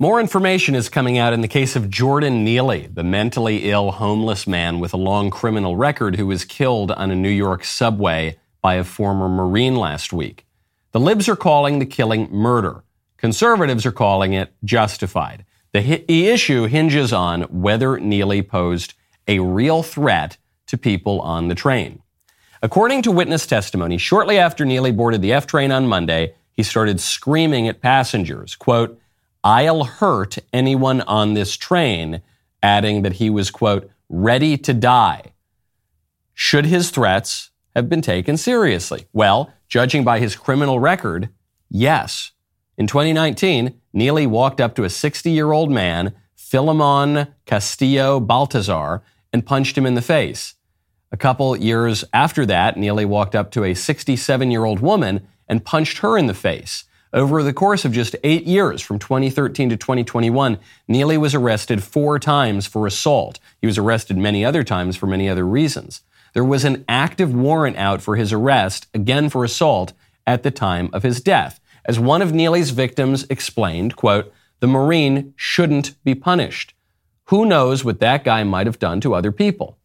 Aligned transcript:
More 0.00 0.18
information 0.18 0.74
is 0.74 0.88
coming 0.88 1.18
out 1.18 1.32
in 1.32 1.40
the 1.40 1.46
case 1.46 1.76
of 1.76 1.88
Jordan 1.88 2.42
Neely, 2.42 2.88
the 2.88 3.04
mentally 3.04 3.70
ill 3.70 3.92
homeless 3.92 4.44
man 4.44 4.80
with 4.80 4.92
a 4.92 4.96
long 4.96 5.30
criminal 5.30 5.76
record 5.76 6.16
who 6.16 6.26
was 6.26 6.44
killed 6.44 6.90
on 6.90 7.12
a 7.12 7.14
New 7.14 7.28
York 7.28 7.62
subway 7.62 8.36
by 8.60 8.74
a 8.74 8.82
former 8.82 9.28
Marine 9.28 9.76
last 9.76 10.12
week. 10.12 10.46
The 10.90 10.98
libs 10.98 11.28
are 11.28 11.36
calling 11.36 11.78
the 11.78 11.86
killing 11.86 12.28
murder. 12.32 12.82
Conservatives 13.18 13.86
are 13.86 13.92
calling 13.92 14.32
it 14.32 14.52
justified. 14.64 15.44
The, 15.70 15.80
hi- 15.80 16.04
issue 16.08 16.64
hinges 16.64 17.12
on 17.12 17.42
whether 17.42 17.96
Neely 18.00 18.42
posed 18.42 18.94
a 19.28 19.38
real 19.38 19.84
threat 19.84 20.38
to 20.66 20.76
people 20.76 21.20
on 21.20 21.46
the 21.46 21.54
train. 21.54 22.02
According 22.64 23.02
to 23.02 23.12
witness 23.12 23.46
testimony, 23.46 23.98
shortly 23.98 24.38
after 24.38 24.64
Neely 24.64 24.90
boarded 24.90 25.22
the 25.22 25.32
F 25.32 25.46
train 25.46 25.70
on 25.70 25.86
Monday, 25.86 26.34
he 26.50 26.64
started 26.64 26.98
screaming 26.98 27.68
at 27.68 27.80
passengers, 27.80 28.56
quote, 28.56 29.00
I'll 29.44 29.84
hurt 29.84 30.38
anyone 30.54 31.02
on 31.02 31.34
this 31.34 31.54
train, 31.58 32.22
adding 32.62 33.02
that 33.02 33.14
he 33.14 33.28
was, 33.28 33.50
quote, 33.50 33.90
ready 34.08 34.56
to 34.56 34.72
die. 34.72 35.34
Should 36.32 36.64
his 36.64 36.90
threats 36.90 37.50
have 37.76 37.90
been 37.90 38.00
taken 38.00 38.38
seriously? 38.38 39.06
Well, 39.12 39.52
judging 39.68 40.02
by 40.02 40.18
his 40.18 40.34
criminal 40.34 40.80
record, 40.80 41.28
yes. 41.68 42.32
In 42.78 42.86
2019, 42.86 43.78
Neely 43.92 44.26
walked 44.26 44.62
up 44.62 44.74
to 44.76 44.84
a 44.84 44.90
60 44.90 45.30
year 45.30 45.52
old 45.52 45.70
man, 45.70 46.14
Philemon 46.34 47.28
Castillo 47.44 48.20
Baltazar, 48.20 49.02
and 49.30 49.44
punched 49.44 49.76
him 49.76 49.84
in 49.84 49.94
the 49.94 50.02
face. 50.02 50.54
A 51.12 51.18
couple 51.18 51.54
years 51.54 52.02
after 52.14 52.46
that, 52.46 52.78
Neely 52.78 53.04
walked 53.04 53.34
up 53.34 53.50
to 53.52 53.62
a 53.62 53.74
67 53.74 54.50
year 54.50 54.64
old 54.64 54.80
woman 54.80 55.28
and 55.46 55.64
punched 55.64 55.98
her 55.98 56.16
in 56.16 56.26
the 56.26 56.34
face. 56.34 56.84
Over 57.14 57.44
the 57.44 57.52
course 57.52 57.84
of 57.84 57.92
just 57.92 58.16
eight 58.24 58.42
years, 58.42 58.82
from 58.82 58.98
2013 58.98 59.70
to 59.70 59.76
2021, 59.76 60.58
Neely 60.88 61.16
was 61.16 61.32
arrested 61.32 61.80
four 61.80 62.18
times 62.18 62.66
for 62.66 62.88
assault. 62.88 63.38
He 63.60 63.68
was 63.68 63.78
arrested 63.78 64.18
many 64.18 64.44
other 64.44 64.64
times 64.64 64.96
for 64.96 65.06
many 65.06 65.28
other 65.28 65.46
reasons. 65.46 66.02
There 66.32 66.44
was 66.44 66.64
an 66.64 66.84
active 66.88 67.32
warrant 67.32 67.76
out 67.76 68.02
for 68.02 68.16
his 68.16 68.32
arrest, 68.32 68.88
again 68.92 69.30
for 69.30 69.44
assault, 69.44 69.92
at 70.26 70.42
the 70.42 70.50
time 70.50 70.90
of 70.92 71.04
his 71.04 71.20
death. 71.20 71.60
As 71.84 72.00
one 72.00 72.20
of 72.20 72.32
Neely's 72.32 72.70
victims 72.70 73.24
explained, 73.30 73.94
quote, 73.94 74.32
the 74.58 74.66
Marine 74.66 75.34
shouldn't 75.36 75.94
be 76.02 76.16
punished. 76.16 76.74
Who 77.26 77.46
knows 77.46 77.84
what 77.84 78.00
that 78.00 78.24
guy 78.24 78.42
might 78.42 78.66
have 78.66 78.80
done 78.80 79.00
to 79.02 79.14
other 79.14 79.30
people? 79.30 79.78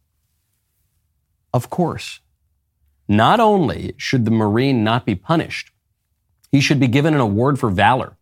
Of 1.54 1.70
course. 1.70 2.18
Not 3.06 3.38
only 3.38 3.94
should 3.96 4.24
the 4.24 4.32
Marine 4.32 4.82
not 4.82 5.06
be 5.06 5.14
punished, 5.14 5.70
he 6.50 6.60
should 6.60 6.80
be 6.80 6.88
given 6.88 7.14
an 7.14 7.20
award 7.20 7.58
for 7.58 7.70
valor. 7.70 8.16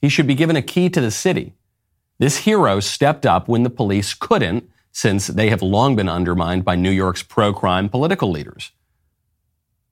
He 0.00 0.08
should 0.08 0.26
be 0.26 0.34
given 0.34 0.56
a 0.56 0.62
key 0.62 0.88
to 0.90 1.00
the 1.00 1.10
city. 1.10 1.54
This 2.18 2.38
hero 2.38 2.80
stepped 2.80 3.26
up 3.26 3.48
when 3.48 3.62
the 3.62 3.70
police 3.70 4.14
couldn't, 4.14 4.70
since 4.92 5.26
they 5.26 5.50
have 5.50 5.60
long 5.60 5.94
been 5.94 6.08
undermined 6.08 6.64
by 6.64 6.74
New 6.74 6.90
York's 6.90 7.22
pro 7.22 7.52
crime 7.52 7.88
political 7.88 8.30
leaders. 8.30 8.72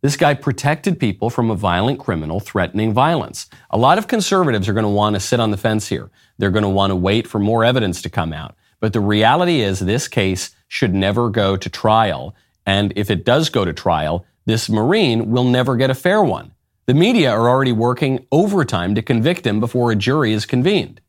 This 0.00 0.16
guy 0.16 0.34
protected 0.34 1.00
people 1.00 1.30
from 1.30 1.50
a 1.50 1.56
violent 1.56 1.98
criminal 1.98 2.40
threatening 2.40 2.92
violence. 2.92 3.48
A 3.70 3.78
lot 3.78 3.98
of 3.98 4.06
conservatives 4.06 4.68
are 4.68 4.72
going 4.74 4.84
to 4.84 4.88
want 4.88 5.14
to 5.14 5.20
sit 5.20 5.40
on 5.40 5.50
the 5.50 5.56
fence 5.56 5.88
here. 5.88 6.10
They're 6.38 6.50
going 6.50 6.62
to 6.62 6.68
want 6.68 6.90
to 6.90 6.96
wait 6.96 7.26
for 7.26 7.38
more 7.38 7.64
evidence 7.64 8.00
to 8.02 8.10
come 8.10 8.32
out. 8.32 8.54
But 8.80 8.92
the 8.92 9.00
reality 9.00 9.60
is, 9.60 9.80
this 9.80 10.08
case 10.08 10.54
should 10.68 10.94
never 10.94 11.30
go 11.30 11.56
to 11.56 11.70
trial. 11.70 12.34
And 12.66 12.92
if 12.96 13.10
it 13.10 13.24
does 13.24 13.48
go 13.48 13.64
to 13.64 13.72
trial, 13.72 14.26
this 14.46 14.68
Marine 14.68 15.30
will 15.30 15.44
never 15.44 15.76
get 15.76 15.90
a 15.90 15.94
fair 15.94 16.22
one. 16.22 16.53
The 16.86 16.94
media 16.94 17.30
are 17.30 17.48
already 17.48 17.72
working 17.72 18.26
overtime 18.30 18.94
to 18.94 19.00
convict 19.00 19.46
him 19.46 19.58
before 19.58 19.90
a 19.90 19.96
jury 19.96 20.34
is 20.34 20.44
convened. 20.44 21.00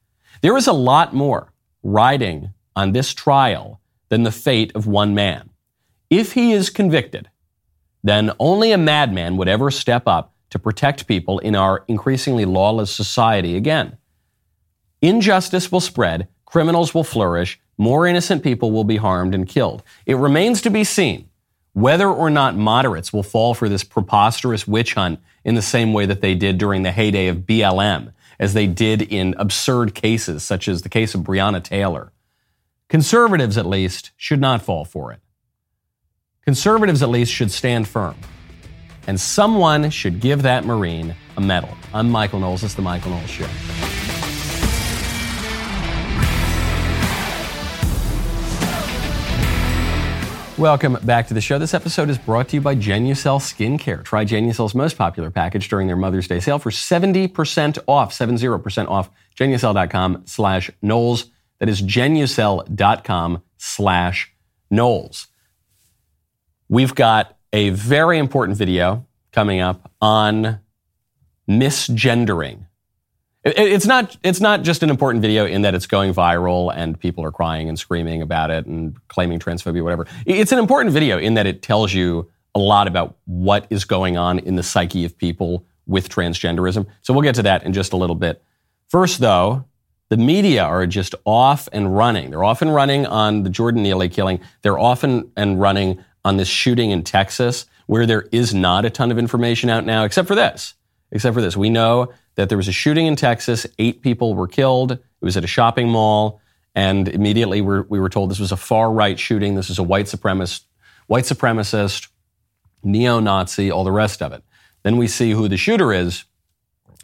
There 0.41 0.55
is 0.55 0.67
a 0.67 0.73
lot 0.73 1.13
more 1.13 1.51
riding 1.83 2.53
on 2.77 2.93
this 2.93 3.13
trial 3.13 3.81
than 4.07 4.23
the 4.23 4.31
fate 4.31 4.71
of 4.73 4.87
one 4.87 5.13
man. 5.13 5.49
If 6.09 6.33
he 6.33 6.53
is 6.53 6.69
convicted, 6.69 7.29
then 8.03 8.31
only 8.39 8.71
a 8.71 8.77
madman 8.77 9.35
would 9.35 9.49
ever 9.49 9.69
step 9.69 10.07
up 10.07 10.33
to 10.51 10.59
protect 10.59 11.07
people 11.07 11.39
in 11.39 11.55
our 11.55 11.83
increasingly 11.89 12.45
lawless 12.45 12.91
society 12.91 13.57
again. 13.57 13.97
Injustice 15.01 15.73
will 15.73 15.81
spread, 15.81 16.29
criminals 16.45 16.93
will 16.93 17.03
flourish, 17.03 17.59
more 17.77 18.07
innocent 18.07 18.43
people 18.43 18.71
will 18.71 18.85
be 18.85 18.97
harmed 18.97 19.35
and 19.35 19.45
killed. 19.45 19.83
It 20.05 20.15
remains 20.15 20.61
to 20.61 20.69
be 20.69 20.85
seen 20.85 21.27
whether 21.73 22.09
or 22.09 22.29
not 22.29 22.55
moderates 22.55 23.11
will 23.11 23.21
fall 23.21 23.53
for 23.53 23.67
this 23.67 23.83
preposterous 23.83 24.65
witch 24.65 24.93
hunt 24.93 25.19
in 25.45 25.55
the 25.55 25.61
same 25.61 25.93
way 25.93 26.05
that 26.07 26.19
they 26.19 26.35
did 26.35 26.57
during 26.57 26.81
the 26.81 26.91
heyday 26.91 27.27
of 27.27 27.37
BLM, 27.37 28.11
as 28.39 28.53
they 28.53 28.67
did 28.67 29.01
in 29.01 29.35
absurd 29.37 29.93
cases 29.93 30.43
such 30.43 30.67
as 30.67 30.81
the 30.81 30.89
case 30.89 31.15
of 31.15 31.21
Breonna 31.21 31.63
Taylor. 31.63 32.11
Conservatives, 32.89 33.57
at 33.57 33.65
least, 33.65 34.11
should 34.17 34.41
not 34.41 34.61
fall 34.61 34.83
for 34.83 35.13
it. 35.13 35.21
Conservatives, 36.43 37.01
at 37.01 37.09
least, 37.09 37.31
should 37.31 37.51
stand 37.51 37.87
firm. 37.87 38.15
And 39.07 39.19
someone 39.19 39.91
should 39.91 40.19
give 40.19 40.41
that 40.41 40.65
Marine 40.65 41.15
a 41.37 41.41
medal. 41.41 41.69
I'm 41.93 42.09
Michael 42.09 42.39
Knowles. 42.39 42.63
It's 42.63 42.73
The 42.73 42.81
Michael 42.81 43.11
Knowles 43.11 43.29
Show. 43.29 43.47
Welcome 50.57 50.97
back 51.03 51.27
to 51.27 51.33
the 51.33 51.41
show. 51.41 51.59
This 51.59 51.73
episode 51.73 52.09
is 52.09 52.17
brought 52.17 52.47
to 52.47 52.55
you 52.55 52.61
by 52.61 52.77
Genucel 52.77 53.41
Skincare. 53.41 54.05
Try 54.05 54.23
Genucel's 54.23 54.73
most 54.73 54.97
popular 54.97 55.29
package 55.29 55.67
during 55.67 55.87
their 55.87 55.97
Mother's 55.97 56.29
Day 56.29 56.39
sale 56.39 56.59
for 56.59 56.69
70% 56.69 57.79
off, 57.89 58.17
70% 58.17 58.87
off, 58.87 59.09
genucel.com 59.37 60.23
slash 60.25 60.71
Knowles. 60.81 61.25
That 61.59 61.67
is 61.67 61.81
genucel.com 61.81 63.43
slash 63.57 64.33
Knowles. 64.71 65.27
We've 66.69 66.95
got 66.95 67.37
a 67.51 67.71
very 67.71 68.17
important 68.17 68.57
video 68.57 69.05
coming 69.33 69.59
up 69.59 69.91
on 69.99 70.61
misgendering. 71.49 72.67
It's 73.45 73.85
not, 73.85 74.17
it's 74.23 74.41
not 74.41 74.63
just 74.63 74.81
an 74.81 74.89
important 74.89 75.21
video 75.21 75.45
in 75.45 75.61
that 75.61 75.75
it's 75.75 75.85
going 75.85 76.15
viral 76.15 76.73
and 76.75 76.99
people 76.99 77.23
are 77.23 77.31
crying 77.31 77.69
and 77.69 77.77
screaming 77.77 78.23
about 78.23 78.49
it 78.49 78.65
and 78.65 78.97
claiming 79.07 79.37
transphobia, 79.37 79.83
whatever. 79.83 80.07
It's 80.25 80.51
an 80.51 80.57
important 80.57 80.93
video 80.93 81.19
in 81.19 81.35
that 81.35 81.45
it 81.45 81.61
tells 81.61 81.93
you 81.93 82.31
a 82.55 82.59
lot 82.59 82.87
about 82.87 83.17
what 83.25 83.67
is 83.69 83.85
going 83.85 84.17
on 84.17 84.39
in 84.39 84.55
the 84.55 84.63
psyche 84.63 85.05
of 85.05 85.15
people 85.15 85.63
with 85.85 86.09
transgenderism. 86.09 86.87
So 87.03 87.13
we'll 87.13 87.21
get 87.21 87.35
to 87.35 87.43
that 87.43 87.63
in 87.63 87.71
just 87.71 87.93
a 87.93 87.97
little 87.97 88.15
bit. 88.15 88.43
First, 88.87 89.19
though, 89.19 89.65
the 90.09 90.17
media 90.17 90.63
are 90.63 90.87
just 90.87 91.13
off 91.23 91.69
and 91.71 91.95
running. 91.95 92.31
They're 92.31 92.43
off 92.43 92.63
and 92.63 92.73
running 92.73 93.05
on 93.05 93.43
the 93.43 93.51
Jordan 93.51 93.83
Neely 93.83 94.09
killing. 94.09 94.39
They're 94.63 94.79
often 94.79 95.31
and 95.37 95.61
running 95.61 96.03
on 96.23 96.37
this 96.37 96.47
shooting 96.47 96.89
in 96.89 97.03
Texas 97.03 97.67
where 97.85 98.07
there 98.07 98.27
is 98.31 98.55
not 98.55 98.85
a 98.85 98.89
ton 98.89 99.11
of 99.11 99.19
information 99.19 99.69
out 99.69 99.85
now, 99.85 100.03
except 100.03 100.27
for 100.27 100.33
this. 100.33 100.73
Except 101.15 101.33
for 101.33 101.41
this. 101.41 101.55
We 101.55 101.69
know 101.69 102.11
that 102.35 102.49
there 102.49 102.57
was 102.57 102.67
a 102.67 102.73
shooting 102.73 103.07
in 103.07 103.15
Texas. 103.15 103.65
Eight 103.79 104.01
people 104.01 104.35
were 104.35 104.49
killed. 104.49 104.91
It 104.91 104.99
was 105.21 105.37
at 105.37 105.45
a 105.45 105.47
shopping 105.47 105.87
mall. 105.87 106.41
And 106.75 107.07
immediately 107.07 107.61
we 107.61 107.79
we 107.81 108.01
were 108.01 108.09
told 108.09 108.29
this 108.29 108.39
was 108.39 108.51
a 108.51 108.57
far 108.57 108.91
right 108.91 109.17
shooting. 109.17 109.55
This 109.55 109.69
is 109.69 109.79
a 109.79 109.83
white 109.83 110.07
supremacist, 110.07 110.65
white 111.07 111.23
supremacist, 111.23 112.09
neo 112.83 113.21
Nazi, 113.21 113.71
all 113.71 113.85
the 113.85 113.93
rest 113.93 114.21
of 114.21 114.33
it. 114.33 114.43
Then 114.83 114.97
we 114.97 115.07
see 115.07 115.31
who 115.31 115.47
the 115.47 115.55
shooter 115.55 115.93
is. 115.93 116.25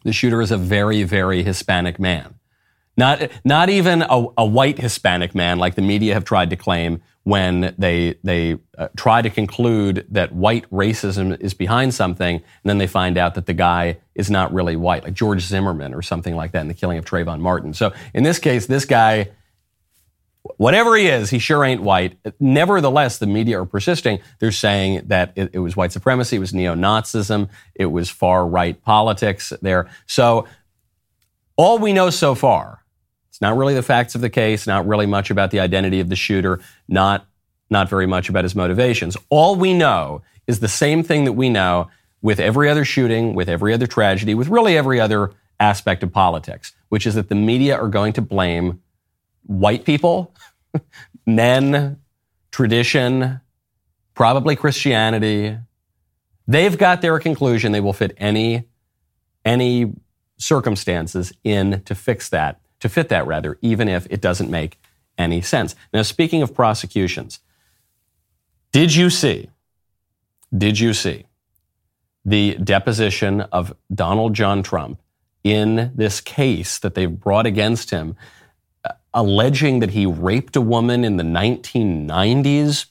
The 0.03 0.11
shooter 0.11 0.41
is 0.41 0.51
a 0.51 0.57
very, 0.57 1.03
very 1.03 1.41
Hispanic 1.41 1.97
man. 1.97 2.35
Not, 2.97 3.31
not 3.45 3.69
even 3.69 4.01
a, 4.01 4.25
a 4.37 4.45
white 4.45 4.77
Hispanic 4.77 5.33
man 5.33 5.57
like 5.57 5.75
the 5.75 5.81
media 5.81 6.15
have 6.15 6.25
tried 6.25 6.49
to 6.49 6.57
claim 6.57 7.01
when 7.23 7.75
they, 7.77 8.15
they 8.23 8.57
uh, 8.77 8.87
try 8.97 9.21
to 9.21 9.29
conclude 9.29 10.05
that 10.09 10.33
white 10.33 10.69
racism 10.71 11.39
is 11.39 11.53
behind 11.53 11.93
something, 11.93 12.35
and 12.37 12.43
then 12.63 12.79
they 12.79 12.87
find 12.87 13.17
out 13.17 13.35
that 13.35 13.45
the 13.45 13.53
guy 13.53 13.97
is 14.15 14.31
not 14.31 14.51
really 14.53 14.75
white, 14.75 15.03
like 15.03 15.13
George 15.13 15.41
Zimmerman 15.43 15.93
or 15.93 16.01
something 16.01 16.35
like 16.35 16.51
that 16.53 16.61
in 16.61 16.67
the 16.67 16.73
killing 16.73 16.97
of 16.97 17.05
Trayvon 17.05 17.39
Martin. 17.39 17.73
So 17.73 17.93
in 18.13 18.23
this 18.23 18.39
case, 18.39 18.65
this 18.65 18.85
guy, 18.85 19.29
whatever 20.57 20.95
he 20.95 21.07
is, 21.07 21.29
he 21.29 21.37
sure 21.37 21.63
ain't 21.63 21.83
white. 21.83 22.17
Nevertheless, 22.39 23.19
the 23.19 23.27
media 23.27 23.61
are 23.61 23.65
persisting. 23.65 24.19
They're 24.39 24.51
saying 24.51 25.03
that 25.05 25.33
it, 25.35 25.51
it 25.53 25.59
was 25.59 25.75
white 25.75 25.91
supremacy, 25.91 26.37
it 26.37 26.39
was 26.39 26.55
neo 26.55 26.73
Nazism, 26.73 27.49
it 27.75 27.87
was 27.87 28.09
far 28.09 28.47
right 28.47 28.81
politics 28.81 29.53
there. 29.61 29.87
So 30.07 30.47
all 31.55 31.77
we 31.77 31.93
know 31.93 32.09
so 32.09 32.33
far 32.33 32.80
not 33.41 33.57
really 33.57 33.73
the 33.73 33.83
facts 33.83 34.15
of 34.15 34.21
the 34.21 34.29
case, 34.29 34.67
not 34.67 34.87
really 34.87 35.07
much 35.07 35.31
about 35.31 35.51
the 35.51 35.59
identity 35.59 35.99
of 35.99 36.09
the 36.09 36.15
shooter, 36.15 36.59
not, 36.87 37.25
not 37.69 37.89
very 37.89 38.05
much 38.05 38.29
about 38.29 38.43
his 38.43 38.55
motivations. 38.55 39.17
All 39.29 39.55
we 39.55 39.73
know 39.73 40.21
is 40.47 40.59
the 40.59 40.67
same 40.67 41.03
thing 41.03 41.25
that 41.25 41.33
we 41.33 41.49
know 41.49 41.89
with 42.21 42.39
every 42.39 42.69
other 42.69 42.85
shooting, 42.85 43.33
with 43.33 43.49
every 43.49 43.73
other 43.73 43.87
tragedy, 43.87 44.35
with 44.35 44.47
really 44.47 44.77
every 44.77 44.99
other 44.99 45.31
aspect 45.59 46.03
of 46.03 46.11
politics, 46.11 46.73
which 46.89 47.07
is 47.07 47.15
that 47.15 47.29
the 47.29 47.35
media 47.35 47.75
are 47.75 47.87
going 47.87 48.13
to 48.13 48.21
blame 48.21 48.81
white 49.43 49.85
people, 49.85 50.33
men, 51.25 51.99
tradition, 52.51 53.41
probably 54.13 54.55
Christianity. 54.55 55.57
They've 56.47 56.77
got 56.77 57.01
their 57.01 57.17
conclusion. 57.19 57.71
They 57.71 57.81
will 57.81 57.93
fit 57.93 58.13
any, 58.17 58.65
any 59.43 59.93
circumstances 60.37 61.33
in 61.43 61.81
to 61.83 61.95
fix 61.95 62.29
that 62.29 62.61
to 62.81 62.89
fit 62.89 63.09
that 63.09 63.25
rather, 63.25 63.57
even 63.61 63.87
if 63.87 64.05
it 64.09 64.21
doesn't 64.21 64.51
make 64.51 64.77
any 65.17 65.41
sense. 65.41 65.75
Now, 65.93 66.01
speaking 66.01 66.41
of 66.41 66.53
prosecutions, 66.53 67.39
did 68.71 68.93
you 68.93 69.09
see, 69.09 69.49
did 70.55 70.79
you 70.79 70.93
see 70.93 71.25
the 72.23 72.55
deposition 72.55 73.41
of 73.41 73.73
Donald 73.93 74.33
John 74.33 74.63
Trump 74.63 75.01
in 75.43 75.91
this 75.95 76.21
case 76.21 76.79
that 76.79 76.95
they've 76.95 77.19
brought 77.19 77.45
against 77.45 77.89
him, 77.89 78.15
uh, 78.85 78.91
alleging 79.13 79.79
that 79.79 79.91
he 79.91 80.05
raped 80.05 80.55
a 80.55 80.61
woman 80.61 81.03
in 81.03 81.17
the 81.17 81.23
1990s? 81.23 82.85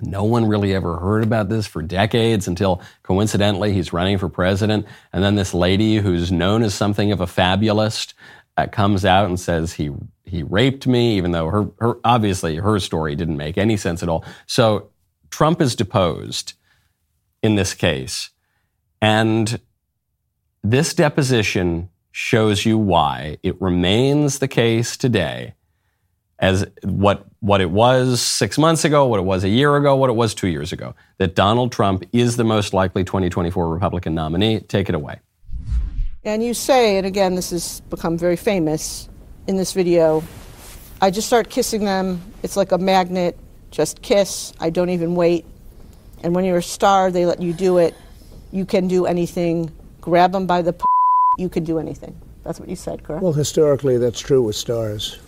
No 0.00 0.24
one 0.24 0.46
really 0.46 0.74
ever 0.74 0.98
heard 0.98 1.22
about 1.22 1.48
this 1.48 1.66
for 1.66 1.80
decades 1.80 2.48
until 2.48 2.82
coincidentally 3.02 3.72
he's 3.72 3.92
running 3.92 4.18
for 4.18 4.28
president. 4.28 4.86
And 5.12 5.22
then 5.22 5.36
this 5.36 5.54
lady 5.54 5.96
who's 5.96 6.32
known 6.32 6.62
as 6.62 6.74
something 6.74 7.12
of 7.12 7.20
a 7.20 7.26
fabulist 7.26 8.14
uh, 8.56 8.66
comes 8.66 9.04
out 9.04 9.26
and 9.26 9.38
says 9.38 9.74
he 9.74 9.90
he 10.24 10.42
raped 10.42 10.86
me, 10.86 11.16
even 11.16 11.32
though 11.32 11.48
her, 11.48 11.66
her 11.80 11.98
obviously 12.04 12.56
her 12.56 12.78
story 12.80 13.14
didn't 13.14 13.36
make 13.36 13.58
any 13.58 13.76
sense 13.76 14.02
at 14.02 14.08
all. 14.08 14.24
So 14.46 14.90
Trump 15.30 15.60
is 15.60 15.76
deposed 15.76 16.54
in 17.42 17.56
this 17.56 17.74
case. 17.74 18.30
And 19.02 19.60
this 20.62 20.94
deposition 20.94 21.90
shows 22.10 22.64
you 22.64 22.78
why 22.78 23.38
it 23.42 23.60
remains 23.60 24.38
the 24.38 24.48
case 24.48 24.96
today 24.96 25.54
as 26.38 26.66
what, 26.82 27.26
what 27.40 27.60
it 27.60 27.70
was 27.70 28.20
six 28.22 28.56
months 28.58 28.84
ago, 28.84 29.06
what 29.06 29.20
it 29.20 29.24
was 29.24 29.44
a 29.44 29.48
year 29.48 29.76
ago, 29.76 29.94
what 29.94 30.08
it 30.08 30.14
was 30.14 30.34
two 30.34 30.48
years 30.48 30.72
ago, 30.72 30.94
that 31.18 31.34
Donald 31.34 31.70
Trump 31.70 32.04
is 32.12 32.36
the 32.36 32.44
most 32.44 32.72
likely 32.72 33.04
2024 33.04 33.68
Republican 33.68 34.14
nominee. 34.14 34.60
Take 34.60 34.88
it 34.88 34.94
away. 34.94 35.20
And 36.24 36.42
you 36.42 36.54
say, 36.54 36.96
and 36.96 37.06
again, 37.06 37.34
this 37.34 37.50
has 37.50 37.80
become 37.90 38.16
very 38.16 38.36
famous 38.36 39.08
in 39.46 39.56
this 39.56 39.72
video, 39.72 40.22
I 41.00 41.10
just 41.10 41.26
start 41.26 41.50
kissing 41.50 41.84
them. 41.84 42.20
It's 42.42 42.56
like 42.56 42.72
a 42.72 42.78
magnet, 42.78 43.38
just 43.70 44.00
kiss. 44.00 44.54
I 44.58 44.70
don't 44.70 44.90
even 44.90 45.14
wait. 45.14 45.44
And 46.22 46.34
when 46.34 46.44
you're 46.44 46.58
a 46.58 46.62
star, 46.62 47.10
they 47.10 47.26
let 47.26 47.42
you 47.42 47.52
do 47.52 47.78
it. 47.78 47.94
You 48.52 48.64
can 48.64 48.88
do 48.88 49.04
anything. 49.04 49.70
Grab 50.00 50.32
them 50.32 50.46
by 50.46 50.62
the 50.62 50.72
p- 50.72 50.84
you 51.36 51.48
can 51.48 51.64
do 51.64 51.78
anything. 51.78 52.18
That's 52.42 52.58
what 52.58 52.68
you 52.68 52.76
said, 52.76 53.02
correct? 53.02 53.22
Well, 53.22 53.32
historically, 53.32 53.98
that's 53.98 54.20
true 54.20 54.42
with 54.42 54.56
stars. 54.56 55.18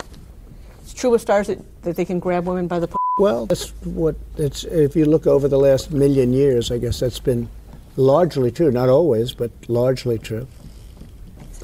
It's 0.81 0.93
true 0.93 1.11
with 1.11 1.21
stars 1.21 1.47
that, 1.47 1.59
that 1.83 1.95
they 1.95 2.05
can 2.05 2.19
grab 2.19 2.47
women 2.47 2.67
by 2.67 2.79
the 2.79 2.87
p- 2.87 2.95
Well, 3.19 3.45
that's 3.45 3.69
what 3.83 4.15
it's. 4.37 4.63
If 4.63 4.95
you 4.95 5.05
look 5.05 5.27
over 5.27 5.47
the 5.47 5.59
last 5.59 5.91
million 5.91 6.33
years, 6.33 6.71
I 6.71 6.77
guess 6.79 6.99
that's 6.99 7.19
been 7.19 7.49
largely 7.97 8.49
true. 8.49 8.71
Not 8.71 8.89
always, 8.89 9.33
but 9.33 9.51
largely 9.67 10.17
true. 10.17 10.47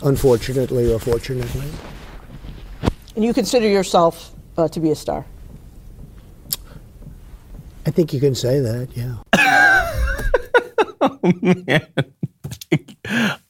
Unfortunately 0.02 0.92
or 0.92 1.00
fortunately. 1.00 1.70
And 3.16 3.24
you 3.24 3.34
consider 3.34 3.68
yourself 3.68 4.32
uh, 4.58 4.68
to 4.70 4.80
be 4.80 4.90
a 4.92 4.96
star? 4.96 5.26
I 7.86 7.92
think 7.92 8.14
you 8.14 8.20
can 8.20 8.34
say 8.34 8.60
that, 8.60 8.90
yeah. 8.96 9.18
oh, 11.02 11.20
man. 11.42 11.88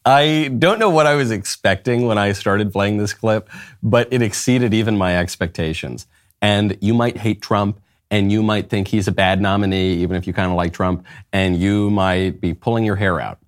I 0.05 0.49
don't 0.57 0.79
know 0.79 0.89
what 0.89 1.05
I 1.05 1.15
was 1.15 1.31
expecting 1.31 2.07
when 2.07 2.17
I 2.17 2.33
started 2.33 2.73
playing 2.73 2.97
this 2.97 3.13
clip, 3.13 3.49
but 3.81 4.07
it 4.11 4.21
exceeded 4.21 4.73
even 4.73 4.97
my 4.97 5.17
expectations. 5.17 6.07
And 6.41 6.77
you 6.81 6.93
might 6.93 7.17
hate 7.17 7.41
Trump 7.41 7.79
and 8.11 8.31
you 8.31 8.43
might 8.43 8.69
think 8.69 8.89
he's 8.89 9.07
a 9.07 9.11
bad 9.11 9.41
nominee, 9.41 9.93
even 9.95 10.17
if 10.17 10.27
you 10.27 10.33
kind 10.33 10.51
of 10.51 10.57
like 10.57 10.73
Trump, 10.73 11.05
and 11.31 11.59
you 11.59 11.89
might 11.89 12.41
be 12.41 12.53
pulling 12.53 12.85
your 12.85 12.95
hair 12.95 13.19
out. 13.19 13.39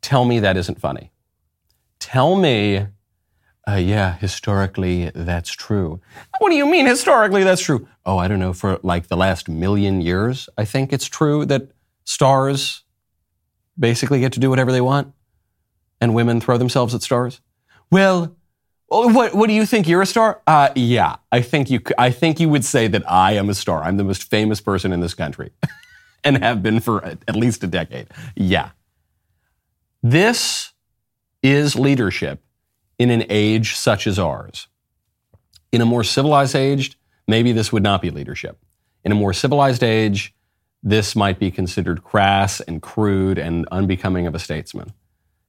Tell 0.00 0.24
me 0.24 0.40
that 0.40 0.56
isn't 0.56 0.80
funny. 0.80 1.10
Tell 2.06 2.36
me, 2.36 2.86
uh, 3.68 3.74
yeah, 3.74 4.14
historically 4.14 5.10
that's 5.12 5.50
true. 5.50 6.00
What 6.38 6.50
do 6.50 6.54
you 6.54 6.64
mean 6.64 6.86
historically 6.86 7.42
that's 7.42 7.62
true? 7.62 7.88
Oh, 8.04 8.16
I 8.16 8.28
don't 8.28 8.38
know, 8.38 8.52
for 8.52 8.78
like 8.84 9.08
the 9.08 9.16
last 9.16 9.48
million 9.48 10.00
years, 10.00 10.48
I 10.56 10.64
think 10.66 10.92
it's 10.92 11.06
true 11.06 11.44
that 11.46 11.72
stars 12.04 12.84
basically 13.76 14.20
get 14.20 14.32
to 14.34 14.38
do 14.38 14.48
whatever 14.48 14.70
they 14.70 14.80
want 14.80 15.14
and 16.00 16.14
women 16.14 16.40
throw 16.40 16.56
themselves 16.58 16.94
at 16.94 17.02
stars? 17.02 17.40
Well, 17.90 18.36
what, 18.86 19.34
what 19.34 19.48
do 19.48 19.52
you 19.52 19.66
think? 19.66 19.88
You're 19.88 20.02
a 20.02 20.06
star? 20.06 20.40
Uh, 20.46 20.68
yeah, 20.76 21.16
I 21.32 21.42
think 21.42 21.70
you. 21.70 21.80
I 21.98 22.12
think 22.12 22.38
you 22.38 22.48
would 22.48 22.64
say 22.64 22.86
that 22.86 23.02
I 23.10 23.32
am 23.32 23.50
a 23.50 23.54
star. 23.54 23.82
I'm 23.82 23.96
the 23.96 24.04
most 24.04 24.30
famous 24.30 24.60
person 24.60 24.92
in 24.92 25.00
this 25.00 25.12
country, 25.12 25.50
and 26.24 26.38
have 26.38 26.62
been 26.62 26.78
for 26.78 27.04
at 27.04 27.34
least 27.34 27.64
a 27.64 27.66
decade. 27.66 28.06
Yeah, 28.36 28.70
this 30.04 30.72
is 31.42 31.76
leadership 31.76 32.42
in 32.98 33.10
an 33.10 33.24
age 33.28 33.74
such 33.74 34.06
as 34.06 34.18
ours. 34.18 34.68
In 35.72 35.80
a 35.80 35.86
more 35.86 36.04
civilized 36.04 36.56
age, 36.56 36.98
maybe 37.28 37.52
this 37.52 37.72
would 37.72 37.82
not 37.82 38.02
be 38.02 38.10
leadership. 38.10 38.58
In 39.04 39.12
a 39.12 39.16
more 39.16 39.32
civilized 39.32 39.82
age, 39.82 40.34
this 40.82 41.16
might 41.16 41.38
be 41.38 41.50
considered 41.50 42.04
crass 42.04 42.60
and 42.60 42.80
crude 42.80 43.38
and 43.38 43.66
unbecoming 43.70 44.26
of 44.26 44.34
a 44.34 44.38
statesman. 44.38 44.92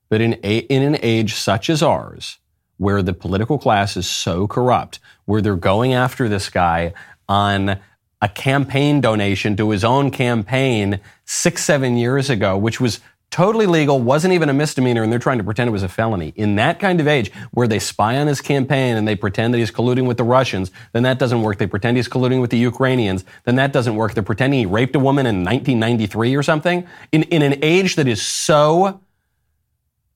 But 0.09 0.21
in, 0.21 0.39
a, 0.43 0.59
in 0.59 0.83
an 0.83 0.97
age 1.01 1.35
such 1.35 1.69
as 1.69 1.83
ours, 1.83 2.39
where 2.77 3.01
the 3.01 3.13
political 3.13 3.57
class 3.57 3.97
is 3.97 4.07
so 4.07 4.47
corrupt, 4.47 4.99
where 5.25 5.41
they're 5.41 5.55
going 5.55 5.93
after 5.93 6.29
this 6.29 6.49
guy 6.49 6.93
on 7.27 7.79
a 8.21 8.29
campaign 8.29 9.01
donation 9.01 9.55
to 9.57 9.69
his 9.69 9.83
own 9.83 10.09
campaign 10.11 10.99
six, 11.25 11.63
seven 11.63 11.97
years 11.97 12.29
ago, 12.29 12.57
which 12.57 12.79
was 12.79 12.99
totally 13.29 13.65
legal, 13.65 13.99
wasn't 13.99 14.33
even 14.33 14.49
a 14.49 14.53
misdemeanor, 14.53 15.03
and 15.03 15.11
they're 15.11 15.19
trying 15.19 15.37
to 15.37 15.43
pretend 15.43 15.67
it 15.67 15.71
was 15.71 15.83
a 15.83 15.89
felony. 15.89 16.33
In 16.35 16.55
that 16.55 16.79
kind 16.79 16.99
of 16.99 17.07
age, 17.07 17.31
where 17.51 17.67
they 17.67 17.79
spy 17.79 18.17
on 18.17 18.27
his 18.27 18.41
campaign 18.41 18.95
and 18.95 19.07
they 19.07 19.15
pretend 19.15 19.53
that 19.53 19.57
he's 19.57 19.71
colluding 19.71 20.07
with 20.07 20.17
the 20.17 20.23
Russians, 20.23 20.71
then 20.93 21.03
that 21.03 21.19
doesn't 21.19 21.41
work. 21.41 21.57
They 21.57 21.67
pretend 21.67 21.97
he's 21.97 22.07
colluding 22.07 22.41
with 22.41 22.49
the 22.49 22.57
Ukrainians, 22.57 23.25
then 23.43 23.55
that 23.55 23.73
doesn't 23.73 23.95
work. 23.95 24.13
They're 24.13 24.23
pretending 24.23 24.59
he 24.59 24.65
raped 24.65 24.95
a 24.95 24.99
woman 24.99 25.25
in 25.25 25.43
1993 25.43 26.35
or 26.35 26.43
something. 26.43 26.87
In, 27.11 27.23
in 27.23 27.41
an 27.41 27.59
age 27.61 27.95
that 27.95 28.07
is 28.07 28.21
so 28.21 29.01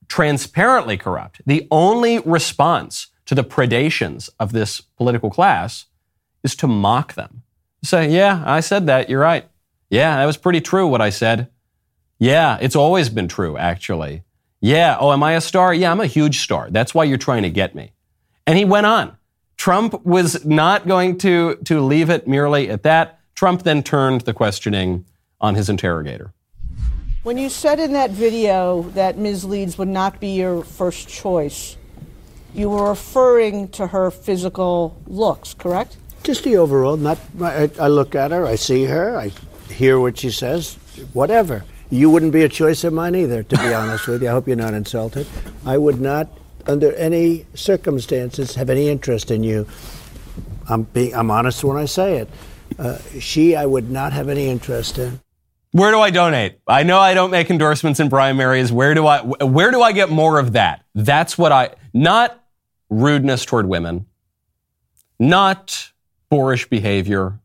transparently 0.08 0.96
corrupt, 0.96 1.40
the 1.46 1.66
only 1.70 2.18
response 2.20 3.08
to 3.26 3.34
the 3.34 3.44
predations 3.44 4.30
of 4.40 4.52
this 4.52 4.80
political 4.80 5.30
class 5.30 5.86
is 6.42 6.56
to 6.56 6.66
mock 6.66 7.14
them. 7.14 7.42
Say, 7.84 8.10
yeah, 8.10 8.42
I 8.46 8.60
said 8.60 8.86
that. 8.86 9.08
You're 9.08 9.20
right. 9.20 9.48
Yeah, 9.90 10.16
that 10.16 10.26
was 10.26 10.36
pretty 10.36 10.60
true 10.60 10.86
what 10.86 11.00
I 11.00 11.10
said. 11.10 11.48
Yeah, 12.22 12.56
it's 12.60 12.76
always 12.76 13.08
been 13.08 13.26
true, 13.26 13.58
actually. 13.58 14.22
Yeah, 14.60 14.96
oh, 15.00 15.10
am 15.12 15.24
I 15.24 15.32
a 15.32 15.40
star? 15.40 15.74
Yeah, 15.74 15.90
I'm 15.90 15.98
a 15.98 16.06
huge 16.06 16.38
star. 16.38 16.70
That's 16.70 16.94
why 16.94 17.02
you're 17.02 17.18
trying 17.18 17.42
to 17.42 17.50
get 17.50 17.74
me. 17.74 17.94
And 18.46 18.56
he 18.56 18.64
went 18.64 18.86
on. 18.86 19.16
Trump 19.56 20.06
was 20.06 20.44
not 20.44 20.86
going 20.86 21.18
to, 21.18 21.56
to 21.64 21.80
leave 21.80 22.10
it 22.10 22.28
merely 22.28 22.70
at 22.70 22.84
that. 22.84 23.18
Trump 23.34 23.64
then 23.64 23.82
turned 23.82 24.20
the 24.20 24.32
questioning 24.32 25.04
on 25.40 25.56
his 25.56 25.68
interrogator. 25.68 26.32
When 27.24 27.38
you 27.38 27.48
said 27.48 27.80
in 27.80 27.92
that 27.94 28.12
video 28.12 28.82
that 28.94 29.18
Ms. 29.18 29.44
Leeds 29.44 29.76
would 29.76 29.88
not 29.88 30.20
be 30.20 30.36
your 30.36 30.62
first 30.62 31.08
choice, 31.08 31.76
you 32.54 32.70
were 32.70 32.90
referring 32.90 33.66
to 33.70 33.88
her 33.88 34.12
physical 34.12 34.96
looks, 35.08 35.54
correct? 35.54 35.96
Just 36.22 36.44
the 36.44 36.56
overall. 36.56 36.96
Not. 36.96 37.18
I, 37.40 37.68
I 37.80 37.88
look 37.88 38.14
at 38.14 38.30
her. 38.30 38.46
I 38.46 38.54
see 38.54 38.84
her. 38.84 39.18
I 39.18 39.32
hear 39.72 39.98
what 39.98 40.18
she 40.18 40.30
says. 40.30 40.74
Whatever. 41.12 41.64
You 41.92 42.08
wouldn't 42.08 42.32
be 42.32 42.42
a 42.42 42.48
choice 42.48 42.84
of 42.84 42.94
mine 42.94 43.14
either, 43.14 43.42
to 43.42 43.56
be 43.58 43.74
honest 43.74 44.08
with 44.08 44.22
you. 44.22 44.28
I 44.30 44.32
hope 44.32 44.46
you're 44.46 44.56
not 44.56 44.72
insulted. 44.72 45.26
I 45.66 45.76
would 45.76 46.00
not, 46.00 46.26
under 46.66 46.94
any 46.94 47.44
circumstances, 47.52 48.54
have 48.54 48.70
any 48.70 48.88
interest 48.88 49.30
in 49.30 49.44
you. 49.44 49.66
I'm 50.70 50.84
being, 50.84 51.14
I'm 51.14 51.30
honest 51.30 51.62
when 51.62 51.76
I 51.76 51.84
say 51.84 52.16
it. 52.16 52.30
Uh, 52.78 52.96
she, 53.20 53.54
I 53.54 53.66
would 53.66 53.90
not 53.90 54.14
have 54.14 54.30
any 54.30 54.48
interest 54.48 54.96
in. 54.96 55.20
Where 55.72 55.90
do 55.90 56.00
I 56.00 56.08
donate? 56.08 56.58
I 56.66 56.82
know 56.82 56.98
I 56.98 57.12
don't 57.12 57.30
make 57.30 57.50
endorsements 57.50 58.00
in 58.00 58.08
primaries. 58.08 58.72
Where 58.72 58.94
do 58.94 59.06
I 59.06 59.20
where 59.22 59.70
do 59.70 59.80
I 59.80 59.92
get 59.92 60.10
more 60.10 60.38
of 60.38 60.52
that? 60.52 60.84
That's 60.94 61.38
what 61.38 61.50
I 61.50 61.70
not 61.94 62.42
rudeness 62.90 63.46
toward 63.46 63.66
women, 63.66 64.06
not 65.18 65.92
boorish 66.28 66.68
behavior. 66.68 67.40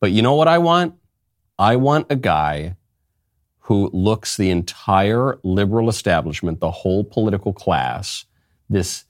But 0.00 0.12
you 0.12 0.22
know 0.22 0.34
what 0.34 0.48
I 0.48 0.58
want? 0.58 0.94
I 1.58 1.76
want 1.76 2.06
a 2.10 2.16
guy 2.16 2.76
who 3.62 3.90
looks 3.92 4.36
the 4.36 4.50
entire 4.50 5.38
liberal 5.42 5.88
establishment, 5.88 6.60
the 6.60 6.70
whole 6.70 7.04
political 7.04 7.52
class, 7.52 8.24
this 8.68 9.04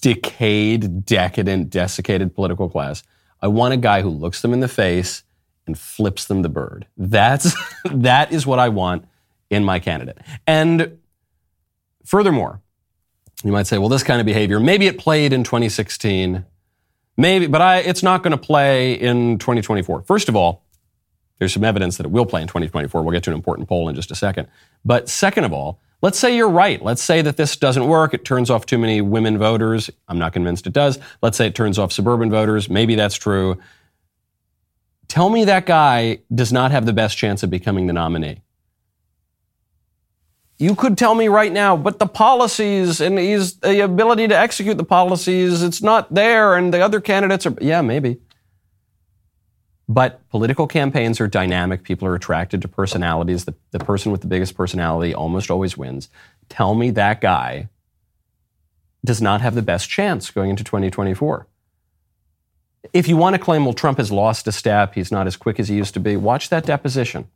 decayed, 0.00 1.06
decadent, 1.06 1.70
desiccated 1.70 2.34
political 2.34 2.68
class. 2.68 3.02
I 3.40 3.48
want 3.48 3.72
a 3.72 3.78
guy 3.78 4.02
who 4.02 4.10
looks 4.10 4.42
them 4.42 4.52
in 4.52 4.60
the 4.60 4.68
face 4.68 5.22
and 5.66 5.78
flips 5.78 6.26
them 6.26 6.42
the 6.42 6.50
bird. 6.50 6.86
That's 6.96 7.54
that 7.90 8.32
is 8.32 8.46
what 8.46 8.58
I 8.58 8.68
want 8.68 9.06
in 9.48 9.64
my 9.64 9.78
candidate. 9.78 10.18
And 10.46 10.98
furthermore, 12.04 12.60
you 13.42 13.52
might 13.52 13.66
say, 13.66 13.78
well, 13.78 13.88
this 13.88 14.02
kind 14.02 14.20
of 14.20 14.26
behavior, 14.26 14.60
maybe 14.60 14.86
it 14.86 14.98
played 14.98 15.32
in 15.32 15.42
2016, 15.42 16.44
maybe, 17.16 17.46
but 17.46 17.62
I, 17.62 17.78
it's 17.78 18.02
not 18.02 18.22
going 18.22 18.32
to 18.32 18.38
play 18.38 18.94
in 18.94 19.38
2024. 19.38 20.02
First 20.02 20.28
of 20.28 20.36
all, 20.36 20.63
there's 21.38 21.52
some 21.52 21.64
evidence 21.64 21.96
that 21.96 22.06
it 22.06 22.12
will 22.12 22.26
play 22.26 22.42
in 22.42 22.48
2024. 22.48 23.02
We'll 23.02 23.12
get 23.12 23.22
to 23.24 23.30
an 23.30 23.34
important 23.34 23.68
poll 23.68 23.88
in 23.88 23.94
just 23.94 24.10
a 24.10 24.14
second. 24.14 24.48
But 24.84 25.08
second 25.08 25.44
of 25.44 25.52
all, 25.52 25.80
Let's 26.04 26.18
say 26.18 26.36
you're 26.36 26.50
right. 26.50 26.82
Let's 26.82 27.02
say 27.02 27.22
that 27.22 27.38
this 27.38 27.56
doesn't 27.56 27.86
work. 27.86 28.12
It 28.12 28.26
turns 28.26 28.50
off 28.50 28.66
too 28.66 28.76
many 28.76 29.00
women 29.00 29.38
voters. 29.38 29.88
I'm 30.06 30.18
not 30.18 30.34
convinced 30.34 30.66
it 30.66 30.74
does. 30.74 30.98
Let's 31.22 31.38
say 31.38 31.46
it 31.46 31.54
turns 31.54 31.78
off 31.78 31.94
suburban 31.94 32.28
voters. 32.28 32.68
Maybe 32.68 32.94
that's 32.94 33.14
true. 33.14 33.58
Tell 35.08 35.30
me 35.30 35.46
that 35.46 35.64
guy 35.64 36.18
does 36.34 36.52
not 36.52 36.72
have 36.72 36.84
the 36.84 36.92
best 36.92 37.16
chance 37.16 37.42
of 37.42 37.48
becoming 37.48 37.86
the 37.86 37.94
nominee. 37.94 38.42
You 40.58 40.74
could 40.74 40.98
tell 40.98 41.14
me 41.14 41.28
right 41.28 41.50
now, 41.50 41.74
but 41.74 41.98
the 41.98 42.06
policies 42.06 43.00
and 43.00 43.16
the 43.16 43.80
ability 43.82 44.28
to 44.28 44.38
execute 44.38 44.76
the 44.76 44.84
policies, 44.84 45.62
it's 45.62 45.80
not 45.80 46.12
there, 46.12 46.54
and 46.56 46.74
the 46.74 46.82
other 46.82 47.00
candidates 47.00 47.46
are, 47.46 47.54
yeah, 47.62 47.80
maybe. 47.80 48.18
But 49.88 50.26
political 50.30 50.66
campaigns 50.66 51.20
are 51.20 51.28
dynamic. 51.28 51.82
People 51.82 52.08
are 52.08 52.14
attracted 52.14 52.62
to 52.62 52.68
personalities. 52.68 53.44
The, 53.44 53.54
the 53.70 53.78
person 53.78 54.12
with 54.12 54.22
the 54.22 54.26
biggest 54.26 54.56
personality 54.56 55.14
almost 55.14 55.50
always 55.50 55.76
wins. 55.76 56.08
Tell 56.48 56.74
me 56.74 56.90
that 56.90 57.20
guy 57.20 57.68
does 59.04 59.20
not 59.20 59.42
have 59.42 59.54
the 59.54 59.62
best 59.62 59.90
chance 59.90 60.30
going 60.30 60.50
into 60.50 60.64
2024. 60.64 61.46
If 62.92 63.08
you 63.08 63.16
want 63.16 63.34
to 63.34 63.38
claim, 63.38 63.64
well, 63.64 63.74
Trump 63.74 63.98
has 63.98 64.10
lost 64.10 64.46
a 64.46 64.52
step, 64.52 64.94
he's 64.94 65.12
not 65.12 65.26
as 65.26 65.36
quick 65.36 65.60
as 65.60 65.68
he 65.68 65.76
used 65.76 65.94
to 65.94 66.00
be, 66.00 66.16
watch 66.16 66.48
that 66.48 66.64
deposition. 66.64 67.28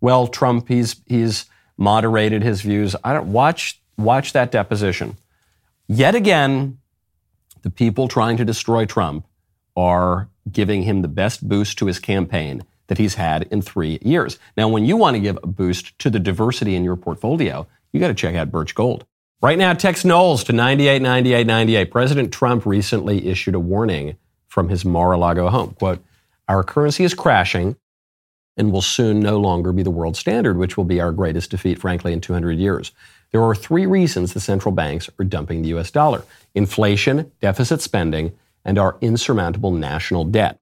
Well, 0.00 0.26
Trump, 0.26 0.68
he's, 0.68 1.00
he's 1.06 1.46
moderated 1.76 2.42
his 2.42 2.62
views. 2.62 2.94
I 3.02 3.12
don't 3.12 3.32
watch, 3.32 3.80
watch 3.96 4.32
that 4.32 4.52
deposition. 4.52 5.16
Yet 5.88 6.14
again, 6.14 6.78
the 7.62 7.70
people 7.70 8.08
trying 8.08 8.36
to 8.36 8.44
destroy 8.44 8.84
Trump 8.84 9.26
are 9.76 10.28
giving 10.50 10.82
him 10.82 11.02
the 11.02 11.08
best 11.08 11.48
boost 11.48 11.78
to 11.78 11.86
his 11.86 11.98
campaign 11.98 12.64
that 12.88 12.98
he's 12.98 13.14
had 13.14 13.44
in 13.44 13.62
three 13.62 13.98
years. 14.02 14.38
Now, 14.56 14.68
when 14.68 14.84
you 14.84 14.96
want 14.96 15.14
to 15.14 15.20
give 15.20 15.38
a 15.42 15.46
boost 15.46 15.98
to 16.00 16.10
the 16.10 16.18
diversity 16.18 16.74
in 16.74 16.84
your 16.84 16.96
portfolio, 16.96 17.66
you 17.92 18.00
got 18.00 18.08
to 18.08 18.14
check 18.14 18.34
out 18.34 18.50
Birch 18.50 18.74
Gold. 18.74 19.06
Right 19.40 19.58
now, 19.58 19.72
text 19.72 20.04
Knowles 20.04 20.44
to 20.44 20.52
989898. 20.52 21.90
President 21.90 22.32
Trump 22.32 22.64
recently 22.64 23.26
issued 23.26 23.54
a 23.54 23.60
warning 23.60 24.16
from 24.48 24.68
his 24.68 24.84
Mar-a-Lago 24.84 25.48
home. 25.48 25.74
Quote, 25.78 26.04
our 26.48 26.62
currency 26.62 27.04
is 27.04 27.14
crashing 27.14 27.76
and 28.56 28.70
will 28.70 28.82
soon 28.82 29.20
no 29.20 29.40
longer 29.40 29.72
be 29.72 29.82
the 29.82 29.90
world 29.90 30.16
standard, 30.16 30.58
which 30.58 30.76
will 30.76 30.84
be 30.84 31.00
our 31.00 31.12
greatest 31.12 31.50
defeat, 31.50 31.78
frankly, 31.78 32.12
in 32.12 32.20
200 32.20 32.58
years. 32.58 32.92
There 33.30 33.42
are 33.42 33.54
three 33.54 33.86
reasons 33.86 34.34
the 34.34 34.40
central 34.40 34.74
banks 34.74 35.08
are 35.18 35.24
dumping 35.24 35.62
the 35.62 35.70
US 35.70 35.90
dollar 35.90 36.24
inflation, 36.54 37.32
deficit 37.40 37.80
spending, 37.80 38.32
and 38.64 38.78
our 38.78 38.96
insurmountable 39.00 39.72
national 39.72 40.24
debt. 40.24 40.58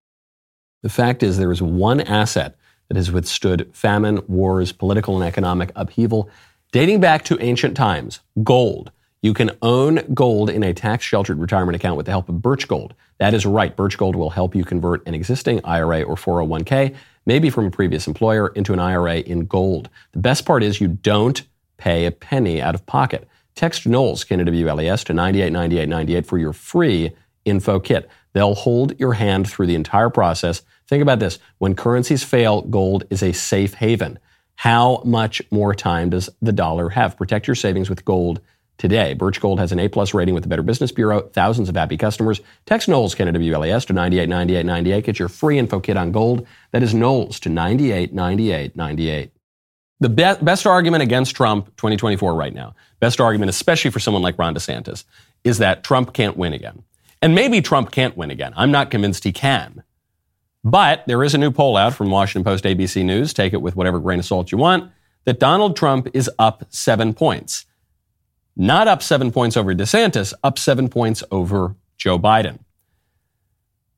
The 0.83 0.89
fact 0.89 1.23
is, 1.23 1.39
there 1.39 1.53
is 1.53 1.61
one 1.61 2.01
asset 2.01 2.57
that 2.89 2.97
has 2.97 3.13
withstood 3.13 3.71
famine, 3.73 4.21
wars, 4.27 4.73
political, 4.73 5.17
and 5.17 5.25
economic 5.25 5.71
upheaval 5.77 6.31
dating 6.73 7.01
back 7.01 7.25
to 7.25 7.39
ancient 7.41 7.77
times 7.77 8.21
gold. 8.43 8.93
You 9.23 9.35
can 9.35 9.51
own 9.61 10.01
gold 10.15 10.49
in 10.49 10.63
a 10.63 10.73
tax 10.73 11.05
sheltered 11.05 11.39
retirement 11.39 11.77
account 11.77 11.97
with 11.97 12.07
the 12.07 12.13
help 12.13 12.29
of 12.29 12.41
Birch 12.41 12.67
Gold. 12.67 12.95
That 13.19 13.35
is 13.35 13.45
right. 13.45 13.77
Birch 13.77 13.99
Gold 13.99 14.17
will 14.17 14.31
help 14.31 14.55
you 14.55 14.65
convert 14.65 15.07
an 15.07 15.15
existing 15.15 15.61
IRA 15.63 16.03
or 16.03 16.17
401k, 16.17 16.97
maybe 17.27 17.51
from 17.51 17.67
a 17.67 17.71
previous 17.71 18.07
employer, 18.07 18.49
into 18.49 18.73
an 18.73 18.79
IRA 18.79 19.17
in 19.19 19.45
gold. 19.45 19.91
The 20.13 20.21
best 20.21 20.47
part 20.47 20.63
is 20.63 20.81
you 20.81 20.89
don't 20.89 21.43
pay 21.77 22.07
a 22.07 22.11
penny 22.11 22.63
out 22.63 22.75
of 22.75 22.87
pocket. 22.87 23.29
Text 23.55 23.87
Knowles, 23.87 24.25
K-N-W-L-E-S, 24.25 25.05
to 25.05 25.13
989898 25.13 26.27
for 26.27 26.39
your 26.39 26.55
free 26.55 27.13
info 27.51 27.81
kit. 27.81 28.09
They'll 28.33 28.55
hold 28.55 28.99
your 28.99 29.13
hand 29.15 29.49
through 29.49 29.67
the 29.67 29.75
entire 29.75 30.11
process. 30.11 30.63
Think 30.89 31.03
about 31.03 31.19
this. 31.19 31.39
When 31.59 31.75
currencies 31.75 32.25
fail, 32.25 32.63
gold 32.63 33.05
is 33.11 33.23
a 33.23 33.33
safe 33.33 33.75
haven. 33.75 34.19
How 34.57 35.03
much 35.05 35.43
more 35.51 35.75
time 35.75 36.11
does 36.11 36.31
the 36.43 36.53
dollar 36.53 36.91
have? 36.91 37.17
Protect 37.17 37.47
your 37.47 37.55
savings 37.55 37.89
with 37.89 38.05
gold 38.05 38.41
today. 38.81 39.15
Birch 39.15 39.41
Gold 39.41 39.61
has 39.61 39.73
an 39.73 39.79
A-plus 39.79 40.15
rating 40.15 40.35
with 40.35 40.43
the 40.43 40.49
Better 40.49 40.63
Business 40.63 40.91
Bureau, 40.91 41.21
thousands 41.21 41.69
of 41.69 41.77
happy 41.77 41.97
customers. 41.97 42.41
Text 42.67 42.89
Knowles, 42.89 43.15
K-N-W-L-E-S, 43.15 43.85
to 43.87 43.93
989898. 43.93 45.05
Get 45.05 45.19
your 45.19 45.29
free 45.29 45.59
info 45.59 45.81
kit 45.81 45.97
on 45.97 46.13
gold. 46.13 46.47
That 46.73 46.83
is 46.83 46.95
Knowles 46.95 47.39
to 47.41 47.51
989898. 47.51 49.33
The 50.01 50.09
be- 50.09 50.45
best 50.45 50.67
argument 50.67 51.03
against 51.03 51.37
Trump 51.37 51.67
2024 51.77 52.35
right 52.35 52.55
now, 52.55 52.75
best 53.01 53.21
argument, 53.21 53.51
especially 53.51 53.91
for 53.91 54.01
someone 54.01 54.23
like 54.23 54.39
Ron 54.39 54.55
DeSantis, 54.55 55.05
is 55.45 55.59
that 55.59 55.85
Trump 55.85 56.15
can't 56.15 56.39
win 56.39 56.55
again. 56.55 56.83
And 57.23 57.35
maybe 57.35 57.61
Trump 57.61 57.91
can't 57.91 58.17
win 58.17 58.31
again. 58.31 58.53
I'm 58.57 58.71
not 58.71 58.91
convinced 58.91 59.25
he 59.25 59.33
can. 59.33 59.83
But 60.65 61.05
there 61.07 61.23
is 61.23 61.35
a 61.35 61.39
new 61.39 61.51
poll 61.51 61.77
out 61.77 61.95
from 61.95 62.11
Washington 62.11 62.45
Post 62.45 62.65
ABC 62.65 63.05
News, 63.05 63.33
take 63.33 63.53
it 63.53 63.63
with 63.63 63.77
whatever 63.77 63.99
grain 63.99 64.19
of 64.19 64.25
salt 64.25 64.53
you 64.53 64.59
want, 64.59 64.91
that 65.25 65.41
Donald 65.41 65.77
Trump 65.77 66.09
is 66.15 66.31
up 66.39 66.65
seven 66.71 67.15
points. 67.15 67.67
Not 68.57 68.89
up 68.89 69.03
seven 69.03 69.33
points 69.33 69.57
over 69.57 69.75
DeSantis, 69.75 70.35
up 70.43 70.59
seven 70.59 70.89
points 70.89 71.23
over 71.31 71.77
Joe 71.97 72.19
Biden. 72.19 72.59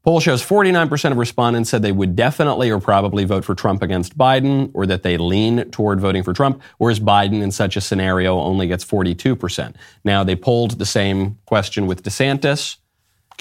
Poll 0.05 0.19
shows 0.19 0.45
49% 0.45 1.12
of 1.12 1.17
respondents 1.17 1.71
said 1.71 1.83
they 1.83 1.93
would 1.93 2.17
definitely 2.17 2.71
or 2.71 2.81
probably 2.81 3.25
vote 3.25 3.45
for 3.45 3.55
Trump 3.55 3.83
against 3.83 4.19
Biden, 4.19 4.71
or 4.75 4.85
that 4.87 5.05
they 5.05 5.17
lean 5.17 5.71
toward 5.71 6.00
voting 6.00 6.25
for 6.25 6.33
Trump, 6.33 6.61
whereas 6.79 6.99
Biden 6.99 7.41
in 7.41 7.52
such 7.52 7.76
a 7.76 7.81
scenario 7.81 8.38
only 8.38 8.67
gets 8.67 8.85
42%. 8.85 9.76
Now, 10.05 10.25
they 10.25 10.35
polled 10.35 10.79
the 10.79 10.87
same 10.87 11.38
question 11.47 11.87
with 11.87 12.02
DeSantis. 12.02 12.79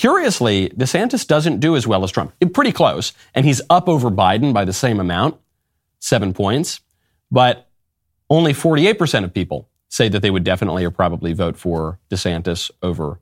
Curiously, 0.02 0.70
DeSantis 0.70 1.28
doesn't 1.28 1.60
do 1.60 1.76
as 1.76 1.86
well 1.86 2.04
as 2.04 2.10
Trump. 2.10 2.34
Pretty 2.54 2.72
close. 2.72 3.14
And 3.36 3.46
he's 3.46 3.62
up 3.70 3.88
over 3.88 4.10
Biden 4.10 4.52
by 4.52 4.66
the 4.66 4.74
same 4.74 5.00
amount, 5.00 5.40
seven 6.00 6.34
points. 6.34 6.80
But 7.30 7.70
only 8.28 8.52
48% 8.52 9.24
of 9.24 9.32
people 9.32 9.70
say 9.90 10.10
that 10.10 10.24
they 10.24 10.32
would 10.32 10.44
definitely 10.44 10.84
or 10.84 10.90
probably 10.90 11.34
vote 11.34 11.56
for 11.56 12.00
DeSantis 12.10 12.72
over, 12.82 13.20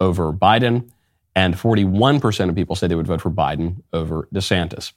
over 0.00 0.32
Biden. 0.32 0.90
And 1.36 1.54
41% 1.54 2.48
of 2.48 2.56
people 2.56 2.74
say 2.74 2.88
they 2.88 2.96
would 2.96 3.06
vote 3.06 3.20
for 3.20 3.30
Biden 3.30 3.84
over 3.92 4.28
DeSantis. 4.34 4.94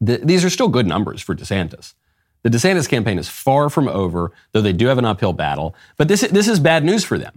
The, 0.00 0.18
these 0.18 0.44
are 0.44 0.50
still 0.50 0.68
good 0.68 0.86
numbers 0.86 1.22
for 1.22 1.34
DeSantis. 1.34 1.94
The 2.44 2.50
DeSantis 2.50 2.88
campaign 2.88 3.18
is 3.18 3.28
far 3.28 3.68
from 3.68 3.88
over, 3.88 4.30
though 4.52 4.62
they 4.62 4.72
do 4.72 4.86
have 4.86 4.98
an 4.98 5.04
uphill 5.04 5.32
battle. 5.32 5.74
But 5.96 6.06
this, 6.06 6.20
this 6.20 6.46
is 6.46 6.60
bad 6.60 6.84
news 6.84 7.02
for 7.02 7.18
them 7.18 7.36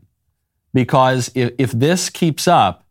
because 0.73 1.31
if, 1.35 1.53
if 1.57 1.71
this 1.71 2.09
keeps 2.09 2.47
up, 2.47 2.85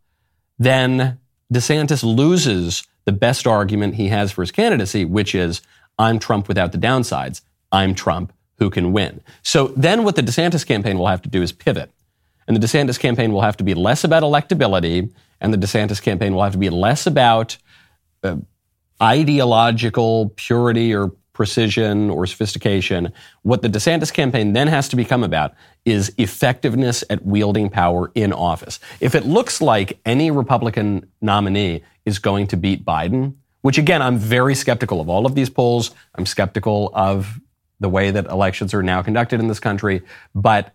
then 0.59 1.19
DeSantis 1.53 2.03
loses 2.03 2.83
the 3.05 3.11
best 3.11 3.47
argument 3.47 3.95
he 3.95 4.09
has 4.09 4.31
for 4.31 4.41
his 4.41 4.51
candidacy, 4.51 5.05
which 5.05 5.33
is 5.33 5.61
I'm 5.97 6.19
Trump 6.19 6.47
without 6.47 6.71
the 6.71 6.77
downsides. 6.77 7.41
I'm 7.71 7.95
Trump 7.95 8.33
who 8.59 8.69
can 8.69 8.93
win. 8.93 9.21
So 9.41 9.67
then 9.75 10.03
what 10.03 10.15
the 10.15 10.21
DeSantis 10.21 10.65
campaign 10.65 10.99
will 10.99 11.07
have 11.07 11.21
to 11.23 11.29
do 11.29 11.41
is 11.41 11.51
pivot. 11.51 11.91
And 12.47 12.55
the 12.55 12.65
DeSantis 12.65 12.99
campaign 12.99 13.31
will 13.31 13.41
have 13.41 13.57
to 13.57 13.63
be 13.63 13.73
less 13.73 14.03
about 14.03 14.23
electability, 14.23 15.11
and 15.39 15.53
the 15.53 15.57
DeSantis 15.57 16.01
campaign 16.01 16.33
will 16.35 16.43
have 16.43 16.53
to 16.53 16.59
be 16.59 16.69
less 16.69 17.07
about 17.07 17.57
uh, 18.23 18.37
ideological 19.01 20.33
purity 20.35 20.93
or 20.93 21.11
precision 21.33 22.09
or 22.09 22.25
sophistication. 22.25 23.13
What 23.43 23.61
the 23.61 23.69
DeSantis 23.69 24.13
campaign 24.13 24.53
then 24.53 24.67
has 24.67 24.89
to 24.89 24.95
become 24.95 25.23
about 25.23 25.53
is 25.85 26.13
effectiveness 26.17 27.03
at 27.09 27.25
wielding 27.25 27.69
power 27.69 28.11
in 28.15 28.33
office. 28.33 28.79
If 28.99 29.15
it 29.15 29.25
looks 29.25 29.61
like 29.61 29.99
any 30.05 30.29
Republican 30.31 31.09
nominee 31.21 31.83
is 32.05 32.19
going 32.19 32.47
to 32.47 32.57
beat 32.57 32.85
Biden, 32.85 33.35
which 33.61 33.77
again, 33.77 34.01
I'm 34.01 34.17
very 34.17 34.55
skeptical 34.55 34.99
of 34.99 35.09
all 35.09 35.25
of 35.25 35.35
these 35.35 35.49
polls. 35.49 35.91
I'm 36.15 36.25
skeptical 36.25 36.91
of 36.93 37.39
the 37.79 37.89
way 37.89 38.11
that 38.11 38.25
elections 38.27 38.73
are 38.73 38.83
now 38.83 39.01
conducted 39.01 39.39
in 39.39 39.47
this 39.47 39.59
country. 39.59 40.01
But 40.35 40.73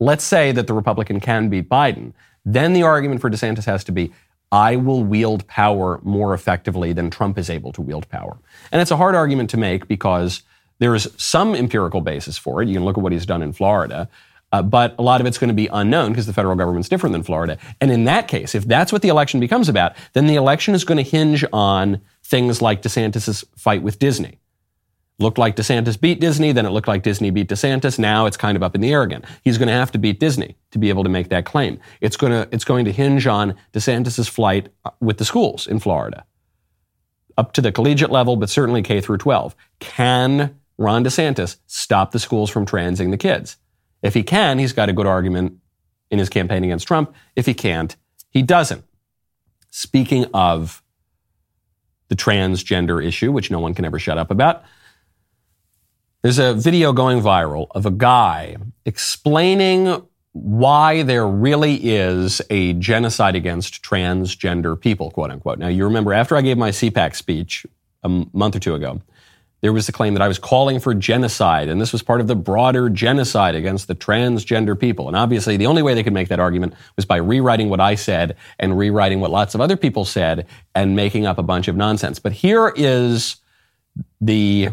let's 0.00 0.24
say 0.24 0.52
that 0.52 0.66
the 0.66 0.74
Republican 0.74 1.20
can 1.20 1.48
beat 1.48 1.68
Biden. 1.68 2.12
Then 2.44 2.72
the 2.72 2.82
argument 2.82 3.20
for 3.20 3.30
DeSantis 3.30 3.64
has 3.66 3.84
to 3.84 3.92
be 3.92 4.12
I 4.52 4.76
will 4.76 5.02
wield 5.02 5.46
power 5.48 5.98
more 6.02 6.34
effectively 6.34 6.92
than 6.92 7.10
Trump 7.10 7.38
is 7.38 7.48
able 7.48 7.72
to 7.72 7.80
wield 7.80 8.08
power. 8.10 8.36
And 8.70 8.82
it's 8.82 8.90
a 8.90 8.96
hard 8.96 9.14
argument 9.14 9.50
to 9.50 9.56
make 9.56 9.88
because 9.88 10.42
there 10.78 10.94
is 10.94 11.10
some 11.16 11.54
empirical 11.54 12.02
basis 12.02 12.36
for 12.36 12.62
it. 12.62 12.68
You 12.68 12.74
can 12.74 12.84
look 12.84 12.98
at 12.98 13.02
what 13.02 13.12
he's 13.12 13.26
done 13.26 13.42
in 13.42 13.52
Florida. 13.54 14.08
Uh, 14.52 14.62
but 14.62 14.94
a 14.98 15.02
lot 15.02 15.22
of 15.22 15.26
it's 15.26 15.38
going 15.38 15.48
to 15.48 15.54
be 15.54 15.68
unknown 15.68 16.10
because 16.10 16.26
the 16.26 16.32
federal 16.34 16.54
government's 16.54 16.90
different 16.90 17.14
than 17.14 17.22
Florida. 17.22 17.56
And 17.80 17.90
in 17.90 18.04
that 18.04 18.28
case, 18.28 18.54
if 18.54 18.66
that's 18.66 18.92
what 18.92 19.00
the 19.00 19.08
election 19.08 19.40
becomes 19.40 19.70
about, 19.70 19.96
then 20.12 20.26
the 20.26 20.34
election 20.34 20.74
is 20.74 20.84
going 20.84 21.02
to 21.02 21.10
hinge 21.10 21.42
on 21.54 22.02
things 22.22 22.60
like 22.60 22.82
DeSantis' 22.82 23.44
fight 23.56 23.82
with 23.82 23.98
Disney 23.98 24.41
looked 25.22 25.38
like 25.38 25.56
DeSantis 25.56 25.98
beat 25.98 26.20
Disney, 26.20 26.52
then 26.52 26.66
it 26.66 26.70
looked 26.70 26.88
like 26.88 27.02
Disney 27.02 27.30
beat 27.30 27.48
DeSantis. 27.48 27.98
Now 27.98 28.26
it's 28.26 28.36
kind 28.36 28.56
of 28.56 28.62
up 28.62 28.74
in 28.74 28.80
the 28.80 28.92
air 28.92 29.02
again. 29.02 29.22
He's 29.42 29.56
going 29.56 29.68
to 29.68 29.74
have 29.74 29.92
to 29.92 29.98
beat 29.98 30.20
Disney 30.20 30.56
to 30.72 30.78
be 30.78 30.88
able 30.88 31.04
to 31.04 31.08
make 31.08 31.28
that 31.30 31.46
claim. 31.46 31.78
It's 32.00 32.16
going 32.16 32.32
to, 32.32 32.48
it's 32.52 32.64
going 32.64 32.84
to 32.84 32.92
hinge 32.92 33.26
on 33.26 33.54
DeSantis's 33.72 34.28
flight 34.28 34.68
uh, 34.84 34.90
with 35.00 35.18
the 35.18 35.24
schools 35.24 35.66
in 35.66 35.78
Florida 35.78 36.24
up 37.38 37.52
to 37.52 37.60
the 37.60 37.72
collegiate 37.72 38.10
level, 38.10 38.36
but 38.36 38.50
certainly 38.50 38.82
K 38.82 39.00
through 39.00 39.18
12. 39.18 39.54
Can 39.80 40.58
Ron 40.78 41.04
DeSantis 41.04 41.56
stop 41.66 42.12
the 42.12 42.18
schools 42.18 42.50
from 42.50 42.66
transing 42.66 43.10
the 43.10 43.16
kids? 43.16 43.56
If 44.02 44.14
he 44.14 44.22
can, 44.22 44.58
he's 44.58 44.72
got 44.72 44.88
a 44.88 44.92
good 44.92 45.06
argument 45.06 45.58
in 46.10 46.18
his 46.18 46.28
campaign 46.28 46.64
against 46.64 46.86
Trump. 46.86 47.14
If 47.36 47.46
he 47.46 47.54
can't, 47.54 47.96
he 48.30 48.42
doesn't. 48.42 48.84
Speaking 49.70 50.26
of 50.34 50.82
the 52.08 52.16
transgender 52.16 53.04
issue, 53.04 53.32
which 53.32 53.50
no 53.50 53.60
one 53.60 53.74
can 53.74 53.84
ever 53.84 53.98
shut 53.98 54.18
up 54.18 54.30
about, 54.30 54.64
There's 56.22 56.38
a 56.38 56.54
video 56.54 56.92
going 56.92 57.20
viral 57.20 57.66
of 57.72 57.84
a 57.84 57.90
guy 57.90 58.56
explaining 58.84 60.06
why 60.30 61.02
there 61.02 61.26
really 61.26 61.74
is 61.74 62.40
a 62.48 62.74
genocide 62.74 63.34
against 63.34 63.82
transgender 63.82 64.80
people, 64.80 65.10
quote 65.10 65.32
unquote. 65.32 65.58
Now, 65.58 65.66
you 65.66 65.82
remember 65.82 66.12
after 66.12 66.36
I 66.36 66.42
gave 66.42 66.56
my 66.56 66.70
CPAC 66.70 67.16
speech 67.16 67.66
a 68.04 68.08
month 68.08 68.54
or 68.54 68.60
two 68.60 68.76
ago, 68.76 69.02
there 69.62 69.72
was 69.72 69.86
the 69.86 69.92
claim 69.92 70.14
that 70.14 70.22
I 70.22 70.28
was 70.28 70.38
calling 70.38 70.78
for 70.78 70.94
genocide, 70.94 71.68
and 71.68 71.80
this 71.80 71.92
was 71.92 72.02
part 72.02 72.20
of 72.20 72.28
the 72.28 72.36
broader 72.36 72.88
genocide 72.88 73.56
against 73.56 73.88
the 73.88 73.94
transgender 73.96 74.78
people. 74.78 75.08
And 75.08 75.16
obviously, 75.16 75.56
the 75.56 75.66
only 75.66 75.82
way 75.82 75.92
they 75.94 76.04
could 76.04 76.12
make 76.12 76.28
that 76.28 76.40
argument 76.40 76.74
was 76.94 77.04
by 77.04 77.16
rewriting 77.16 77.68
what 77.68 77.80
I 77.80 77.96
said 77.96 78.36
and 78.60 78.78
rewriting 78.78 79.18
what 79.18 79.32
lots 79.32 79.56
of 79.56 79.60
other 79.60 79.76
people 79.76 80.04
said 80.04 80.46
and 80.72 80.94
making 80.94 81.26
up 81.26 81.38
a 81.38 81.42
bunch 81.42 81.66
of 81.66 81.74
nonsense. 81.74 82.20
But 82.20 82.32
here 82.32 82.72
is 82.76 83.36
the 84.20 84.70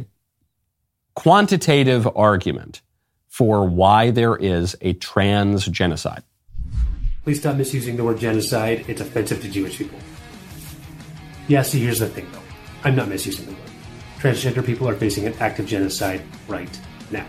quantitative 1.22 2.08
argument 2.16 2.82
for 3.28 3.68
why 3.68 4.12
there 4.12 4.36
is 4.36 4.76
a 4.82 4.94
trans 4.94 5.66
genocide. 5.66 6.24
Please 7.24 7.40
stop 7.40 7.56
misusing 7.56 7.98
the 7.98 8.04
word 8.04 8.20
genocide. 8.20 8.86
It's 8.88 9.02
offensive 9.02 9.42
to 9.42 9.50
Jewish 9.50 9.78
people. 9.78 10.00
Yeah, 11.48 11.62
see, 11.62 11.80
here's 11.80 12.00
the 12.00 12.10
thing, 12.10 12.28
though. 12.32 12.40
I'm 12.84 12.96
not 12.96 13.08
misusing 13.08 13.46
the 13.46 13.52
word 13.52 13.70
transgender 14.20 14.66
people 14.66 14.88
are 14.88 14.96
facing 14.96 15.26
an 15.26 15.34
active 15.40 15.66
genocide 15.66 16.22
right 16.48 16.80
now. 17.10 17.26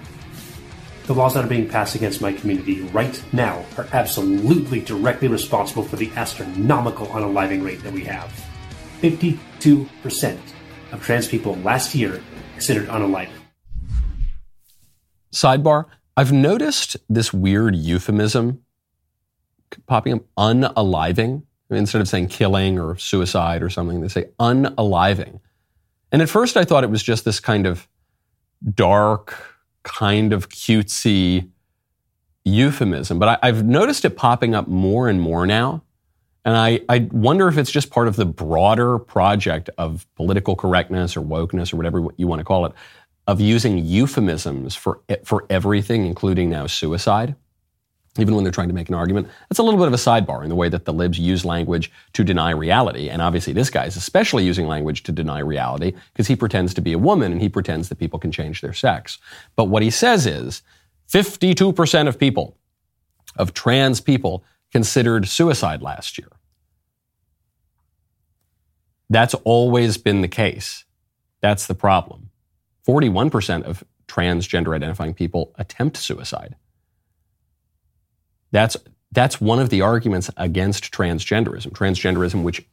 The 1.06 1.14
laws 1.14 1.34
that 1.34 1.44
are 1.44 1.48
being 1.48 1.68
passed 1.68 1.94
against 1.94 2.20
my 2.20 2.32
community 2.32 2.82
right 2.82 3.22
now 3.32 3.64
are 3.78 3.86
absolutely 3.92 4.80
directly 4.80 5.28
responsible 5.28 5.82
for 5.82 5.96
the 5.96 6.10
astronomical 6.16 7.06
unaliving 7.08 7.64
rate 7.64 7.82
that 7.82 7.92
we 7.92 8.04
have. 8.04 8.32
52% 9.00 10.38
of 10.92 11.02
trans 11.02 11.28
people 11.28 11.54
last 11.56 11.94
year 11.94 12.22
considered 12.54 12.88
unalive. 12.88 13.39
Sidebar 15.32 15.86
I've 16.16 16.32
noticed 16.32 16.96
this 17.08 17.32
weird 17.32 17.74
euphemism 17.74 18.62
popping 19.86 20.12
up 20.12 20.22
unaliving. 20.36 21.44
Instead 21.70 22.00
of 22.00 22.08
saying 22.08 22.28
killing 22.28 22.78
or 22.78 22.98
suicide 22.98 23.62
or 23.62 23.70
something, 23.70 24.00
they 24.00 24.08
say 24.08 24.26
unaliving. 24.38 25.40
And 26.12 26.20
at 26.20 26.28
first 26.28 26.56
I 26.56 26.64
thought 26.64 26.84
it 26.84 26.90
was 26.90 27.02
just 27.02 27.24
this 27.24 27.40
kind 27.40 27.66
of 27.66 27.88
dark, 28.74 29.58
kind 29.82 30.32
of 30.32 30.48
cutesy 30.48 31.48
euphemism, 32.44 33.18
but 33.18 33.38
I, 33.42 33.46
have 33.46 33.64
noticed 33.64 34.04
it 34.04 34.16
popping 34.16 34.54
up 34.54 34.66
more 34.66 35.08
and 35.08 35.20
more 35.20 35.46
now. 35.46 35.84
And 36.44 36.56
I, 36.56 36.80
I 36.88 37.08
wonder 37.12 37.48
if 37.48 37.58
it's 37.58 37.70
just 37.70 37.90
part 37.90 38.08
of 38.08 38.16
the 38.16 38.26
broader 38.26 38.98
project 38.98 39.70
of 39.78 40.06
political 40.16 40.56
correctness 40.56 41.16
or 41.16 41.22
wokeness 41.22 41.72
or 41.72 41.76
whatever 41.76 42.06
you 42.16 42.26
want 42.26 42.40
to 42.40 42.44
call 42.44 42.66
it, 42.66 42.72
of 43.26 43.40
using 43.40 43.78
euphemisms 43.84 44.74
for, 44.74 45.00
for 45.24 45.46
everything, 45.50 46.06
including 46.06 46.50
now 46.50 46.66
suicide 46.66 47.36
even 48.18 48.34
when 48.34 48.42
they're 48.42 48.52
trying 48.52 48.68
to 48.68 48.74
make 48.74 48.88
an 48.88 48.94
argument. 48.94 49.28
That's 49.48 49.60
a 49.60 49.62
little 49.62 49.78
bit 49.78 49.86
of 49.86 49.92
a 49.92 49.96
sidebar 49.96 50.42
in 50.42 50.48
the 50.48 50.56
way 50.56 50.68
that 50.68 50.84
the 50.84 50.92
libs 50.92 51.18
use 51.18 51.44
language 51.44 51.92
to 52.14 52.24
deny 52.24 52.50
reality. 52.50 53.08
And 53.08 53.22
obviously, 53.22 53.52
this 53.52 53.70
guy 53.70 53.84
is 53.84 53.96
especially 53.96 54.44
using 54.44 54.66
language 54.66 55.04
to 55.04 55.12
deny 55.12 55.38
reality 55.38 55.92
because 56.12 56.26
he 56.26 56.34
pretends 56.34 56.74
to 56.74 56.80
be 56.80 56.92
a 56.92 56.98
woman 56.98 57.30
and 57.30 57.40
he 57.40 57.48
pretends 57.48 57.88
that 57.88 57.98
people 57.98 58.18
can 58.18 58.32
change 58.32 58.60
their 58.60 58.72
sex. 58.72 59.18
But 59.54 59.66
what 59.66 59.82
he 59.82 59.90
says 59.90 60.26
is 60.26 60.62
52% 61.08 62.08
of 62.08 62.18
people, 62.18 62.56
of 63.36 63.54
trans 63.54 64.00
people, 64.00 64.44
considered 64.72 65.28
suicide 65.28 65.80
last 65.80 66.18
year. 66.18 66.28
That's 69.08 69.34
always 69.44 69.98
been 69.98 70.20
the 70.20 70.28
case. 70.28 70.84
That's 71.40 71.66
the 71.66 71.74
problem. 71.74 72.29
41% 72.86 73.62
of 73.62 73.84
transgender 74.08 74.74
identifying 74.74 75.14
people 75.14 75.54
attempt 75.56 75.96
suicide. 75.96 76.56
That's, 78.50 78.76
that's 79.12 79.40
one 79.40 79.60
of 79.60 79.70
the 79.70 79.82
arguments 79.82 80.30
against 80.36 80.92
transgenderism. 80.92 81.70
Transgenderism, 81.72 82.42
which, 82.42 82.66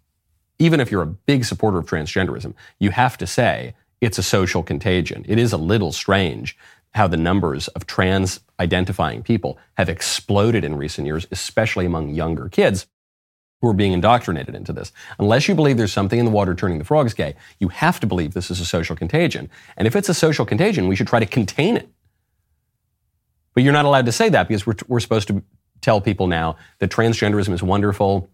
even 0.60 0.80
if 0.80 0.91
you're 0.91 1.04
a 1.04 1.08
big 1.08 1.46
supporter 1.46 1.78
of 1.78 1.86
transgenderism, 1.86 2.54
you 2.80 2.89
have 2.89 3.17
to 3.20 3.28
say 3.28 3.76
it's 4.02 4.17
a 4.17 4.24
social 4.24 4.63
contagion. 4.63 5.26
It 5.28 5.38
is 5.38 5.54
a 5.54 5.58
little 5.58 5.91
strange 5.91 6.58
how 6.93 7.08
the 7.08 7.17
numbers 7.17 7.67
of 7.70 7.86
trans 7.86 8.39
identifying 8.60 9.22
people 9.22 9.60
have 9.76 9.89
exploded 9.89 10.63
in 10.63 10.76
recent 10.76 11.06
years, 11.06 11.28
especially 11.32 11.86
among 11.86 12.10
younger 12.10 12.50
kids 12.50 12.88
who 13.62 13.67
are 13.67 13.74
being 13.74 13.91
indoctrinated 13.91 14.54
into 14.54 14.72
this. 14.72 14.91
Unless 15.20 15.48
you 15.48 15.56
believe 15.56 15.78
there's 15.78 15.91
something 15.91 16.20
in 16.20 16.26
the 16.26 16.32
water 16.32 16.54
turning 16.54 16.78
the 16.78 16.84
frogs 16.84 17.13
gay, 17.13 17.36
you 17.60 17.70
have 17.70 18.00
to 18.00 18.08
believe 18.08 18.34
this 18.34 18.52
is 18.52 18.60
a 18.60 18.65
social 18.65 18.96
contagion. 18.96 19.50
And 19.76 19.88
if 19.88 19.96
it's 19.96 20.10
a 20.10 20.13
social 20.13 20.46
contagion, 20.46 20.88
we 20.88 20.96
should 20.96 21.08
try 21.08 21.20
to 21.20 21.26
contain 21.26 21.76
it. 21.76 21.89
But 23.54 23.63
you're 23.63 23.74
not 23.74 23.86
allowed 23.86 24.06
to 24.06 24.12
say 24.12 24.30
that 24.30 24.48
because 24.48 24.67
we're, 24.67 24.76
we're 24.88 25.00
supposed 25.00 25.28
to 25.30 25.41
tell 25.82 26.00
people 26.00 26.28
now 26.28 26.58
that 26.80 26.91
transgenderism 26.91 27.54
is 27.54 27.63
wonderful. 27.63 28.30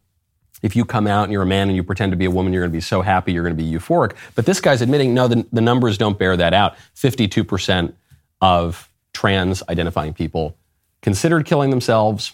If 0.61 0.75
you 0.75 0.83
come 0.83 1.07
out 1.07 1.23
and 1.23 1.31
you're 1.31 1.43
a 1.43 1.45
man 1.45 1.69
and 1.69 1.75
you 1.75 1.83
pretend 1.83 2.11
to 2.11 2.17
be 2.17 2.25
a 2.25 2.31
woman, 2.31 2.51
you're 2.51 2.61
going 2.61 2.71
to 2.71 2.77
be 2.77 2.81
so 2.81 3.01
happy, 3.01 3.31
you're 3.31 3.43
going 3.43 3.55
to 3.55 3.63
be 3.63 3.69
euphoric. 3.69 4.15
But 4.35 4.45
this 4.45 4.59
guy's 4.59 4.81
admitting, 4.81 5.13
no, 5.13 5.29
the, 5.29 5.45
the 5.53 5.61
numbers 5.61 5.97
don't 5.97 6.19
bear 6.19 6.35
that 6.35 6.53
out. 6.53 6.75
52% 6.95 7.93
of 8.41 8.89
trans 9.13 9.63
identifying 9.69 10.13
people 10.13 10.57
considered 11.01 11.45
killing 11.45 11.69
themselves, 11.69 12.33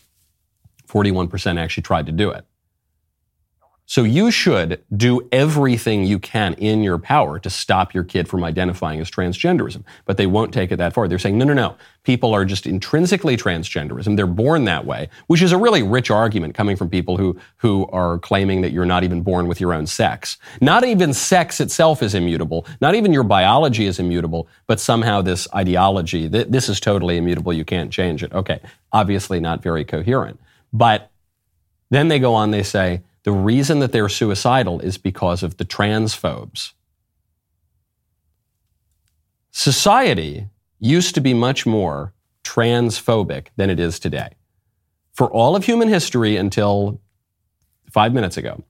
41% 0.88 1.60
actually 1.60 1.84
tried 1.84 2.08
to 2.08 2.12
do 2.12 2.32
it. 2.32 2.46
So 3.90 4.04
you 4.04 4.30
should 4.30 4.84
do 4.96 5.28
everything 5.32 6.04
you 6.04 6.20
can 6.20 6.54
in 6.54 6.84
your 6.84 7.00
power 7.00 7.40
to 7.40 7.50
stop 7.50 7.92
your 7.92 8.04
kid 8.04 8.28
from 8.28 8.44
identifying 8.44 9.00
as 9.00 9.10
transgenderism. 9.10 9.84
But 10.06 10.18
they 10.18 10.28
won't 10.28 10.54
take 10.54 10.72
it 10.72 10.76
that 10.76 10.94
far. 10.94 11.08
They're 11.08 11.18
saying, 11.18 11.40
no, 11.40 11.46
no, 11.46 11.56
no. 11.56 11.76
People 12.04 12.36
are 12.36 12.46
just 12.46 12.68
intrinsically 12.68 13.36
transgenderism. 13.36 14.16
They're 14.16 14.28
born 14.28 14.66
that 14.66 14.86
way, 14.86 15.10
which 15.26 15.42
is 15.42 15.52
a 15.52 15.58
really 15.58 15.82
rich 15.82 16.12
argument 16.12 16.54
coming 16.54 16.76
from 16.76 16.88
people 16.88 17.18
who, 17.18 17.40
who 17.58 17.88
are 17.88 18.20
claiming 18.20 18.62
that 18.62 18.74
you're 18.74 18.86
not 18.86 19.04
even 19.04 19.24
born 19.24 19.48
with 19.48 19.60
your 19.60 19.74
own 19.74 19.88
sex. 19.88 20.38
Not 20.62 20.84
even 20.84 21.12
sex 21.12 21.60
itself 21.60 22.04
is 22.04 22.14
immutable. 22.14 22.68
Not 22.82 22.94
even 22.94 23.12
your 23.12 23.24
biology 23.24 23.88
is 23.88 23.98
immutable, 23.98 24.48
but 24.68 24.80
somehow 24.80 25.24
this 25.24 25.48
ideology, 25.56 26.30
th- 26.30 26.46
this 26.48 26.70
is 26.70 26.80
totally 26.80 27.18
immutable. 27.18 27.54
You 27.54 27.66
can't 27.66 27.92
change 27.92 28.22
it. 28.22 28.34
Okay. 28.34 28.60
Obviously 28.92 29.40
not 29.40 29.64
very 29.64 29.84
coherent. 29.84 30.40
But 30.72 31.10
then 31.90 32.08
they 32.08 32.20
go 32.20 32.36
on, 32.36 32.52
they 32.52 32.62
say, 32.62 33.02
the 33.30 33.36
reason 33.36 33.78
that 33.78 33.92
they're 33.92 34.10
suicidal 34.10 34.80
is 34.80 34.98
because 34.98 35.44
of 35.44 35.58
the 35.58 35.64
transphobes. 35.64 36.74
Society 39.52 40.48
used 40.80 41.14
to 41.14 41.22
be 41.22 41.36
much 41.36 41.64
more 41.64 42.12
transphobic 42.44 43.50
than 43.56 43.70
it 43.70 43.80
is 43.80 44.00
today. 44.00 44.30
For 45.14 45.30
all 45.30 45.56
of 45.56 45.64
human 45.64 45.90
history 45.90 46.38
until 46.38 47.00
five 47.92 48.14
minutes 48.14 48.36
ago, 48.36 48.64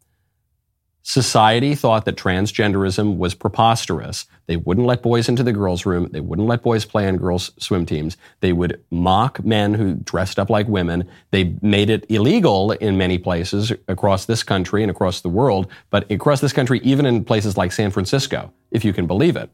Society 1.01 1.75
thought 1.75 2.05
that 2.05 2.17
transgenderism 2.17 3.17
was 3.17 3.33
preposterous. 3.33 4.25
They 4.47 4.57
wouldn't 4.57 4.85
let 4.85 5.01
boys 5.01 5.29
into 5.29 5.43
the 5.43 5.53
girls' 5.53 5.85
room. 5.85 6.09
They 6.11 6.19
wouldn't 6.19 6.47
let 6.47 6.61
boys 6.61 6.85
play 6.85 7.07
on 7.07 7.17
girls' 7.17 7.51
swim 7.57 7.85
teams. 7.85 8.17
They 8.41 8.51
would 8.53 8.83
mock 8.91 9.43
men 9.43 9.73
who 9.73 9.95
dressed 9.95 10.37
up 10.37 10.49
like 10.49 10.67
women. 10.67 11.09
They 11.31 11.55
made 11.61 11.89
it 11.89 12.05
illegal 12.09 12.71
in 12.71 12.97
many 12.97 13.17
places 13.17 13.71
across 13.87 14.25
this 14.25 14.43
country 14.43 14.83
and 14.83 14.91
across 14.91 15.21
the 15.21 15.29
world, 15.29 15.67
but 15.89 16.09
across 16.11 16.41
this 16.41 16.53
country, 16.53 16.79
even 16.83 17.05
in 17.05 17.23
places 17.23 17.57
like 17.57 17.71
San 17.71 17.91
Francisco, 17.91 18.51
if 18.69 18.83
you 18.83 18.93
can 18.93 19.07
believe 19.07 19.37
it. 19.37 19.49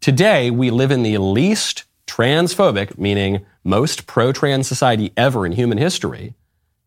Today, 0.00 0.50
we 0.50 0.70
live 0.70 0.90
in 0.90 1.04
the 1.04 1.18
least 1.18 1.84
transphobic, 2.06 2.98
meaning 2.98 3.46
most 3.64 4.06
pro 4.06 4.32
trans 4.32 4.66
society 4.66 5.12
ever 5.16 5.46
in 5.46 5.52
human 5.52 5.78
history. 5.78 6.34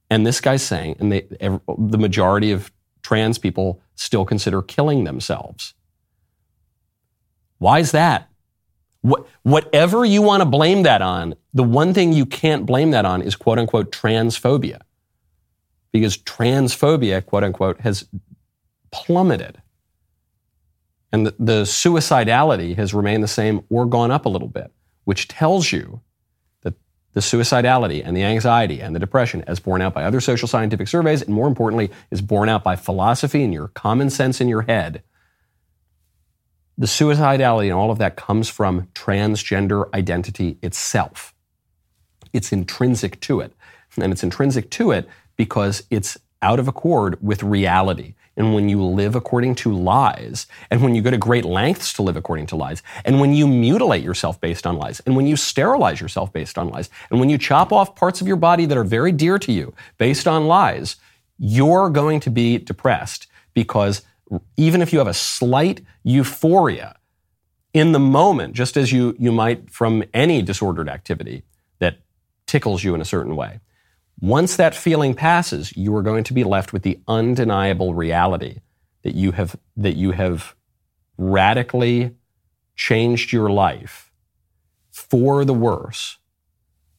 And 0.09 0.25
this 0.27 0.41
guy's 0.41 0.63
saying, 0.63 0.97
and 0.99 1.11
they, 1.11 1.27
the 1.29 1.97
majority 1.97 2.51
of 2.51 2.71
trans 3.09 3.39
people 3.39 3.81
still 3.95 4.23
consider 4.23 4.61
killing 4.61 5.03
themselves. 5.03 5.73
Why 7.57 7.79
is 7.79 7.91
that? 7.91 8.29
What, 9.01 9.25
whatever 9.41 10.05
you 10.05 10.21
want 10.21 10.41
to 10.41 10.45
blame 10.45 10.83
that 10.83 11.01
on, 11.01 11.33
the 11.51 11.63
one 11.63 11.91
thing 11.95 12.13
you 12.13 12.27
can't 12.27 12.67
blame 12.67 12.91
that 12.91 13.05
on 13.05 13.23
is 13.23 13.35
quote 13.35 13.57
unquote 13.57 13.91
transphobia. 13.91 14.81
Because 15.91 16.19
transphobia, 16.19 17.25
quote 17.25 17.43
unquote, 17.43 17.81
has 17.81 18.07
plummeted. 18.91 19.59
And 21.11 21.25
the, 21.25 21.35
the 21.39 21.63
suicidality 21.63 22.75
has 22.75 22.93
remained 22.93 23.23
the 23.23 23.27
same 23.27 23.61
or 23.71 23.87
gone 23.87 24.11
up 24.11 24.27
a 24.27 24.29
little 24.29 24.47
bit, 24.47 24.71
which 25.05 25.27
tells 25.27 25.71
you 25.71 26.01
the 27.13 27.19
suicidality 27.19 28.01
and 28.05 28.15
the 28.15 28.23
anxiety 28.23 28.81
and 28.81 28.95
the 28.95 28.99
depression, 28.99 29.43
as 29.47 29.59
borne 29.59 29.81
out 29.81 29.93
by 29.93 30.03
other 30.03 30.21
social 30.21 30.47
scientific 30.47 30.87
surveys, 30.87 31.21
and 31.21 31.33
more 31.33 31.47
importantly, 31.47 31.89
is 32.11 32.21
borne 32.21 32.49
out 32.49 32.63
by 32.63 32.75
philosophy 32.75 33.43
and 33.43 33.53
your 33.53 33.69
common 33.69 34.09
sense 34.09 34.39
in 34.39 34.47
your 34.47 34.61
head. 34.63 35.03
The 36.77 36.87
suicidality 36.87 37.65
and 37.65 37.73
all 37.73 37.91
of 37.91 37.97
that 37.97 38.15
comes 38.15 38.47
from 38.47 38.87
transgender 38.93 39.93
identity 39.93 40.57
itself. 40.61 41.33
It's 42.31 42.53
intrinsic 42.53 43.19
to 43.21 43.41
it. 43.41 43.53
And 43.99 44.13
it's 44.13 44.23
intrinsic 44.23 44.69
to 44.71 44.91
it 44.91 45.07
because 45.35 45.83
it's 45.89 46.17
out 46.41 46.59
of 46.59 46.67
accord 46.67 47.17
with 47.21 47.43
reality. 47.43 48.13
And 48.39 48.53
when 48.53 48.69
you 48.69 48.83
live 48.83 49.15
according 49.15 49.53
to 49.53 49.71
lies, 49.71 50.47
and 50.71 50.81
when 50.81 50.95
you 50.95 51.01
go 51.01 51.11
to 51.11 51.17
great 51.17 51.43
lengths 51.43 51.91
to 51.93 52.01
live 52.01 52.15
according 52.15 52.47
to 52.47 52.55
lies, 52.55 52.81
and 53.03 53.19
when 53.19 53.33
you 53.33 53.45
mutilate 53.45 54.03
yourself 54.03 54.39
based 54.39 54.65
on 54.65 54.77
lies, 54.77 55.01
and 55.01 55.15
when 55.15 55.27
you 55.27 55.35
sterilize 55.35 55.99
yourself 55.99 56.31
based 56.31 56.57
on 56.57 56.69
lies, 56.69 56.89
and 57.11 57.19
when 57.19 57.29
you 57.29 57.37
chop 57.37 57.73
off 57.73 57.95
parts 57.95 58.21
of 58.21 58.27
your 58.27 58.37
body 58.37 58.65
that 58.65 58.77
are 58.77 58.85
very 58.85 59.11
dear 59.11 59.37
to 59.37 59.51
you 59.51 59.73
based 59.97 60.25
on 60.25 60.47
lies, 60.47 60.95
you're 61.37 61.89
going 61.89 62.21
to 62.21 62.29
be 62.29 62.57
depressed 62.57 63.27
because 63.53 64.03
even 64.55 64.81
if 64.81 64.93
you 64.93 64.99
have 64.99 65.07
a 65.07 65.13
slight 65.13 65.81
euphoria 66.03 66.95
in 67.73 67.91
the 67.91 67.99
moment, 67.99 68.53
just 68.53 68.77
as 68.77 68.91
you, 68.91 69.15
you 69.19 69.33
might 69.33 69.69
from 69.69 70.03
any 70.13 70.41
disordered 70.41 70.87
activity 70.87 71.43
that 71.79 71.97
tickles 72.47 72.85
you 72.85 72.95
in 72.95 73.01
a 73.01 73.05
certain 73.05 73.35
way, 73.35 73.59
once 74.21 74.57
that 74.57 74.75
feeling 74.75 75.13
passes, 75.13 75.75
you 75.77 75.95
are 75.95 76.01
going 76.01 76.23
to 76.25 76.33
be 76.33 76.43
left 76.43 76.73
with 76.73 76.83
the 76.83 76.99
undeniable 77.07 77.93
reality 77.93 78.59
that 79.03 79.15
you 79.15 79.31
have, 79.31 79.55
that 79.77 79.95
you 79.95 80.11
have 80.11 80.55
radically 81.17 82.15
changed 82.75 83.31
your 83.31 83.49
life 83.49 84.11
for 84.91 85.45
the 85.45 85.53
worse 85.53 86.17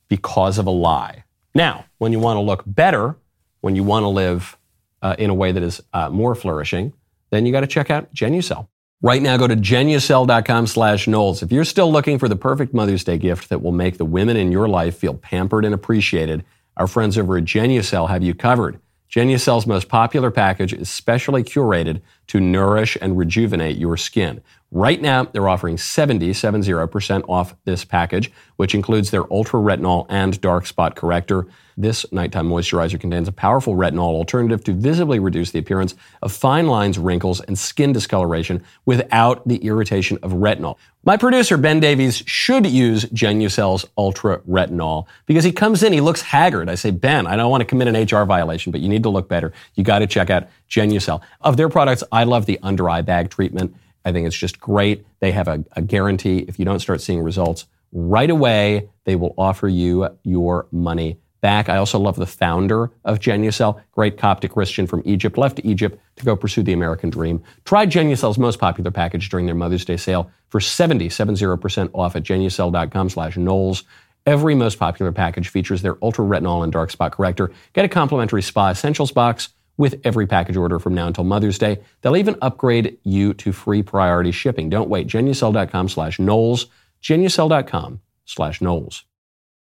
because 0.08 0.58
of 0.58 0.66
a 0.66 0.70
lie. 0.70 1.24
Now, 1.54 1.84
when 1.98 2.12
you 2.12 2.18
want 2.18 2.36
to 2.36 2.40
look 2.40 2.62
better, 2.66 3.16
when 3.60 3.76
you 3.76 3.84
want 3.84 4.04
to 4.04 4.08
live 4.08 4.56
uh, 5.02 5.16
in 5.18 5.30
a 5.30 5.34
way 5.34 5.52
that 5.52 5.62
is 5.62 5.82
uh, 5.92 6.08
more 6.10 6.34
flourishing, 6.34 6.92
then 7.30 7.46
you 7.46 7.52
got 7.52 7.60
to 7.60 7.66
check 7.66 7.90
out 7.90 8.12
Genucel. 8.14 8.68
Right 9.02 9.22
now, 9.22 9.38
go 9.38 9.46
to 9.46 9.56
genucel.com 9.56 10.66
slash 10.66 11.06
Knowles. 11.06 11.42
If 11.42 11.50
you're 11.50 11.64
still 11.64 11.90
looking 11.90 12.18
for 12.18 12.28
the 12.28 12.36
perfect 12.36 12.74
Mother's 12.74 13.02
Day 13.02 13.16
gift 13.16 13.48
that 13.48 13.62
will 13.62 13.72
make 13.72 13.96
the 13.96 14.04
women 14.04 14.36
in 14.36 14.52
your 14.52 14.68
life 14.68 14.96
feel 14.98 15.14
pampered 15.14 15.64
and 15.64 15.74
appreciated, 15.74 16.44
our 16.80 16.86
friends 16.86 17.18
over 17.18 17.36
at 17.36 17.44
Genucel 17.44 18.08
have 18.08 18.22
you 18.22 18.32
covered. 18.32 18.80
Genucel's 19.10 19.66
most 19.66 19.86
popular 19.90 20.30
package 20.30 20.72
is 20.72 20.88
specially 20.88 21.44
curated 21.44 22.00
to 22.28 22.40
nourish 22.40 22.96
and 23.02 23.18
rejuvenate 23.18 23.76
your 23.76 23.98
skin. 23.98 24.40
Right 24.70 25.02
now, 25.02 25.24
they're 25.24 25.48
offering 25.48 25.76
70, 25.76 26.30
70% 26.30 27.28
off 27.28 27.54
this 27.66 27.84
package, 27.84 28.32
which 28.56 28.74
includes 28.74 29.10
their 29.10 29.30
Ultra 29.30 29.60
Retinol 29.60 30.06
and 30.08 30.40
Dark 30.40 30.64
Spot 30.64 30.96
Corrector. 30.96 31.46
This 31.80 32.04
nighttime 32.12 32.46
moisturizer 32.46 33.00
contains 33.00 33.26
a 33.26 33.32
powerful 33.32 33.74
retinol 33.74 34.12
alternative 34.12 34.62
to 34.64 34.74
visibly 34.74 35.18
reduce 35.18 35.50
the 35.50 35.60
appearance 35.60 35.94
of 36.20 36.30
fine 36.30 36.66
lines, 36.66 36.98
wrinkles, 36.98 37.40
and 37.40 37.58
skin 37.58 37.94
discoloration 37.94 38.62
without 38.84 39.48
the 39.48 39.56
irritation 39.64 40.18
of 40.22 40.32
retinol. 40.32 40.76
My 41.04 41.16
producer, 41.16 41.56
Ben 41.56 41.80
Davies, 41.80 42.22
should 42.26 42.66
use 42.66 43.06
Genucel's 43.06 43.86
Ultra 43.96 44.40
Retinol 44.40 45.06
because 45.24 45.42
he 45.42 45.52
comes 45.52 45.82
in, 45.82 45.94
he 45.94 46.02
looks 46.02 46.20
haggard. 46.20 46.68
I 46.68 46.74
say, 46.74 46.90
Ben, 46.90 47.26
I 47.26 47.36
don't 47.36 47.50
want 47.50 47.62
to 47.62 47.64
commit 47.64 47.88
an 47.88 47.94
HR 47.96 48.26
violation, 48.26 48.72
but 48.72 48.82
you 48.82 48.88
need 48.90 49.04
to 49.04 49.08
look 49.08 49.30
better. 49.30 49.50
You 49.74 49.82
got 49.82 50.00
to 50.00 50.06
check 50.06 50.28
out 50.28 50.48
Genucel. 50.68 51.22
Of 51.40 51.56
their 51.56 51.70
products, 51.70 52.04
I 52.12 52.24
love 52.24 52.44
the 52.44 52.58
under 52.62 52.90
eye 52.90 53.00
bag 53.00 53.30
treatment. 53.30 53.74
I 54.04 54.12
think 54.12 54.26
it's 54.26 54.36
just 54.36 54.60
great. 54.60 55.06
They 55.20 55.32
have 55.32 55.48
a, 55.48 55.64
a, 55.72 55.80
guarantee. 55.80 56.40
If 56.40 56.58
you 56.58 56.66
don't 56.66 56.80
start 56.80 57.00
seeing 57.00 57.22
results 57.22 57.64
right 57.90 58.28
away, 58.28 58.90
they 59.04 59.16
will 59.16 59.34
offer 59.38 59.66
you 59.66 60.18
your 60.24 60.66
money 60.70 61.16
back. 61.40 61.68
I 61.68 61.76
also 61.76 61.98
love 61.98 62.16
the 62.16 62.26
founder 62.26 62.90
of 63.04 63.18
Genucel, 63.18 63.80
great 63.92 64.18
Coptic 64.18 64.52
Christian 64.52 64.86
from 64.86 65.02
Egypt, 65.04 65.38
left 65.38 65.60
Egypt 65.64 65.98
to 66.16 66.24
go 66.24 66.36
pursue 66.36 66.62
the 66.62 66.72
American 66.72 67.10
dream. 67.10 67.42
Try 67.64 67.86
Genucel's 67.86 68.38
most 68.38 68.58
popular 68.58 68.90
package 68.90 69.28
during 69.28 69.46
their 69.46 69.54
Mother's 69.54 69.84
Day 69.84 69.96
sale 69.96 70.30
for 70.48 70.60
70, 70.60 71.08
70% 71.08 71.90
off 71.94 72.16
at 72.16 72.22
genucel.com 72.22 73.08
slash 73.08 73.36
Knowles. 73.36 73.84
Every 74.26 74.54
most 74.54 74.78
popular 74.78 75.12
package 75.12 75.48
features 75.48 75.82
their 75.82 75.96
ultra 76.02 76.24
retinol 76.24 76.62
and 76.62 76.72
dark 76.72 76.90
spot 76.90 77.12
corrector. 77.12 77.50
Get 77.72 77.84
a 77.84 77.88
complimentary 77.88 78.42
spa 78.42 78.70
essentials 78.70 79.12
box 79.12 79.48
with 79.78 79.98
every 80.04 80.26
package 80.26 80.58
order 80.58 80.78
from 80.78 80.94
now 80.94 81.06
until 81.06 81.24
Mother's 81.24 81.56
Day. 81.56 81.78
They'll 82.02 82.18
even 82.18 82.36
upgrade 82.42 82.98
you 83.02 83.32
to 83.34 83.52
free 83.52 83.82
priority 83.82 84.30
shipping. 84.30 84.68
Don't 84.68 84.90
wait. 84.90 85.06
Genucel.com 85.06 85.88
slash 85.88 86.18
Knowles. 86.18 86.66
Genucel.com 87.02 88.00
slash 88.26 88.60
Knowles. 88.60 89.04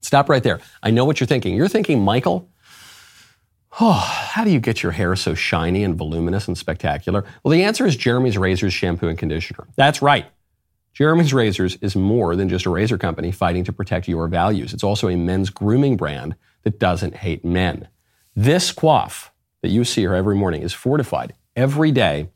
Stop 0.01 0.29
right 0.29 0.43
there. 0.43 0.61
I 0.83 0.91
know 0.91 1.05
what 1.05 1.21
you're 1.21 1.27
thinking. 1.27 1.55
You're 1.55 1.69
thinking, 1.69 2.01
Michael, 2.01 2.49
oh, 3.81 3.93
how 3.93 4.45
do 4.45 4.51
you 4.51 4.61
get 4.61 4.83
your 4.83 4.93
hair 4.93 5.17
so 5.17 5.35
shiny 5.35 5.85
and 5.85 5.97
voluminous 5.97 6.49
and 6.49 6.57
spectacular? 6.57 7.25
Well, 7.43 7.53
the 7.53 7.65
answer 7.65 7.87
is 7.87 7.97
Jeremy's 7.97 8.39
Razors 8.39 8.73
Shampoo 8.73 9.09
and 9.09 9.19
Conditioner. 9.19 9.67
That's 9.77 10.01
right. 10.03 10.27
Jeremy's 10.95 11.33
Razors 11.33 11.77
is 11.77 11.95
more 11.95 12.35
than 12.35 12.49
just 12.49 12.67
a 12.67 12.71
razor 12.71 12.99
company 12.99 13.31
fighting 13.31 13.65
to 13.65 13.73
protect 13.73 14.09
your 14.09 14.27
values. 14.29 14.73
It's 14.73 14.83
also 14.85 15.09
a 15.09 15.17
men's 15.17 15.51
grooming 15.51 15.97
brand 15.97 16.35
that 16.63 16.81
doesn't 16.81 17.17
hate 17.17 17.45
men. 17.45 17.89
This 18.35 18.73
coif 18.73 19.31
that 19.63 19.69
you 19.69 19.85
see 19.85 20.03
here 20.03 20.15
every 20.15 20.35
morning 20.37 20.63
is 20.63 20.73
fortified 20.73 21.35
every 21.55 21.93
day 21.93 22.29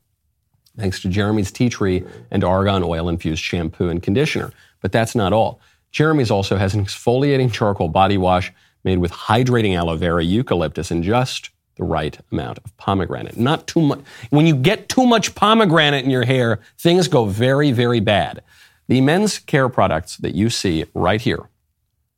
thanks 0.77 1.01
to 1.01 1.09
Jeremy's 1.09 1.51
tea 1.51 1.69
tree 1.69 2.03
and 2.31 2.43
argan 2.43 2.83
oil 2.83 3.09
infused 3.09 3.43
shampoo 3.43 3.89
and 3.89 4.01
conditioner. 4.01 4.51
But 4.81 4.91
that's 4.91 5.15
not 5.15 5.33
all. 5.33 5.61
Jeremy's 5.93 6.31
also 6.31 6.57
has 6.57 6.73
an 6.73 6.83
exfoliating 6.83 7.53
charcoal 7.53 7.87
body 7.87 8.17
wash 8.17 8.51
made 8.83 8.97
with 8.97 9.11
hydrating 9.11 9.75
aloe 9.75 9.95
vera, 9.95 10.23
eucalyptus, 10.23 10.91
and 10.91 11.03
just 11.03 11.51
the 11.75 11.83
right 11.83 12.19
amount 12.31 12.59
of 12.65 12.75
pomegranate. 12.77 13.37
Not 13.37 13.67
too 13.67 13.81
much. 13.81 13.99
When 14.31 14.45
you 14.45 14.55
get 14.55 14.89
too 14.89 15.05
much 15.05 15.35
pomegranate 15.35 16.03
in 16.03 16.09
your 16.09 16.25
hair, 16.25 16.59
things 16.77 17.07
go 17.07 17.25
very, 17.25 17.71
very 17.71 17.99
bad. 17.99 18.43
The 18.87 19.01
men's 19.01 19.39
care 19.39 19.69
products 19.69 20.17
that 20.17 20.35
you 20.35 20.49
see 20.49 20.85
right 20.93 21.21
here 21.21 21.49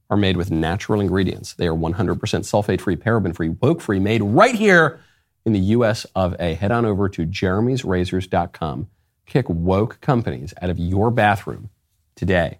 are 0.09 0.17
made 0.17 0.37
with 0.37 0.51
natural 0.51 1.01
ingredients. 1.01 1.53
They 1.53 1.67
are 1.67 1.75
100% 1.75 2.17
sulfate 2.17 2.81
free, 2.81 2.95
paraben 2.95 3.35
free, 3.35 3.49
woke 3.49 3.81
free, 3.81 3.99
made 3.99 4.23
right 4.23 4.55
here 4.55 4.99
in 5.45 5.53
the 5.53 5.59
US 5.59 6.05
of 6.15 6.35
A. 6.39 6.53
Head 6.53 6.71
on 6.71 6.85
over 6.85 7.09
to 7.09 7.25
jeremy'srazors.com. 7.25 8.87
Kick 9.25 9.49
woke 9.49 9.99
companies 10.01 10.53
out 10.61 10.69
of 10.69 10.79
your 10.79 11.11
bathroom 11.11 11.69
today. 12.15 12.59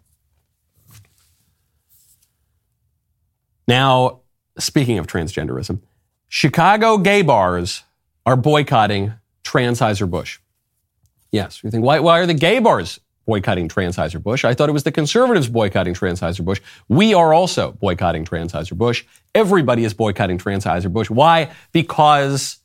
Now, 3.68 4.22
speaking 4.58 4.98
of 4.98 5.08
transgenderism, 5.08 5.82
Chicago 6.28 6.98
gay 6.98 7.22
bars 7.22 7.84
are 8.26 8.36
boycotting 8.36 9.14
Transheuser-Busch. 9.44 10.40
Yes, 11.32 11.64
you 11.64 11.72
think, 11.72 11.84
why, 11.84 12.00
why 12.00 12.20
are 12.20 12.26
the 12.26 12.34
gay 12.34 12.60
bars 12.60 13.00
boycotting 13.26 13.68
Transheuser-Busch. 13.68 14.46
I 14.46 14.54
thought 14.54 14.70
it 14.70 14.74
was 14.74 14.84
the 14.84 14.92
conservatives 14.92 15.50
boycotting 15.50 15.94
Transheuser-Busch. 15.94 16.62
We 16.88 17.14
are 17.14 17.34
also 17.34 17.72
boycotting 17.74 18.26
Transheuser-Busch. 18.26 19.04
Everybody 19.34 19.84
is 19.84 19.94
boycotting 19.94 20.38
Transheuser-Busch. 20.38 21.10
Why? 21.10 21.52
Because 21.72 22.60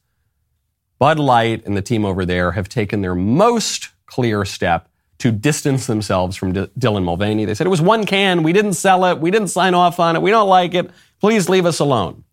Bud 0.99 1.19
Light 1.19 1.65
and 1.65 1.77
the 1.77 1.83
team 1.83 2.05
over 2.05 2.27
there 2.27 2.53
have 2.53 2.69
taken 2.69 3.01
their 3.01 3.15
most 3.15 3.89
clear 4.07 4.45
step 4.45 4.89
to 5.21 5.31
distance 5.31 5.87
themselves 5.87 6.37
from 6.37 6.53
D- 6.53 6.67
Dylan 6.79 7.05
Mulvaney. 7.05 7.45
They 7.45 7.55
said 7.55 7.67
it 7.67 7.71
was 7.71 7.83
one 7.83 8.07
can. 8.07 8.43
We 8.43 8.53
didn't 8.53 8.73
sell 8.73 9.05
it. 9.05 9.21
We 9.21 9.31
didn't 9.31 9.49
sign 9.49 9.75
off 9.75 10.01
on 10.01 10.17
it. 10.17 10.23
We 10.23 10.31
don't 10.31 10.49
like 10.49 10.75
it. 10.75 10.91
Please 11.21 11.49
leave 11.49 11.67
us 11.67 11.79
alone. 11.79 12.25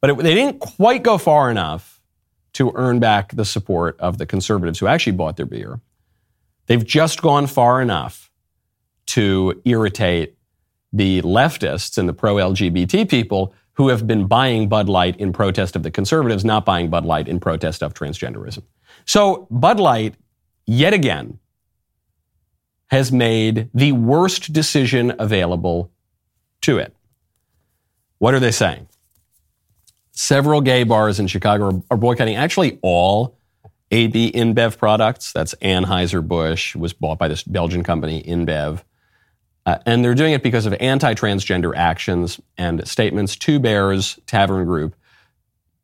But 0.00 0.10
it, 0.10 0.18
they 0.18 0.34
didn't 0.34 0.58
quite 0.58 1.02
go 1.02 1.18
far 1.18 1.50
enough 1.50 2.00
to 2.54 2.72
earn 2.74 2.98
back 2.98 3.34
the 3.34 3.44
support 3.44 3.98
of 4.00 4.18
the 4.18 4.26
conservatives 4.26 4.80
who 4.80 4.88
actually 4.88 5.12
bought 5.12 5.36
their 5.36 5.46
beer. 5.46 5.80
They've 6.66 6.84
just 6.84 7.22
gone 7.22 7.46
far 7.46 7.80
enough 7.80 8.30
to 9.06 9.60
irritate 9.64 10.36
the 10.92 11.22
leftists 11.22 11.96
and 11.96 12.08
the 12.08 12.12
pro 12.12 12.36
LGBT 12.36 13.08
people 13.08 13.54
who 13.74 13.88
have 13.88 14.04
been 14.04 14.26
buying 14.26 14.68
Bud 14.68 14.88
Light 14.88 15.16
in 15.18 15.32
protest 15.32 15.76
of 15.76 15.84
the 15.84 15.92
conservatives, 15.92 16.44
not 16.44 16.64
buying 16.64 16.90
Bud 16.90 17.04
Light 17.04 17.28
in 17.28 17.38
protest 17.38 17.84
of 17.84 17.94
transgenderism. 17.94 18.62
So 19.04 19.46
Bud 19.48 19.78
Light, 19.78 20.16
yet 20.66 20.92
again, 20.92 21.38
has 22.90 23.12
made 23.12 23.70
the 23.72 23.92
worst 23.92 24.52
decision 24.52 25.14
available 25.18 25.90
to 26.62 26.78
it. 26.78 26.94
What 28.18 28.34
are 28.34 28.40
they 28.40 28.50
saying? 28.50 28.88
Several 30.12 30.60
gay 30.60 30.82
bars 30.82 31.20
in 31.20 31.26
Chicago 31.26 31.82
are 31.90 31.96
boycotting 31.96 32.36
actually 32.36 32.78
all 32.82 33.38
AB 33.90 34.32
InBev 34.32 34.76
products. 34.76 35.32
That's 35.32 35.54
Anheuser-Busch, 35.62 36.76
was 36.76 36.92
bought 36.92 37.18
by 37.18 37.28
this 37.28 37.42
Belgian 37.42 37.82
company, 37.82 38.22
InBev. 38.22 38.82
Uh, 39.66 39.78
and 39.86 40.04
they're 40.04 40.14
doing 40.14 40.32
it 40.32 40.42
because 40.42 40.66
of 40.66 40.74
anti-transgender 40.80 41.74
actions 41.76 42.40
and 42.56 42.86
statements. 42.86 43.36
Two 43.36 43.58
Bears 43.58 44.18
Tavern 44.26 44.64
Group, 44.64 44.94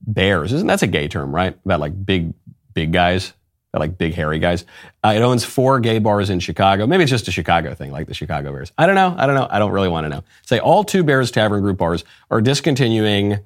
Bears, 0.00 0.52
isn't 0.52 0.66
that's 0.66 0.82
a 0.82 0.86
gay 0.86 1.08
term, 1.08 1.34
right? 1.34 1.56
About 1.64 1.80
like 1.80 2.04
big, 2.04 2.34
big 2.74 2.92
guys, 2.92 3.32
about 3.72 3.80
like 3.80 3.98
big 3.98 4.14
hairy 4.14 4.38
guys. 4.38 4.64
Uh, 5.04 5.14
it 5.16 5.22
owns 5.22 5.44
four 5.44 5.80
gay 5.80 5.98
bars 5.98 6.30
in 6.30 6.40
Chicago. 6.40 6.86
Maybe 6.86 7.02
it's 7.02 7.10
just 7.10 7.28
a 7.28 7.32
Chicago 7.32 7.74
thing, 7.74 7.92
like 7.92 8.06
the 8.06 8.14
Chicago 8.14 8.52
Bears. 8.52 8.72
I 8.78 8.86
don't 8.86 8.94
know. 8.94 9.14
I 9.16 9.26
don't 9.26 9.34
know. 9.34 9.46
I 9.50 9.58
don't 9.58 9.72
really 9.72 9.88
want 9.88 10.04
to 10.04 10.08
know. 10.08 10.24
Say 10.42 10.58
all 10.58 10.84
Two 10.84 11.02
Bears 11.02 11.30
Tavern 11.30 11.60
Group 11.62 11.78
bars 11.78 12.04
are 12.30 12.40
discontinuing 12.40 13.40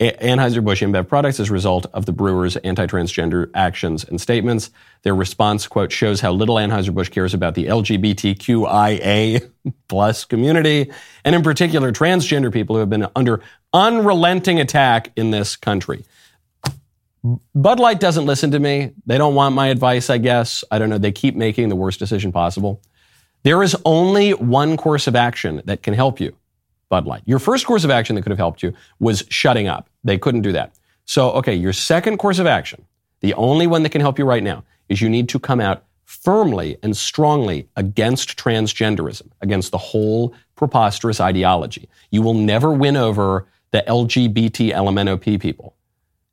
Anheuser-Busch 0.00 0.82
InBev 0.82 1.08
products 1.08 1.38
as 1.40 1.50
a 1.50 1.52
result 1.52 1.84
of 1.92 2.06
the 2.06 2.12
brewers' 2.12 2.56
anti-transgender 2.56 3.50
actions 3.54 4.02
and 4.02 4.18
statements. 4.18 4.70
Their 5.02 5.14
response, 5.14 5.66
quote, 5.66 5.92
shows 5.92 6.22
how 6.22 6.32
little 6.32 6.54
Anheuser-Busch 6.54 7.10
cares 7.10 7.34
about 7.34 7.54
the 7.54 7.66
LGBTQIA 7.66 9.50
plus 9.88 10.24
community, 10.24 10.90
and 11.24 11.34
in 11.34 11.42
particular, 11.42 11.92
transgender 11.92 12.50
people 12.50 12.76
who 12.76 12.80
have 12.80 12.88
been 12.88 13.08
under 13.14 13.42
unrelenting 13.74 14.58
attack 14.58 15.12
in 15.16 15.32
this 15.32 15.54
country. 15.54 16.04
Bud 17.54 17.80
Light 17.80 18.00
doesn't 18.00 18.26
listen 18.26 18.50
to 18.52 18.58
me. 18.58 18.92
They 19.06 19.18
don't 19.18 19.34
want 19.34 19.54
my 19.54 19.68
advice, 19.68 20.08
I 20.08 20.18
guess. 20.18 20.64
I 20.70 20.78
don't 20.78 20.88
know. 20.88 20.98
They 20.98 21.12
keep 21.12 21.36
making 21.36 21.68
the 21.68 21.76
worst 21.76 21.98
decision 21.98 22.32
possible. 22.32 22.80
There 23.42 23.62
is 23.62 23.76
only 23.84 24.32
one 24.32 24.76
course 24.76 25.06
of 25.06 25.16
action 25.16 25.62
that 25.64 25.82
can 25.82 25.94
help 25.94 26.20
you, 26.20 26.34
Bud 26.88 27.06
Light. 27.06 27.22
Your 27.26 27.38
first 27.38 27.66
course 27.66 27.84
of 27.84 27.90
action 27.90 28.16
that 28.16 28.22
could 28.22 28.30
have 28.30 28.38
helped 28.38 28.62
you 28.62 28.74
was 28.98 29.24
shutting 29.28 29.68
up. 29.68 29.88
They 30.04 30.18
couldn't 30.18 30.42
do 30.42 30.52
that. 30.52 30.74
So, 31.04 31.30
okay, 31.32 31.54
your 31.54 31.72
second 31.72 32.18
course 32.18 32.38
of 32.38 32.46
action, 32.46 32.84
the 33.20 33.34
only 33.34 33.66
one 33.66 33.82
that 33.82 33.90
can 33.90 34.00
help 34.00 34.18
you 34.18 34.24
right 34.24 34.42
now, 34.42 34.64
is 34.88 35.00
you 35.00 35.08
need 35.08 35.28
to 35.30 35.38
come 35.38 35.60
out 35.60 35.84
firmly 36.04 36.76
and 36.82 36.96
strongly 36.96 37.68
against 37.76 38.36
transgenderism, 38.36 39.28
against 39.40 39.70
the 39.70 39.78
whole 39.78 40.34
preposterous 40.56 41.20
ideology. 41.20 41.88
You 42.10 42.22
will 42.22 42.34
never 42.34 42.72
win 42.72 42.96
over 42.96 43.46
the 43.70 43.84
LGBT 43.86 44.72
LMNOP 44.72 45.40
people. 45.40 45.74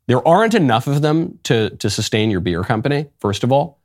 There 0.08 0.26
aren't 0.26 0.54
enough 0.54 0.88
of 0.88 1.02
them 1.02 1.40
to, 1.44 1.70
to 1.72 1.90
sustain 1.90 2.32
your 2.32 2.40
beer 2.40 2.64
company, 2.64 3.08
first 3.20 3.44
of 3.44 3.52
all. 3.52 3.80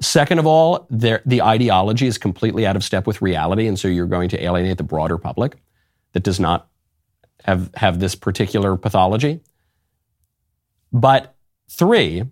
Second 0.00 0.38
of 0.38 0.46
all, 0.46 0.86
the 0.90 1.40
ideology 1.42 2.06
is 2.06 2.18
completely 2.18 2.66
out 2.66 2.76
of 2.76 2.84
step 2.84 3.06
with 3.06 3.22
reality, 3.22 3.66
and 3.66 3.78
so 3.78 3.88
you're 3.88 4.06
going 4.06 4.28
to 4.30 4.42
alienate 4.42 4.76
the 4.76 4.84
broader 4.84 5.16
public 5.16 5.56
that 6.12 6.22
does 6.22 6.40
not 6.40 6.68
have, 7.44 7.70
have 7.74 7.98
this 7.98 8.14
particular 8.14 8.76
pathology. 8.76 9.40
But 10.92 11.34
three, 11.70 12.24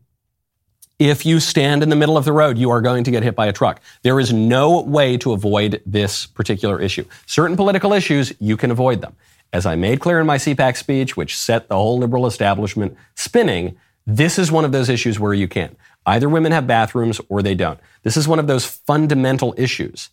if 0.99 1.27
you 1.27 1.41
stand 1.41 1.83
in 1.83 1.89
the 1.89 1.97
middle 1.97 2.17
of 2.17 2.25
the 2.25 2.33
road, 2.33 2.57
you 2.57 2.71
are 2.71 2.81
going 2.81 3.05
to 3.05 3.11
get 3.11 3.23
hit 3.23 3.35
by 3.35 3.47
a 3.47 3.53
truck. 3.53 3.81
There 4.03 4.21
is 4.21 4.33
no 4.33 4.81
way 4.83 5.17
to 5.19 5.33
avoid 5.33 5.83
this 5.85 6.27
particular 6.27 6.81
issue. 6.81 7.05
Certain 7.27 7.57
political 7.57 7.93
issues, 7.93 8.33
you 8.41 8.57
can 8.57 8.71
avoid 8.71 9.01
them. 9.01 9.17
As 9.55 9.67
I 9.67 9.77
made 9.77 10.01
clear 10.01 10.19
in 10.19 10.27
my 10.27 10.37
CPAC 10.37 10.77
speech, 10.77 11.17
which 11.17 11.39
set 11.39 11.69
the 11.69 11.77
whole 11.77 11.97
liberal 11.97 12.27
establishment 12.27 12.97
spinning, 13.15 13.77
this 14.05 14.37
is 14.37 14.51
one 14.51 14.65
of 14.65 14.73
those 14.73 14.89
issues 14.89 15.21
where 15.21 15.33
you 15.33 15.47
can't. 15.47 15.79
Either 16.05 16.29
women 16.29 16.51
have 16.51 16.67
bathrooms 16.67 17.21
or 17.29 17.41
they 17.41 17.55
don't. 17.55 17.79
This 18.03 18.17
is 18.17 18.27
one 18.27 18.41
of 18.41 18.49
those 18.49 18.67
fundamental 18.67 19.55
issues. 19.57 20.11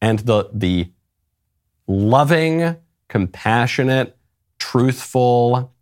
And 0.00 0.20
the, 0.20 0.48
the 0.54 0.90
loving, 1.86 2.76
compassionate, 3.08 4.16
truthful, 4.58 5.74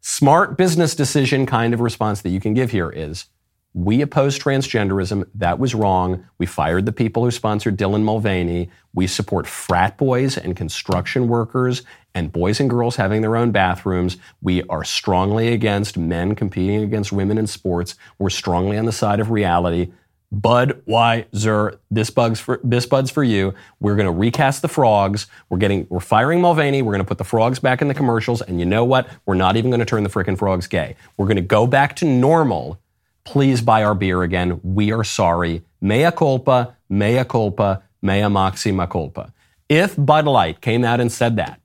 smart 0.00 0.58
business 0.58 0.96
decision 0.96 1.46
kind 1.46 1.72
of 1.72 1.80
response 1.80 2.22
that 2.22 2.30
you 2.30 2.40
can 2.40 2.54
give 2.54 2.72
here 2.72 2.90
is 2.90 3.26
we 3.74 4.00
oppose 4.00 4.38
transgenderism. 4.38 5.28
That 5.34 5.58
was 5.58 5.74
wrong. 5.74 6.24
We 6.38 6.46
fired 6.46 6.86
the 6.86 6.92
people 6.92 7.24
who 7.24 7.32
sponsored 7.32 7.76
Dylan 7.76 8.04
Mulvaney. 8.04 8.70
We 8.94 9.08
support 9.08 9.48
frat 9.48 9.98
boys 9.98 10.38
and 10.38 10.56
construction 10.56 11.26
workers 11.26 11.82
and 12.14 12.30
boys 12.30 12.60
and 12.60 12.70
girls 12.70 12.94
having 12.94 13.20
their 13.20 13.36
own 13.36 13.50
bathrooms. 13.50 14.16
We 14.40 14.62
are 14.68 14.84
strongly 14.84 15.52
against 15.52 15.98
men 15.98 16.36
competing 16.36 16.84
against 16.84 17.12
women 17.12 17.36
in 17.36 17.48
sports. 17.48 17.96
We're 18.20 18.30
strongly 18.30 18.78
on 18.78 18.84
the 18.84 18.92
side 18.92 19.18
of 19.18 19.30
reality. 19.30 19.90
Bud 20.30 20.84
Budweiser, 20.86 21.78
this 21.90 22.10
bug's 22.10 22.40
for 22.40 22.60
this 22.64 22.86
bud's 22.86 23.10
for 23.10 23.22
you. 23.22 23.54
We're 23.80 23.96
going 23.96 24.06
to 24.06 24.12
recast 24.12 24.62
the 24.62 24.68
frogs. 24.68 25.26
We're 25.48 25.58
getting 25.58 25.86
we're 25.90 26.00
firing 26.00 26.40
Mulvaney. 26.40 26.82
We're 26.82 26.92
going 26.92 27.04
to 27.04 27.08
put 27.08 27.18
the 27.18 27.24
frogs 27.24 27.58
back 27.58 27.82
in 27.82 27.88
the 27.88 27.94
commercials. 27.94 28.40
And 28.40 28.58
you 28.58 28.66
know 28.66 28.84
what? 28.84 29.08
We're 29.26 29.34
not 29.34 29.56
even 29.56 29.70
going 29.70 29.80
to 29.80 29.86
turn 29.86 30.02
the 30.02 30.08
frickin' 30.08 30.38
frogs 30.38 30.66
gay. 30.66 30.96
We're 31.16 31.26
going 31.26 31.36
to 31.36 31.42
go 31.42 31.66
back 31.66 31.94
to 31.96 32.04
normal 32.04 32.80
Please 33.24 33.62
buy 33.62 33.82
our 33.82 33.94
beer 33.94 34.22
again. 34.22 34.60
We 34.62 34.92
are 34.92 35.04
sorry. 35.04 35.62
Mea 35.80 36.10
culpa, 36.12 36.76
mea 36.88 37.24
culpa, 37.24 37.82
mea 38.02 38.28
maxima 38.28 38.86
culpa. 38.86 39.32
If 39.68 39.94
Bud 39.96 40.26
Light 40.26 40.60
came 40.60 40.84
out 40.84 41.00
and 41.00 41.10
said 41.10 41.36
that, 41.36 41.60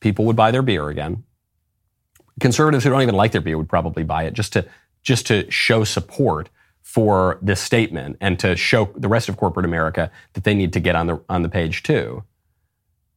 people 0.00 0.24
would 0.24 0.36
buy 0.36 0.50
their 0.50 0.62
beer 0.62 0.88
again. 0.88 1.24
Conservatives 2.40 2.84
who 2.84 2.90
don't 2.90 3.02
even 3.02 3.14
like 3.14 3.32
their 3.32 3.40
beer 3.42 3.58
would 3.58 3.68
probably 3.68 4.02
buy 4.02 4.24
it 4.24 4.32
just 4.32 4.52
to 4.54 4.66
just 5.02 5.26
to 5.26 5.50
show 5.50 5.84
support 5.84 6.48
for 6.82 7.38
this 7.40 7.60
statement 7.60 8.16
and 8.20 8.38
to 8.38 8.56
show 8.56 8.90
the 8.96 9.08
rest 9.08 9.28
of 9.28 9.36
corporate 9.36 9.64
America 9.64 10.10
that 10.32 10.44
they 10.44 10.54
need 10.54 10.72
to 10.72 10.80
get 10.80 10.96
on 10.96 11.06
the 11.06 11.20
on 11.28 11.42
the 11.42 11.48
page 11.48 11.82
too. 11.82 12.24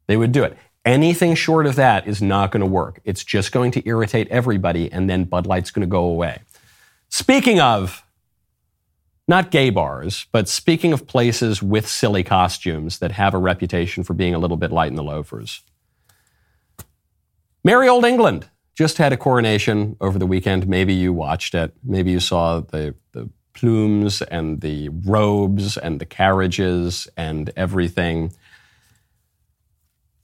They 0.07 0.17
would 0.17 0.33
do 0.33 0.43
it. 0.43 0.57
Anything 0.85 1.33
short 1.35 1.65
of 1.65 1.75
that 1.75 2.05
is 2.05 2.21
not 2.21 2.51
going 2.51 2.61
to 2.61 2.67
work. 2.67 2.99
It's 3.05 3.23
just 3.23 3.53
going 3.53 3.71
to 3.71 3.87
irritate 3.87 4.27
everybody, 4.27 4.91
and 4.91 5.09
then 5.09 5.23
Bud 5.23 5.47
Light's 5.47 5.71
going 5.71 5.87
to 5.87 5.91
go 5.91 6.03
away. 6.03 6.39
Speaking 7.13 7.59
of, 7.59 8.03
not 9.27 9.51
gay 9.51 9.69
bars, 9.69 10.25
but 10.31 10.49
speaking 10.49 10.93
of 10.93 11.05
places 11.05 11.61
with 11.61 11.87
silly 11.87 12.23
costumes 12.23 12.97
that 12.97 13.11
have 13.11 13.35
a 13.35 13.37
reputation 13.37 14.03
for 14.03 14.15
being 14.15 14.33
a 14.33 14.39
little 14.39 14.57
bit 14.57 14.71
light 14.71 14.87
in 14.87 14.95
the 14.95 15.03
loafers. 15.03 15.61
Merry 17.63 17.87
Old 17.87 18.03
England 18.03 18.49
just 18.73 18.97
had 18.97 19.13
a 19.13 19.17
coronation 19.17 19.95
over 20.01 20.17
the 20.17 20.25
weekend. 20.25 20.67
Maybe 20.67 20.95
you 20.95 21.13
watched 21.13 21.53
it. 21.53 21.75
Maybe 21.83 22.09
you 22.09 22.19
saw 22.19 22.61
the, 22.61 22.95
the 23.11 23.29
plumes 23.53 24.23
and 24.23 24.61
the 24.61 24.89
robes 24.89 25.77
and 25.77 26.01
the 26.01 26.07
carriages 26.07 27.07
and 27.15 27.51
everything. 27.55 28.33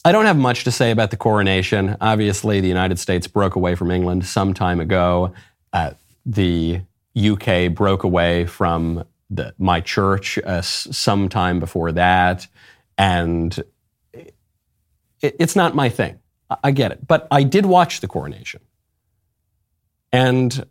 I 0.04 0.12
don't 0.12 0.26
have 0.26 0.38
much 0.38 0.64
to 0.64 0.72
say 0.72 0.90
about 0.90 1.12
the 1.12 1.18
coronation. 1.18 1.98
Obviously, 2.02 2.62
the 2.62 2.68
United 2.68 2.98
States 2.98 3.28
broke 3.28 3.56
away 3.56 3.76
from 3.76 3.92
England 3.92 4.26
some 4.26 4.56
time 4.56 4.80
ago. 4.80 5.36
Uh, 5.72 5.92
the 6.30 6.82
UK 7.18 7.74
broke 7.74 8.04
away 8.04 8.46
from 8.46 9.04
the, 9.30 9.54
my 9.58 9.82
church 9.82 10.38
uh, 10.40 10.62
sometime 10.62 11.60
before 11.60 11.92
that, 11.94 12.48
and 12.98 13.58
it, 14.14 14.36
it's 15.22 15.56
not 15.56 15.76
my 15.76 15.90
thing. 15.90 16.20
I, 16.50 16.58
I 16.66 16.72
get 16.72 16.92
it, 16.92 17.06
but 17.08 17.28
I 17.32 17.44
did 17.44 17.66
watch 17.66 18.02
the 18.02 18.08
coronation, 18.08 18.62
and 20.12 20.66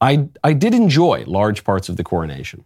I 0.00 0.28
I 0.42 0.52
did 0.52 0.74
enjoy 0.74 1.24
large 1.26 1.64
parts 1.64 1.88
of 1.88 1.96
the 1.96 2.04
coronation. 2.04 2.64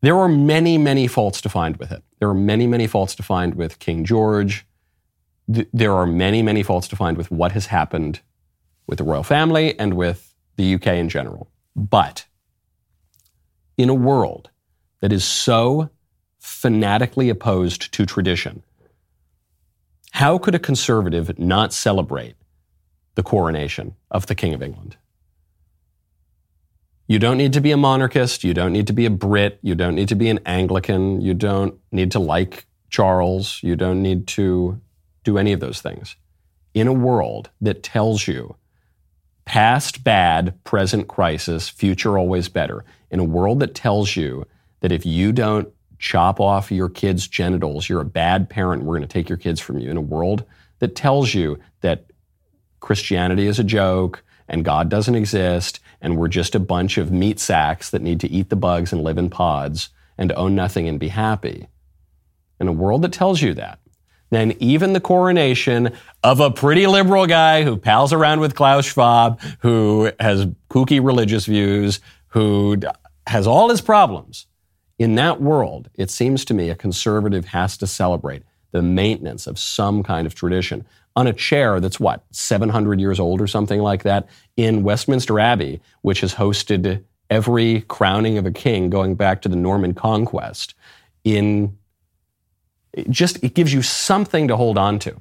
There 0.00 0.16
are 0.16 0.28
many, 0.28 0.78
many 0.78 1.08
faults 1.08 1.40
to 1.42 1.48
find 1.48 1.76
with 1.76 1.90
it. 1.92 2.02
There 2.20 2.28
are 2.28 2.34
many, 2.34 2.66
many 2.66 2.86
faults 2.86 3.14
to 3.16 3.22
find 3.22 3.54
with 3.54 3.80
King 3.80 4.04
George. 4.04 4.64
There 5.48 5.92
are 5.92 6.06
many, 6.06 6.42
many 6.42 6.62
faults 6.62 6.88
to 6.88 6.96
find 6.96 7.16
with 7.16 7.30
what 7.30 7.52
has 7.52 7.66
happened 7.66 8.20
with 8.86 8.98
the 8.98 9.04
royal 9.04 9.24
family 9.24 9.78
and 9.78 9.94
with 9.94 10.27
the 10.58 10.74
UK 10.74 10.88
in 10.88 11.08
general. 11.08 11.50
But 11.74 12.26
in 13.78 13.88
a 13.88 13.94
world 13.94 14.50
that 15.00 15.12
is 15.12 15.24
so 15.24 15.88
fanatically 16.38 17.30
opposed 17.30 17.92
to 17.94 18.04
tradition, 18.04 18.62
how 20.10 20.36
could 20.36 20.54
a 20.54 20.58
conservative 20.58 21.38
not 21.38 21.72
celebrate 21.72 22.34
the 23.14 23.22
coronation 23.22 23.94
of 24.10 24.26
the 24.26 24.34
King 24.34 24.52
of 24.52 24.62
England? 24.62 24.96
You 27.06 27.18
don't 27.18 27.38
need 27.38 27.54
to 27.54 27.60
be 27.60 27.70
a 27.70 27.76
monarchist. 27.76 28.44
You 28.44 28.52
don't 28.52 28.72
need 28.72 28.88
to 28.88 28.92
be 28.92 29.06
a 29.06 29.10
Brit. 29.10 29.58
You 29.62 29.74
don't 29.74 29.94
need 29.94 30.08
to 30.08 30.14
be 30.14 30.28
an 30.28 30.40
Anglican. 30.44 31.22
You 31.22 31.32
don't 31.32 31.78
need 31.90 32.12
to 32.12 32.18
like 32.18 32.66
Charles. 32.90 33.60
You 33.62 33.76
don't 33.76 34.02
need 34.02 34.26
to 34.28 34.80
do 35.24 35.38
any 35.38 35.52
of 35.52 35.60
those 35.60 35.80
things. 35.80 36.16
In 36.74 36.86
a 36.86 36.92
world 36.92 37.48
that 37.60 37.82
tells 37.82 38.26
you 38.28 38.56
Past 39.48 40.04
bad, 40.04 40.62
present 40.64 41.08
crisis, 41.08 41.70
future 41.70 42.18
always 42.18 42.50
better. 42.50 42.84
In 43.10 43.18
a 43.18 43.24
world 43.24 43.60
that 43.60 43.74
tells 43.74 44.14
you 44.14 44.44
that 44.80 44.92
if 44.92 45.06
you 45.06 45.32
don't 45.32 45.72
chop 45.98 46.38
off 46.38 46.70
your 46.70 46.90
kids' 46.90 47.26
genitals, 47.26 47.88
you're 47.88 48.02
a 48.02 48.04
bad 48.04 48.50
parent, 48.50 48.82
we're 48.82 48.98
going 48.98 49.08
to 49.08 49.12
take 49.12 49.30
your 49.30 49.38
kids 49.38 49.58
from 49.58 49.78
you. 49.78 49.90
In 49.90 49.96
a 49.96 50.02
world 50.02 50.44
that 50.80 50.94
tells 50.94 51.32
you 51.32 51.58
that 51.80 52.10
Christianity 52.80 53.46
is 53.46 53.58
a 53.58 53.64
joke 53.64 54.22
and 54.48 54.66
God 54.66 54.90
doesn't 54.90 55.14
exist 55.14 55.80
and 56.02 56.18
we're 56.18 56.28
just 56.28 56.54
a 56.54 56.60
bunch 56.60 56.98
of 56.98 57.10
meat 57.10 57.40
sacks 57.40 57.88
that 57.88 58.02
need 58.02 58.20
to 58.20 58.30
eat 58.30 58.50
the 58.50 58.54
bugs 58.54 58.92
and 58.92 59.02
live 59.02 59.16
in 59.16 59.30
pods 59.30 59.88
and 60.18 60.30
own 60.32 60.54
nothing 60.56 60.86
and 60.86 61.00
be 61.00 61.08
happy. 61.08 61.68
In 62.60 62.68
a 62.68 62.72
world 62.72 63.00
that 63.00 63.14
tells 63.14 63.40
you 63.40 63.54
that, 63.54 63.78
then 64.30 64.54
even 64.58 64.92
the 64.92 65.00
coronation 65.00 65.92
of 66.22 66.40
a 66.40 66.50
pretty 66.50 66.86
liberal 66.86 67.26
guy 67.26 67.62
who 67.62 67.76
pals 67.76 68.12
around 68.12 68.40
with 68.40 68.54
Klaus 68.54 68.84
Schwab, 68.84 69.40
who 69.60 70.10
has 70.20 70.46
kooky 70.70 71.04
religious 71.04 71.46
views, 71.46 72.00
who 72.28 72.76
has 73.26 73.46
all 73.46 73.70
his 73.70 73.80
problems. 73.80 74.46
In 74.98 75.14
that 75.14 75.40
world, 75.40 75.88
it 75.94 76.10
seems 76.10 76.44
to 76.46 76.54
me 76.54 76.70
a 76.70 76.74
conservative 76.74 77.46
has 77.46 77.76
to 77.78 77.86
celebrate 77.86 78.42
the 78.72 78.82
maintenance 78.82 79.46
of 79.46 79.58
some 79.58 80.02
kind 80.02 80.26
of 80.26 80.34
tradition 80.34 80.84
on 81.16 81.26
a 81.26 81.32
chair 81.32 81.80
that's 81.80 81.98
what, 81.98 82.24
700 82.32 83.00
years 83.00 83.18
old 83.18 83.40
or 83.40 83.46
something 83.46 83.80
like 83.80 84.02
that 84.02 84.28
in 84.56 84.82
Westminster 84.82 85.40
Abbey, 85.40 85.80
which 86.02 86.20
has 86.20 86.34
hosted 86.34 87.02
every 87.30 87.82
crowning 87.82 88.38
of 88.38 88.46
a 88.46 88.50
king 88.50 88.90
going 88.90 89.14
back 89.14 89.42
to 89.42 89.48
the 89.48 89.56
Norman 89.56 89.94
conquest 89.94 90.74
in 91.24 91.76
it 92.98 93.10
just 93.10 93.42
it 93.42 93.54
gives 93.54 93.72
you 93.72 93.82
something 93.82 94.48
to 94.48 94.56
hold 94.56 94.76
on 94.78 94.98
to. 95.00 95.20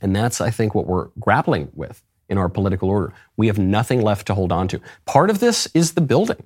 And 0.00 0.16
that's, 0.16 0.40
I 0.40 0.50
think, 0.50 0.74
what 0.74 0.86
we're 0.86 1.08
grappling 1.18 1.70
with 1.74 2.02
in 2.28 2.38
our 2.38 2.48
political 2.48 2.88
order. 2.88 3.12
We 3.36 3.48
have 3.48 3.58
nothing 3.58 4.00
left 4.00 4.26
to 4.28 4.34
hold 4.34 4.50
on 4.50 4.68
to. 4.68 4.80
Part 5.04 5.30
of 5.30 5.40
this 5.40 5.68
is 5.74 5.92
the 5.92 6.00
building. 6.00 6.42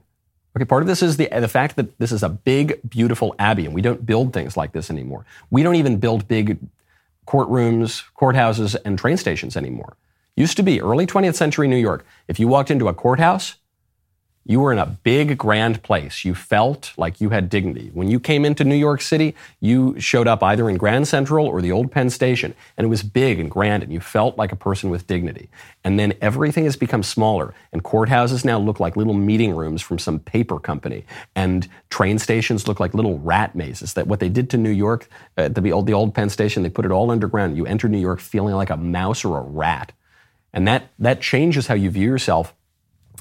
Okay, 0.57 0.65
part 0.65 0.83
of 0.83 0.89
this 0.89 1.03
is 1.03 1.17
the, 1.17 1.29
the 1.29 1.49
fact 1.49 1.77
that 1.77 1.99
this 1.99 2.13
is 2.13 2.23
a 2.23 2.29
big, 2.29 2.81
beautiful 2.89 3.35
abbey, 3.39 3.67
and 3.67 3.75
we 3.75 3.83
don't 3.83 4.07
build 4.07 4.33
things 4.33 4.57
like 4.57 4.73
this 4.73 4.91
anymore. 4.91 5.25
We 5.51 5.63
don't 5.63 5.75
even 5.75 5.99
build 5.99 6.29
big 6.29 6.59
courtrooms, 7.27 8.05
courthouses, 8.19 8.77
and 8.85 8.99
train 8.99 9.17
stations 9.17 9.57
anymore. 9.57 9.97
Used 10.37 10.57
to 10.57 10.63
be 10.63 10.81
early 10.81 11.07
20th 11.07 11.35
century 11.35 11.69
New 11.69 11.77
York. 11.77 12.05
If 12.29 12.41
you 12.41 12.49
walked 12.49 12.71
into 12.71 12.89
a 12.89 12.95
courthouse, 12.95 13.57
you 14.47 14.61
were 14.61 14.73
in 14.73 14.79
a 14.79 14.87
big, 14.87 15.39
grand 15.39 15.83
place. 15.83 16.25
You 16.25 16.35
felt 16.35 16.93
like 16.99 17.21
you 17.21 17.31
had 17.31 17.49
dignity. 17.49 17.91
When 17.95 18.09
you 18.09 18.21
came 18.21 18.45
into 18.45 18.63
New 18.63 18.75
York 18.75 19.01
City, 19.01 19.35
you 19.59 19.99
showed 19.99 20.27
up 20.27 20.43
either 20.43 20.69
in 20.69 20.77
Grand 20.77 21.09
Central 21.09 21.47
or 21.47 21.63
the 21.63 21.73
old 21.73 21.91
Penn 21.91 22.11
Station, 22.11 22.55
and 22.77 22.85
it 22.85 22.89
was 22.89 23.03
big 23.03 23.41
and 23.41 23.51
grand, 23.51 23.83
and 23.83 23.93
you 23.93 24.01
felt 24.01 24.37
like 24.37 24.53
a 24.53 24.57
person 24.57 24.91
with 24.91 25.07
dignity. 25.07 25.49
And 25.83 25.99
then 25.99 26.13
everything 26.21 26.65
has 26.65 26.77
become 26.77 27.03
smaller, 27.03 27.55
and 27.73 27.83
courthouses 27.83 28.45
now 28.45 28.59
look 28.59 28.81
like 28.81 28.97
little 28.97 29.15
meeting 29.15 29.57
rooms 29.57 29.81
from 29.81 29.99
some 29.99 30.19
paper 30.19 30.59
company, 30.59 31.07
and 31.35 31.67
train 31.89 32.19
stations 32.19 32.69
look 32.69 32.81
like 32.81 32.93
little 32.93 33.19
rat 33.19 33.55
mazes. 33.55 33.95
That 33.95 34.09
what 34.09 34.21
they 34.21 34.29
did 34.29 34.51
to 34.51 34.59
New 34.59 34.71
York, 34.71 35.09
uh, 35.39 35.49
the 35.49 35.73
old 35.73 35.87
the 35.87 35.95
old 35.95 36.15
Penn 36.15 36.29
Station, 36.29 36.63
they 36.63 36.71
put 36.71 36.85
it 36.85 36.91
all 36.91 37.11
underground. 37.11 37.57
You 37.57 37.65
enter 37.65 37.89
New 37.89 37.99
York 37.99 38.21
feeling 38.21 38.55
like 38.55 38.71
a 38.71 38.77
mouse 38.77 39.25
or 39.25 39.39
a 39.39 39.43
rat, 39.43 39.93
and 40.53 40.69
that 40.69 40.91
that 40.99 41.23
changes 41.23 41.67
how 41.67 41.75
you 41.75 41.89
view 41.89 42.09
yourself 42.09 42.53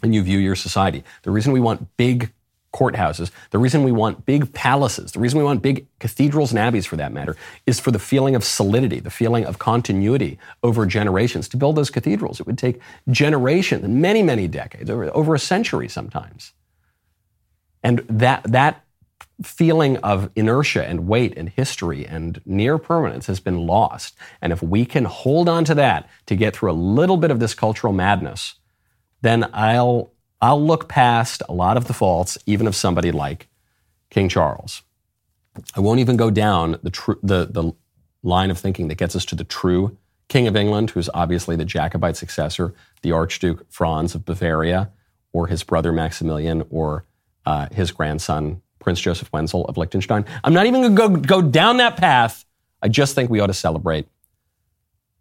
and 0.03 0.13
you 0.13 0.21
view 0.21 0.37
your 0.37 0.55
society. 0.55 1.03
The 1.23 1.31
reason 1.31 1.53
we 1.53 1.59
want 1.59 1.97
big 1.97 2.31
courthouses, 2.73 3.31
the 3.51 3.59
reason 3.59 3.83
we 3.83 3.91
want 3.91 4.25
big 4.25 4.51
palaces, 4.53 5.11
the 5.11 5.19
reason 5.19 5.37
we 5.37 5.45
want 5.45 5.61
big 5.61 5.85
cathedrals 5.99 6.51
and 6.51 6.59
abbeys 6.59 6.85
for 6.85 6.95
that 6.97 7.13
matter, 7.13 7.37
is 7.65 7.79
for 7.79 7.91
the 7.91 7.99
feeling 7.99 8.35
of 8.35 8.43
solidity, 8.43 8.99
the 8.99 9.11
feeling 9.11 9.45
of 9.45 9.59
continuity 9.59 10.39
over 10.63 10.85
generations. 10.85 11.47
To 11.49 11.57
build 11.57 11.75
those 11.75 11.91
cathedrals, 11.91 12.39
it 12.39 12.47
would 12.47 12.57
take 12.57 12.81
generations, 13.09 13.87
many, 13.87 14.23
many 14.23 14.47
decades, 14.47 14.89
over, 14.89 15.15
over 15.15 15.35
a 15.35 15.39
century 15.39 15.87
sometimes. 15.87 16.53
And 17.83 17.99
that, 18.09 18.43
that 18.43 18.83
feeling 19.43 19.97
of 19.97 20.31
inertia 20.35 20.87
and 20.87 21.07
weight 21.07 21.37
and 21.37 21.49
history 21.49 22.05
and 22.05 22.41
near 22.45 22.77
permanence 22.77 23.27
has 23.27 23.39
been 23.39 23.67
lost. 23.67 24.15
And 24.41 24.51
if 24.51 24.63
we 24.63 24.85
can 24.85 25.05
hold 25.05 25.47
on 25.47 25.65
to 25.65 25.75
that 25.75 26.09
to 26.25 26.35
get 26.35 26.55
through 26.55 26.71
a 26.71 26.73
little 26.73 27.17
bit 27.17 27.29
of 27.29 27.39
this 27.39 27.53
cultural 27.53 27.93
madness, 27.93 28.55
then 29.23 29.49
I'll 29.53 30.11
I'll 30.41 30.61
look 30.61 30.89
past 30.89 31.41
a 31.47 31.53
lot 31.53 31.77
of 31.77 31.87
the 31.87 31.93
faults, 31.93 32.37
even 32.45 32.67
of 32.67 32.75
somebody 32.75 33.11
like 33.11 33.47
King 34.09 34.29
Charles. 34.29 34.83
I 35.75 35.79
won't 35.79 36.01
even 36.01 36.17
go 36.17 36.29
down 36.29 36.77
the 36.83 36.91
tr- 36.91 37.21
the 37.23 37.45
the 37.45 37.71
line 38.21 38.51
of 38.51 38.59
thinking 38.59 38.89
that 38.89 38.95
gets 38.95 39.15
us 39.15 39.25
to 39.25 39.35
the 39.35 39.43
true 39.43 39.97
King 40.27 40.47
of 40.47 40.55
England, 40.55 40.91
who's 40.91 41.09
obviously 41.13 41.55
the 41.55 41.65
Jacobite 41.65 42.17
successor, 42.17 42.73
the 43.01 43.11
Archduke 43.11 43.65
Franz 43.69 44.15
of 44.15 44.25
Bavaria, 44.25 44.91
or 45.31 45.47
his 45.47 45.63
brother 45.63 45.91
Maximilian, 45.91 46.63
or 46.69 47.05
uh, 47.45 47.67
his 47.71 47.91
grandson 47.91 48.61
Prince 48.79 48.99
Joseph 48.99 49.31
Wenzel 49.31 49.65
of 49.65 49.77
Liechtenstein. 49.77 50.25
I'm 50.43 50.53
not 50.53 50.65
even 50.65 50.81
going 50.81 51.15
to 51.15 51.27
go 51.27 51.41
go 51.41 51.47
down 51.47 51.77
that 51.77 51.95
path. 51.95 52.43
I 52.81 52.89
just 52.89 53.15
think 53.15 53.29
we 53.29 53.39
ought 53.39 53.47
to 53.47 53.53
celebrate 53.53 54.07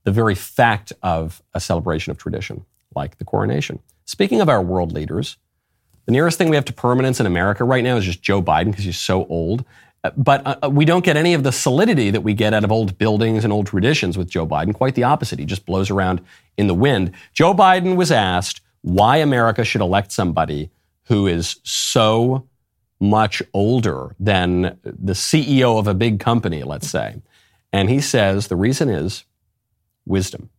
the 0.02 0.10
very 0.10 0.34
fact 0.34 0.92
of 1.00 1.40
a 1.54 1.60
celebration 1.60 2.10
of 2.10 2.18
tradition, 2.18 2.64
like 2.96 3.18
the 3.18 3.24
coronation. 3.24 3.78
Speaking 4.12 4.42
of 4.42 4.51
our 4.51 4.61
world 4.61 4.92
leaders, 4.92 5.38
the 6.05 6.12
nearest 6.12 6.37
thing 6.37 6.51
we 6.51 6.57
have 6.57 6.66
to 6.66 6.72
permanence 6.75 7.18
in 7.18 7.25
America 7.25 7.64
right 7.64 7.83
now 7.83 7.96
is 7.96 8.05
just 8.05 8.20
Joe 8.20 8.42
Biden 8.42 8.66
because 8.66 8.85
he's 8.85 8.98
so 8.98 9.25
old. 9.29 9.64
Uh, 10.05 10.11
but 10.18 10.46
uh, 10.46 10.57
uh, 10.64 10.68
we 10.68 10.85
don't 10.85 11.03
get 11.03 11.16
any 11.16 11.33
of 11.33 11.44
the 11.44 11.51
solidity 11.51 12.11
that 12.11 12.20
we 12.20 12.35
get 12.35 12.53
out 12.53 12.62
of 12.62 12.70
old 12.70 12.98
buildings 12.98 13.42
and 13.42 13.55
old 13.55 13.68
traditions 13.68 14.18
with 14.18 14.29
Joe 14.29 14.46
Biden. 14.46 14.75
Quite 14.75 14.96
the 14.96 15.05
opposite. 15.05 15.38
He 15.38 15.46
just 15.46 15.64
blows 15.64 15.88
around 15.88 16.20
in 16.59 16.66
the 16.66 16.75
wind. 16.75 17.12
Joe 17.33 17.55
Biden 17.55 17.96
was 17.96 18.12
asked 18.12 18.61
why 18.83 19.16
America 19.16 19.64
should 19.64 19.81
elect 19.81 20.12
somebody 20.12 20.70
who 21.05 21.27
is 21.27 21.57
so 21.62 22.46
much 23.01 23.42
older 23.55 24.14
than 24.20 24.79
the 24.83 25.14
CEO 25.14 25.79
of 25.79 25.87
a 25.87 25.94
big 25.94 26.20
company, 26.20 26.64
let's 26.64 26.90
say. 26.90 27.22
And 27.72 27.88
he 27.88 28.03
says 28.03 28.48
the 28.48 28.57
reason 28.57 28.90
is 28.90 29.25
wisdom. 30.05 30.51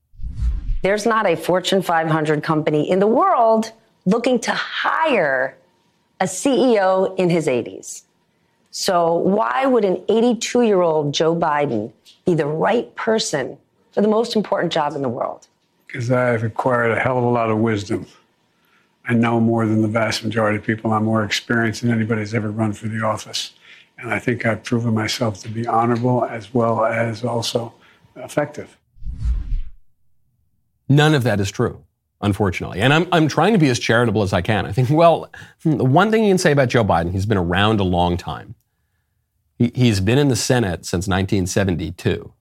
There's 0.84 1.06
not 1.06 1.26
a 1.26 1.38
Fortune 1.38 1.82
500 1.82 2.44
company 2.44 2.90
in 2.90 3.00
the 3.00 3.08
world 3.08 3.72
looking 4.06 4.38
to 4.42 4.52
hire 4.52 5.58
a 6.20 6.26
CEO 6.26 7.18
in 7.18 7.30
his 7.30 7.48
80s. 7.48 8.04
So, 8.70 9.14
why 9.14 9.66
would 9.66 9.86
an 9.86 10.04
82 10.10 10.64
year 10.64 10.82
old 10.82 11.14
Joe 11.14 11.34
Biden 11.34 11.94
be 12.26 12.34
the 12.34 12.48
right 12.48 12.94
person 12.96 13.58
for 13.94 14.02
the 14.02 14.10
most 14.10 14.36
important 14.36 14.74
job 14.74 14.94
in 14.94 15.02
the 15.02 15.10
world? 15.10 15.48
Because 15.88 16.12
I've 16.12 16.44
acquired 16.44 16.92
a 16.92 17.00
hell 17.00 17.18
of 17.18 17.24
a 17.24 17.30
lot 17.30 17.50
of 17.50 17.60
wisdom. 17.60 18.06
I 19.08 19.14
know 19.14 19.40
more 19.40 19.66
than 19.66 19.82
the 19.82 19.88
vast 19.88 20.22
majority 20.22 20.58
of 20.58 20.66
people. 20.66 20.92
I'm 20.92 21.06
more 21.06 21.24
experienced 21.24 21.84
than 21.84 21.92
anybody's 21.92 22.34
ever 22.34 22.52
run 22.52 22.74
for 22.74 22.90
the 22.90 23.06
office. 23.06 23.54
And 23.98 24.14
I 24.14 24.20
think 24.20 24.46
I've 24.46 24.66
proven 24.66 24.94
myself 24.94 25.40
to 25.44 25.50
be 25.50 25.66
honorable 25.66 26.26
as 26.26 26.54
well 26.54 26.84
as 26.84 27.24
also 27.24 27.74
effective. 28.18 28.76
None 30.90 31.14
of 31.14 31.24
that 31.24 31.40
is 31.40 31.52
true, 31.52 31.84
unfortunately. 32.22 32.82
And 32.82 32.94
I'm, 32.94 33.08
I'm 33.12 33.28
trying 33.28 33.54
to 33.54 33.60
be 33.60 33.70
as 33.70 33.80
charitable 33.80 34.22
as 34.22 34.34
I 34.34 34.42
can. 34.42 34.66
I 34.66 34.72
think, 34.72 34.90
well, 34.90 35.30
one 35.64 36.12
thing 36.12 36.24
you 36.24 36.30
can 36.30 36.38
say 36.38 36.52
about 36.52 36.70
Joe 36.70 36.84
Biden, 36.84 37.12
he's 37.12 37.26
been 37.26 37.38
around 37.38 37.80
a 37.80 37.84
long 37.84 38.18
time. 38.18 38.56
He, 39.58 39.72
he's 39.74 40.00
been 40.00 40.18
in 40.18 40.28
the 40.28 40.36
Senate 40.36 40.86
since 40.86 41.08
1972. 41.08 42.34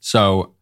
So 0.00 0.54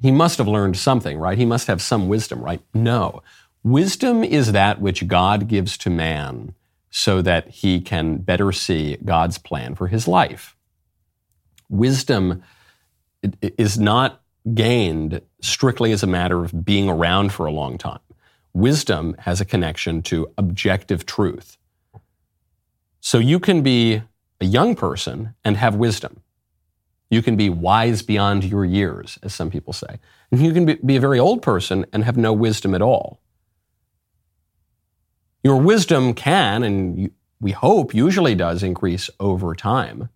he 0.00 0.10
must 0.10 0.38
have 0.38 0.48
learned 0.48 0.76
something, 0.76 1.18
right? 1.18 1.38
He 1.38 1.46
must 1.46 1.68
have 1.68 1.80
some 1.80 2.08
wisdom, 2.08 2.42
right? 2.42 2.60
No. 2.74 3.22
Wisdom 3.62 4.24
is 4.24 4.52
that 4.52 4.80
which 4.80 5.06
God 5.06 5.46
gives 5.46 5.78
to 5.78 5.90
man 5.90 6.54
so 6.90 7.22
that 7.22 7.48
he 7.48 7.80
can 7.80 8.18
better 8.18 8.52
see 8.52 8.98
God's 9.04 9.38
plan 9.38 9.74
for 9.74 9.86
his 9.86 10.08
life. 10.08 10.56
Wisdom 11.68 12.42
is 13.40 13.78
not 13.78 14.21
gained 14.54 15.20
strictly 15.40 15.92
as 15.92 16.02
a 16.02 16.06
matter 16.06 16.44
of 16.44 16.64
being 16.64 16.88
around 16.88 17.32
for 17.32 17.46
a 17.46 17.52
long 17.52 17.78
time. 17.78 18.00
Wisdom 18.52 19.14
has 19.20 19.40
a 19.40 19.44
connection 19.44 20.02
to 20.02 20.32
objective 20.36 21.06
truth. 21.06 21.56
So 23.00 23.18
you 23.18 23.40
can 23.40 23.62
be 23.62 24.02
a 24.40 24.44
young 24.44 24.74
person 24.74 25.34
and 25.44 25.56
have 25.56 25.74
wisdom. 25.74 26.20
You 27.10 27.22
can 27.22 27.36
be 27.36 27.50
wise 27.50 28.02
beyond 28.02 28.44
your 28.44 28.64
years, 28.64 29.18
as 29.22 29.34
some 29.34 29.50
people 29.50 29.72
say. 29.72 29.98
And 30.30 30.40
you 30.40 30.52
can 30.52 30.64
be, 30.64 30.96
a 30.96 31.00
very 31.00 31.18
old 31.18 31.42
person 31.42 31.84
and 31.92 32.04
have 32.04 32.16
no 32.16 32.32
wisdom 32.32 32.74
at 32.74 32.82
all. 32.82 33.20
Your 35.44 35.60
wisdom 35.60 36.14
can, 36.14 36.62
and 36.62 37.10
we 37.40 37.50
hope 37.50 37.94
usually 37.94 38.34
does, 38.34 38.62
increase 38.62 39.10
over 39.20 39.54
time. 39.54 40.08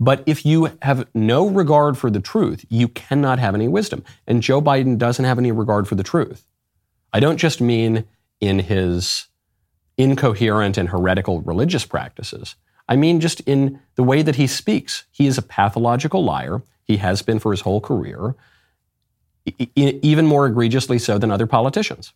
But 0.00 0.22
if 0.26 0.44
you 0.44 0.76
have 0.82 1.06
no 1.14 1.48
regard 1.48 1.96
for 1.96 2.10
the 2.10 2.20
truth, 2.20 2.64
you 2.68 2.88
cannot 2.88 3.38
have 3.38 3.54
any 3.54 3.68
wisdom. 3.68 4.04
And 4.26 4.42
Joe 4.42 4.60
Biden 4.60 4.98
doesn't 4.98 5.24
have 5.24 5.38
any 5.38 5.52
regard 5.52 5.86
for 5.86 5.94
the 5.94 6.02
truth. 6.02 6.46
I 7.12 7.20
don't 7.20 7.36
just 7.36 7.60
mean 7.60 8.04
in 8.40 8.58
his 8.58 9.28
incoherent 9.96 10.76
and 10.76 10.88
heretical 10.88 11.40
religious 11.42 11.86
practices. 11.86 12.56
I 12.88 12.96
mean 12.96 13.20
just 13.20 13.40
in 13.40 13.80
the 13.94 14.02
way 14.02 14.22
that 14.22 14.36
he 14.36 14.46
speaks. 14.46 15.04
He 15.10 15.26
is 15.26 15.38
a 15.38 15.42
pathological 15.42 16.24
liar. 16.24 16.62
He 16.82 16.98
has 16.98 17.22
been 17.22 17.38
for 17.38 17.52
his 17.52 17.62
whole 17.62 17.80
career, 17.80 18.34
even 19.74 20.26
more 20.26 20.46
egregiously 20.46 20.98
so 20.98 21.18
than 21.18 21.30
other 21.30 21.46
politicians. 21.46 22.12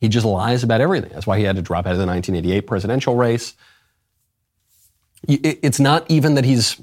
He 0.00 0.08
just 0.08 0.26
lies 0.26 0.62
about 0.62 0.82
everything. 0.82 1.10
That's 1.14 1.26
why 1.26 1.38
he 1.38 1.44
had 1.44 1.56
to 1.56 1.62
drop 1.62 1.86
out 1.86 1.92
of 1.92 1.98
the 1.98 2.06
1988 2.06 2.66
presidential 2.66 3.16
race. 3.16 3.54
It's 5.28 5.80
not 5.80 6.10
even 6.10 6.34
that 6.34 6.44
he's 6.44 6.80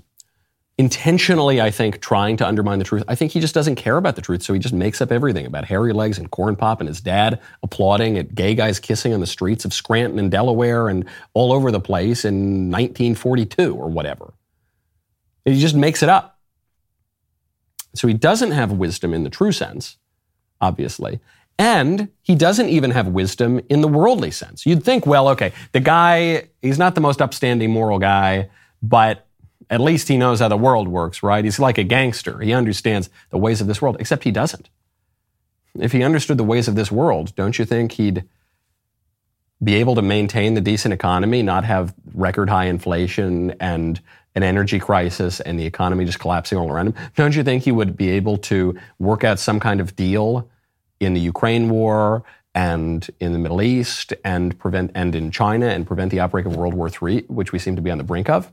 intentionally, 0.78 1.62
I 1.62 1.70
think, 1.70 2.02
trying 2.02 2.38
to 2.38 2.48
undermine 2.48 2.80
the 2.80 2.86
truth. 2.86 3.04
I 3.08 3.14
think 3.14 3.34
he 3.34 3.40
just 3.40 3.54
doesn't 3.54 3.76
care 3.76 3.98
about 3.98 4.16
the 4.16 4.22
truth, 4.22 4.42
so 4.42 4.54
he 4.54 4.60
just 4.60 4.74
makes 4.74 5.00
up 5.02 5.12
everything 5.12 5.46
about 5.46 5.66
hairy 5.66 5.94
legs 5.94 6.18
and 6.18 6.32
corn 6.32 6.56
pop 6.56 6.80
and 6.80 6.88
his 6.88 7.02
dad 7.02 7.40
applauding 7.62 8.18
at 8.18 8.34
gay 8.34 8.56
guys 8.56 8.80
kissing 8.80 9.14
on 9.14 9.20
the 9.20 9.28
streets 9.28 9.64
of 9.64 9.74
Scranton 9.74 10.18
and 10.18 10.32
Delaware 10.32 10.90
and 10.90 11.06
all 11.34 11.54
over 11.54 11.72
the 11.72 11.80
place 11.80 12.26
in 12.26 12.72
1942 12.72 13.76
or 13.76 13.90
whatever. 13.90 14.34
He 15.46 15.60
just 15.60 15.76
makes 15.76 16.02
it 16.02 16.10
up. 16.10 16.40
So 17.94 18.08
he 18.08 18.14
doesn't 18.14 18.52
have 18.52 18.72
wisdom 18.72 19.14
in 19.14 19.24
the 19.24 19.30
true 19.30 19.52
sense, 19.52 19.98
obviously. 20.62 21.20
And 21.62 22.10
he 22.24 22.34
doesn't 22.34 22.70
even 22.70 22.90
have 22.90 23.10
wisdom 23.10 23.62
in 23.70 23.82
the 23.82 23.88
worldly 23.88 24.32
sense. 24.32 24.66
You'd 24.66 24.84
think, 24.84 25.06
well, 25.06 25.30
okay, 25.30 25.54
the 25.74 25.80
guy, 25.80 26.48
he's 26.64 26.80
not 26.80 26.96
the 26.96 27.02
most 27.02 27.22
upstanding 27.22 27.70
moral 27.70 28.00
guy, 28.00 28.50
but 28.82 29.28
at 29.70 29.80
least 29.80 30.08
he 30.08 30.18
knows 30.18 30.40
how 30.40 30.48
the 30.48 30.58
world 30.58 30.88
works, 30.88 31.22
right? 31.22 31.46
He's 31.46 31.60
like 31.60 31.78
a 31.78 31.84
gangster. 31.84 32.40
He 32.40 32.52
understands 32.52 33.12
the 33.30 33.38
ways 33.38 33.62
of 33.62 33.68
this 33.68 33.80
world, 33.80 33.98
except 34.00 34.24
he 34.24 34.32
doesn't. 34.32 34.72
If 35.76 35.92
he 35.92 36.02
understood 36.02 36.40
the 36.40 36.44
ways 36.44 36.68
of 36.68 36.74
this 36.74 36.92
world, 36.92 37.36
don't 37.36 37.60
you 37.60 37.66
think 37.66 37.92
he'd 37.92 38.24
be 39.64 39.76
able 39.76 39.94
to 39.94 40.02
maintain 40.02 40.56
the 40.56 40.62
decent 40.62 40.96
economy, 40.96 41.44
not 41.44 41.64
have 41.64 41.94
record 42.16 42.50
high 42.50 42.66
inflation 42.66 43.52
and 43.60 44.02
an 44.34 44.42
energy 44.42 44.80
crisis 44.80 45.40
and 45.40 45.60
the 45.60 45.68
economy 45.68 46.06
just 46.06 46.20
collapsing 46.20 46.58
all 46.58 46.72
around 46.72 46.88
him? 46.88 46.96
Don't 47.16 47.36
you 47.36 47.44
think 47.44 47.62
he 47.62 47.72
would 47.72 47.96
be 47.96 48.10
able 48.10 48.40
to 48.40 48.76
work 48.98 49.24
out 49.24 49.38
some 49.38 49.60
kind 49.60 49.80
of 49.80 49.96
deal 49.96 50.50
in 51.02 51.14
the 51.14 51.20
Ukraine 51.20 51.70
war 51.70 52.24
and 52.54 53.10
in 53.20 53.34
the 53.34 53.40
Middle 53.40 53.62
East 53.62 54.14
and 54.24 54.58
prevent 54.58 54.92
and 54.96 55.16
in 55.16 55.32
China 55.32 55.68
and 55.68 55.86
prevent 55.88 56.12
the 56.12 56.20
outbreak 56.20 56.46
of 56.46 56.56
World 56.56 56.74
War 56.74 56.90
III, 56.90 57.26
which 57.28 57.52
we 57.52 57.60
seem 57.60 57.76
to 57.76 57.82
be 57.82 57.92
on 57.92 57.98
the 57.98 58.04
brink 58.04 58.30
of? 58.30 58.52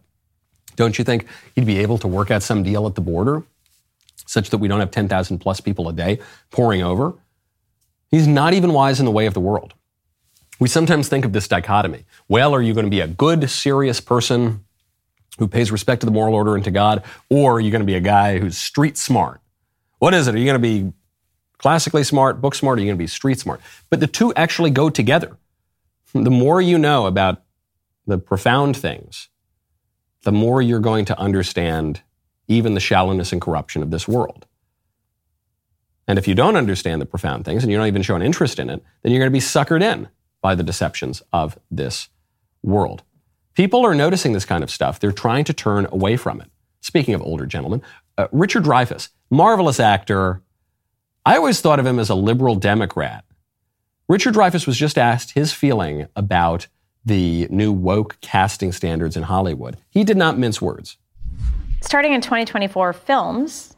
Don't 0.77 0.99
you 0.99 1.05
think 1.05 1.27
he'd 1.55 1.67
be 1.67 1.79
able 1.79 1.99
to 1.99 2.09
work 2.09 2.31
out 2.31 2.43
some 2.43 2.63
deal 2.63 2.87
at 2.87 2.95
the 2.95 3.01
border? 3.01 3.45
such 4.29 4.51
that 4.51 4.59
we 4.59 4.69
don't 4.69 4.81
have 4.81 4.91
10,000 4.91 5.39
plus 5.39 5.61
people 5.61 5.89
a 5.89 5.93
day 5.93 6.21
pouring 6.51 6.83
over. 6.83 7.15
He's 8.11 8.27
not 8.27 8.53
even 8.53 8.73
wise 8.73 9.01
in 9.01 9.07
the 9.07 9.11
way 9.11 9.27
of 9.27 9.35
the 9.35 9.41
world. 9.41 9.75
We 10.61 10.69
sometimes 10.69 11.09
think 11.09 11.25
of 11.25 11.33
this 11.33 11.49
dichotomy. 11.49 12.05
Well, 12.29 12.55
are 12.55 12.61
you 12.61 12.75
going 12.75 12.87
to 12.87 12.91
be 12.91 13.01
a 13.01 13.09
good, 13.09 13.49
serious 13.49 14.01
person 14.01 14.65
who 15.39 15.49
pays 15.49 15.71
respect 15.71 16.01
to 16.01 16.07
the 16.07 16.13
moral 16.13 16.35
order 16.35 16.57
and 16.57 16.65
to 16.65 16.71
God, 16.71 17.05
or 17.31 17.55
are 17.55 17.61
you 17.61 17.71
going 17.71 17.81
to 17.81 17.87
be 17.87 17.95
a 17.95 18.01
guy 18.01 18.39
who's 18.39 18.59
street 18.59 18.99
smart? 18.99 19.41
What 19.99 20.15
is 20.15 20.27
it? 20.27 20.35
Are 20.35 20.39
you 20.39 20.45
going 20.45 20.61
to 20.61 20.69
be 20.69 20.93
classically 21.59 22.05
smart, 22.05 22.41
book 22.41 22.55
smart, 22.55 22.79
or 22.79 22.83
are 22.83 22.85
going 22.85 22.97
to 22.97 22.99
be 22.99 23.07
street 23.07 23.39
smart? 23.39 23.61
But 23.91 24.01
the 24.01 24.07
two 24.07 24.33
actually 24.35 24.71
go 24.71 24.91
together. 24.91 25.37
The 26.15 26.31
more 26.31 26.61
you 26.61 26.79
know 26.79 27.07
about 27.07 27.43
the 28.07 28.19
profound 28.19 28.77
things, 28.77 29.29
the 30.23 30.33
more 30.33 30.63
you're 30.63 30.81
going 30.81 31.05
to 31.07 31.19
understand 31.19 32.03
even 32.49 32.75
the 32.75 32.81
shallowness 32.81 33.33
and 33.33 33.41
corruption 33.41 33.83
of 33.83 33.91
this 33.91 34.09
world. 34.09 34.47
And 36.07 36.19
if 36.19 36.27
you 36.27 36.35
don't 36.35 36.57
understand 36.57 37.03
the 37.03 37.07
profound 37.07 37.45
things 37.45 37.63
and 37.63 37.71
you 37.71 37.77
don't 37.77 37.87
even 37.87 38.03
show 38.03 38.17
an 38.17 38.23
interest 38.23 38.59
in 38.59 38.71
it, 38.71 38.83
then 39.03 39.13
you're 39.13 39.21
going 39.21 39.31
to 39.31 39.37
be 39.37 39.41
suckered 39.41 39.83
in 39.83 40.09
by 40.41 40.55
the 40.55 40.63
deceptions 40.63 41.23
of 41.33 41.59
this 41.71 42.09
world. 42.63 43.03
People 43.55 43.85
are 43.85 43.95
noticing 43.95 44.33
this 44.33 44.47
kind 44.47 44.65
of 44.65 44.71
stuff. 44.71 44.99
They're 44.99 45.13
trying 45.13 45.45
to 45.45 45.53
turn 45.53 45.87
away 45.93 46.17
from 46.17 46.41
it. 46.41 46.51
Speaking 46.81 47.15
of 47.15 47.21
older 47.23 47.45
gentlemen, 47.45 47.83
uh, 48.17 48.29
Richard 48.33 48.65
Dreyfuss, 48.65 49.11
marvelous 49.31 49.79
actor. 49.81 50.43
I 51.29 51.37
always 51.37 51.61
thought 51.61 51.79
of 51.79 51.85
him 51.85 51.99
as 51.99 52.09
a 52.09 52.15
liberal 52.15 52.55
Democrat. 52.55 53.23
Richard 54.09 54.33
Dreyfuss 54.33 54.67
was 54.67 54.79
just 54.79 54.97
asked 54.97 55.33
his 55.33 55.53
feeling 55.53 56.09
about 56.17 56.69
the 57.05 57.47
new 57.51 57.71
woke 57.71 58.17
casting 58.23 58.73
standards 58.73 59.15
in 59.15 59.25
Hollywood. 59.25 59.77
He 59.91 60.05
did 60.05 60.17
not 60.17 60.39
mince 60.39 60.63
words. 60.63 60.97
Starting 61.83 62.15
in 62.15 62.23
2024, 62.23 62.95
films 62.95 63.77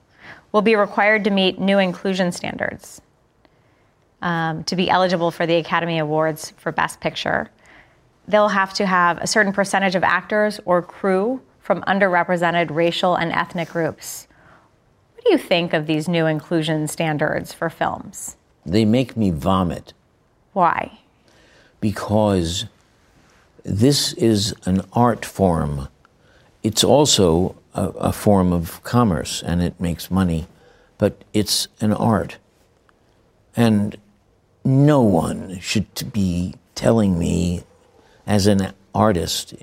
will 0.52 0.62
be 0.62 0.76
required 0.76 1.24
to 1.24 1.30
meet 1.30 1.58
new 1.58 1.80
inclusion 1.80 2.30
standards 2.30 3.00
um, 4.22 4.62
to 4.62 4.76
be 4.76 4.88
eligible 4.88 5.32
for 5.32 5.44
the 5.44 5.56
Academy 5.56 5.98
Awards 5.98 6.52
for 6.56 6.70
Best 6.70 7.00
Picture. 7.00 7.50
They'll 8.28 8.46
have 8.46 8.72
to 8.74 8.86
have 8.86 9.18
a 9.18 9.26
certain 9.26 9.52
percentage 9.52 9.96
of 9.96 10.04
actors 10.04 10.60
or 10.66 10.82
crew 10.82 11.42
from 11.58 11.82
underrepresented 11.82 12.70
racial 12.70 13.16
and 13.16 13.32
ethnic 13.32 13.70
groups. 13.70 14.28
Do 15.30 15.34
you 15.34 15.38
think 15.38 15.72
of 15.72 15.86
these 15.86 16.08
new 16.08 16.26
inclusion 16.26 16.88
standards 16.88 17.52
for 17.52 17.70
films? 17.70 18.36
They 18.66 18.84
make 18.84 19.16
me 19.16 19.30
vomit. 19.30 19.92
Why? 20.54 20.98
Because 21.80 22.64
this 23.62 24.12
is 24.14 24.52
an 24.64 24.82
art 24.92 25.24
form. 25.24 25.86
It's 26.64 26.82
also 26.82 27.54
a, 27.74 27.90
a, 28.10 28.12
form 28.12 28.52
of 28.52 28.82
commerce 28.82 29.40
and 29.40 29.62
it 29.62 29.80
makes 29.80 30.10
money, 30.10 30.48
but 30.98 31.22
it's 31.32 31.68
an 31.80 31.92
art. 31.92 32.38
And 33.54 33.98
no 34.64 35.00
one 35.00 35.60
should 35.60 36.12
be 36.12 36.56
telling 36.74 37.16
me 37.20 37.62
as 38.26 38.48
an 38.48 38.72
artist 38.92 39.54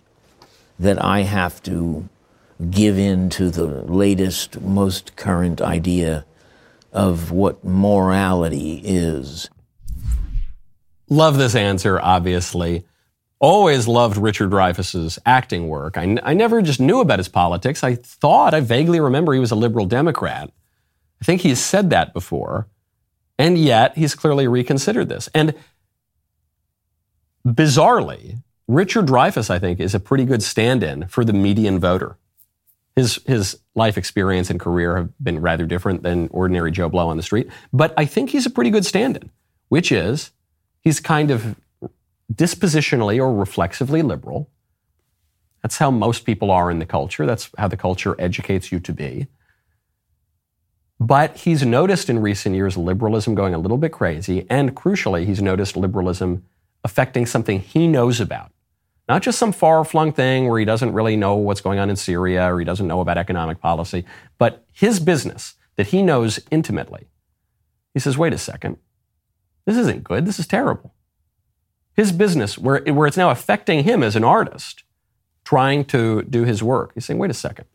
that 0.79 1.03
I 1.03 1.23
have 1.23 1.61
to 1.63 2.07
give 2.71 2.97
in 2.97 3.29
to 3.31 3.49
the 3.49 3.65
latest, 3.65 4.59
most 4.61 5.15
current 5.15 5.61
idea 5.61 6.25
of 6.91 7.31
what 7.31 7.63
morality 7.63 8.81
is. 8.83 9.49
Love 11.09 11.37
this 11.37 11.55
answer, 11.55 11.99
obviously. 12.01 12.85
Always 13.39 13.87
loved 13.87 14.17
Richard 14.17 14.49
Dreyfuss's 14.49 15.19
acting 15.25 15.67
work. 15.67 15.97
I, 15.97 16.17
I 16.23 16.33
never 16.33 16.61
just 16.61 16.79
knew 16.79 16.99
about 16.99 17.19
his 17.19 17.29
politics. 17.29 17.83
I 17.83 17.95
thought, 17.95 18.53
I 18.53 18.61
vaguely 18.61 18.99
remember 18.99 19.33
he 19.33 19.39
was 19.39 19.51
a 19.51 19.55
liberal 19.55 19.85
Democrat. 19.85 20.51
I 21.21 21.25
think 21.25 21.41
he's 21.41 21.59
said 21.59 21.91
that 21.91 22.13
before. 22.13 22.67
And 23.37 23.57
yet, 23.57 23.95
he's 23.95 24.15
clearly 24.15 24.47
reconsidered 24.47 25.09
this. 25.09 25.29
And 25.35 25.53
bizarrely, 27.45 28.41
Richard 28.67 29.05
Dreyfuss, 29.05 29.51
I 29.51 29.59
think, 29.59 29.79
is 29.79 29.93
a 29.93 29.99
pretty 29.99 30.25
good 30.25 30.41
stand 30.41 30.81
in 30.81 31.07
for 31.07 31.23
the 31.23 31.33
median 31.33 31.79
voter. 31.79 32.17
His, 32.97 33.19
his 33.27 33.59
life 33.75 33.95
experience 33.95 34.49
and 34.49 34.59
career 34.59 34.97
have 34.97 35.09
been 35.23 35.39
rather 35.39 35.67
different 35.67 36.01
than 36.01 36.29
ordinary 36.31 36.71
Joe 36.71 36.89
Blow 36.89 37.09
on 37.09 37.15
the 37.15 37.21
street. 37.21 37.47
But 37.71 37.93
I 37.95 38.05
think 38.05 38.31
he's 38.31 38.47
a 38.47 38.49
pretty 38.49 38.71
good 38.71 38.87
stand 38.87 39.15
in, 39.17 39.29
which 39.69 39.91
is 39.91 40.31
he's 40.81 40.99
kind 40.99 41.29
of 41.29 41.55
dispositionally 42.33 43.19
or 43.19 43.31
reflexively 43.31 44.01
liberal. 44.01 44.49
That's 45.61 45.77
how 45.77 45.91
most 45.91 46.25
people 46.25 46.49
are 46.49 46.71
in 46.71 46.79
the 46.79 46.87
culture. 46.87 47.27
That's 47.27 47.51
how 47.59 47.67
the 47.67 47.77
culture 47.77 48.15
educates 48.17 48.71
you 48.71 48.79
to 48.79 48.93
be. 48.93 49.27
But 50.99 51.37
he's 51.37 51.63
noticed 51.63 52.09
in 52.09 52.17
recent 52.17 52.55
years 52.55 52.77
liberalism 52.77 53.35
going 53.35 53.53
a 53.53 53.59
little 53.59 53.77
bit 53.77 53.91
crazy, 53.91 54.47
and 54.49 54.75
crucially, 54.75 55.27
he's 55.27 55.39
noticed 55.39 55.77
liberalism 55.77 56.45
affecting 56.83 57.27
something 57.27 57.59
he 57.59 57.85
knows 57.85 58.19
about. 58.19 58.51
Not 59.07 59.21
just 59.21 59.39
some 59.39 59.53
far 59.53 59.85
flung 59.85 60.11
thing 60.11 60.47
where 60.47 60.59
he 60.59 60.65
doesn't 60.65 60.93
really 60.93 61.15
know 61.15 61.35
what's 61.35 61.61
going 61.61 61.79
on 61.79 61.89
in 61.89 61.95
Syria 61.95 62.53
or 62.53 62.59
he 62.59 62.65
doesn't 62.65 62.87
know 62.87 62.99
about 62.99 63.17
economic 63.17 63.61
policy, 63.61 64.05
but 64.37 64.65
his 64.73 64.99
business 64.99 65.55
that 65.77 65.87
he 65.87 66.01
knows 66.01 66.39
intimately. 66.51 67.07
He 67.93 67.99
says, 67.99 68.17
wait 68.17 68.33
a 68.33 68.37
second, 68.37 68.77
this 69.65 69.77
isn't 69.77 70.03
good, 70.03 70.25
this 70.25 70.39
is 70.39 70.47
terrible. 70.47 70.93
His 71.95 72.11
business, 72.11 72.57
where, 72.57 72.81
where 72.81 73.07
it's 73.07 73.17
now 73.17 73.31
affecting 73.31 73.83
him 73.83 74.03
as 74.03 74.15
an 74.15 74.23
artist, 74.23 74.83
trying 75.45 75.85
to 75.85 76.21
do 76.23 76.43
his 76.43 76.61
work, 76.61 76.91
he's 76.93 77.05
saying, 77.05 77.19
wait 77.19 77.31
a 77.31 77.33
second, 77.35 77.65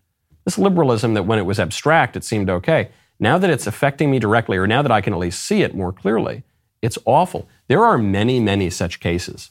this 0.44 0.58
liberalism 0.58 1.14
that 1.14 1.24
when 1.24 1.38
it 1.38 1.46
was 1.46 1.58
abstract, 1.58 2.16
it 2.16 2.24
seemed 2.24 2.50
okay. 2.50 2.90
Now 3.18 3.38
that 3.38 3.50
it's 3.50 3.66
affecting 3.66 4.10
me 4.10 4.18
directly, 4.18 4.56
or 4.58 4.66
now 4.66 4.82
that 4.82 4.92
I 4.92 5.00
can 5.00 5.12
at 5.12 5.18
least 5.18 5.42
see 5.42 5.62
it 5.62 5.74
more 5.74 5.92
clearly, 5.92 6.42
it's 6.82 6.98
awful. 7.04 7.48
There 7.68 7.84
are 7.84 7.96
many, 7.96 8.40
many 8.40 8.68
such 8.68 9.00
cases. 9.00 9.50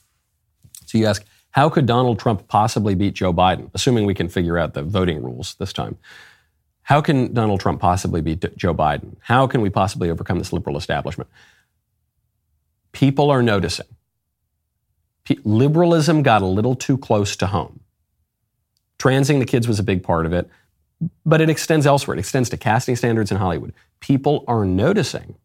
So 0.85 0.97
you 0.97 1.05
ask, 1.05 1.25
how 1.51 1.69
could 1.69 1.85
Donald 1.85 2.17
Trump 2.19 2.47
possibly 2.47 2.95
beat 2.95 3.13
Joe 3.13 3.33
Biden, 3.33 3.69
assuming 3.73 4.05
we 4.05 4.13
can 4.13 4.29
figure 4.29 4.57
out 4.57 4.73
the 4.73 4.83
voting 4.83 5.21
rules 5.21 5.55
this 5.55 5.73
time? 5.73 5.97
How 6.83 7.01
can 7.01 7.33
Donald 7.33 7.59
Trump 7.59 7.79
possibly 7.79 8.21
beat 8.21 8.57
Joe 8.57 8.73
Biden? 8.73 9.17
How 9.21 9.47
can 9.47 9.61
we 9.61 9.69
possibly 9.69 10.09
overcome 10.09 10.39
this 10.39 10.53
liberal 10.53 10.77
establishment? 10.77 11.29
People 12.91 13.29
are 13.29 13.43
noticing. 13.43 13.85
liberalism 15.43 16.23
got 16.23 16.41
a 16.41 16.45
little 16.45 16.75
too 16.75 16.97
close 16.97 17.35
to 17.37 17.47
home. 17.47 17.81
Transing 18.97 19.39
the 19.39 19.45
kids 19.45 19.67
was 19.67 19.79
a 19.79 19.83
big 19.83 20.03
part 20.03 20.25
of 20.25 20.33
it, 20.33 20.49
but 21.25 21.41
it 21.41 21.49
extends 21.49 21.85
elsewhere. 21.85 22.15
It 22.15 22.19
extends 22.19 22.49
to 22.49 22.57
casting 22.57 22.95
standards 22.95 23.31
in 23.31 23.37
Hollywood. 23.37 23.73
People 23.99 24.43
are 24.47 24.65
noticing 24.65 25.35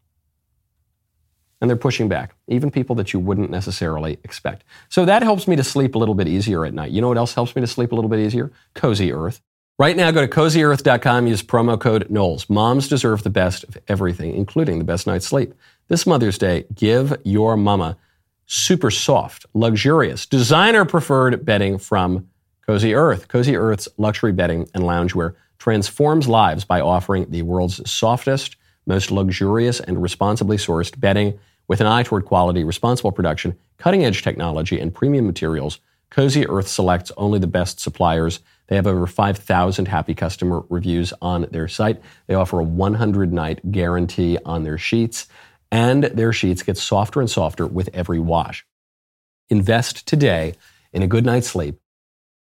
and 1.59 1.69
they're 1.69 1.77
pushing 1.77 2.07
back, 2.07 2.35
even 2.47 2.69
people 2.69 2.95
that 2.95 3.13
you 3.13 3.19
wouldn't 3.19 3.49
necessarily 3.49 4.19
expect. 4.23 4.63
So 4.89 5.05
that 5.05 5.23
helps 5.23 5.47
me 5.47 5.55
to 5.55 5.63
sleep 5.63 5.95
a 5.95 5.97
little 5.97 6.15
bit 6.15 6.27
easier 6.27 6.65
at 6.65 6.73
night. 6.73 6.91
You 6.91 7.01
know 7.01 7.07
what 7.07 7.17
else 7.17 7.33
helps 7.33 7.55
me 7.55 7.61
to 7.61 7.67
sleep 7.67 7.91
a 7.91 7.95
little 7.95 8.09
bit 8.09 8.19
easier? 8.19 8.51
Cozy 8.75 9.11
Earth. 9.11 9.41
Right 9.79 9.95
now, 9.95 10.09
go 10.09 10.21
to 10.21 10.27
cozyearth.com, 10.27 11.27
use 11.27 11.43
promo 11.43 11.79
code 11.79 12.09
Knowles. 12.09 12.49
Moms 12.49 12.87
deserve 12.87 13.21
the 13.21 13.29
best 13.29 13.63
of 13.65 13.77
everything, 13.87 14.33
including 14.33 14.79
the 14.79 14.83
best 14.83 15.05
night's 15.05 15.27
sleep. 15.27 15.53
This 15.87 16.07
Mother's 16.07 16.39
Day, 16.39 16.65
give 16.73 17.15
your 17.23 17.55
mama 17.55 17.95
super 18.47 18.89
soft, 18.89 19.45
luxurious, 19.53 20.25
designer 20.25 20.83
preferred 20.83 21.45
bedding 21.45 21.77
from 21.77 22.27
Cozy 22.65 22.95
Earth. 22.95 23.27
Cozy 23.27 23.55
Earth's 23.55 23.87
luxury 23.97 24.31
bedding 24.31 24.67
and 24.73 24.83
loungewear 24.83 25.35
transforms 25.59 26.27
lives 26.27 26.65
by 26.65 26.81
offering 26.81 27.29
the 27.29 27.43
world's 27.43 27.87
softest, 27.89 28.55
most 28.87 29.11
luxurious, 29.11 29.79
and 29.79 30.01
responsibly 30.01 30.57
sourced 30.57 30.99
bedding 30.99 31.39
with 31.67 31.81
an 31.81 31.87
eye 31.87 32.03
toward 32.03 32.25
quality, 32.25 32.63
responsible 32.63 33.11
production, 33.11 33.57
cutting 33.77 34.05
edge 34.05 34.23
technology, 34.23 34.79
and 34.79 34.93
premium 34.93 35.27
materials. 35.27 35.79
Cozy 36.09 36.47
Earth 36.47 36.67
selects 36.67 37.11
only 37.17 37.37
the 37.37 37.47
best 37.47 37.79
suppliers. 37.79 38.39
They 38.67 38.75
have 38.77 38.87
over 38.87 39.05
5,000 39.05 39.87
happy 39.87 40.15
customer 40.15 40.63
reviews 40.69 41.13
on 41.21 41.47
their 41.51 41.67
site. 41.67 42.01
They 42.27 42.33
offer 42.33 42.59
a 42.59 42.63
100 42.63 43.33
night 43.33 43.71
guarantee 43.71 44.37
on 44.45 44.63
their 44.63 44.77
sheets, 44.77 45.27
and 45.71 46.05
their 46.05 46.31
sheets 46.31 46.63
get 46.63 46.77
softer 46.77 47.19
and 47.19 47.29
softer 47.29 47.67
with 47.67 47.89
every 47.93 48.19
wash. 48.19 48.65
Invest 49.49 50.07
today 50.07 50.55
in 50.93 51.03
a 51.03 51.07
good 51.07 51.25
night's 51.25 51.49
sleep. 51.49 51.79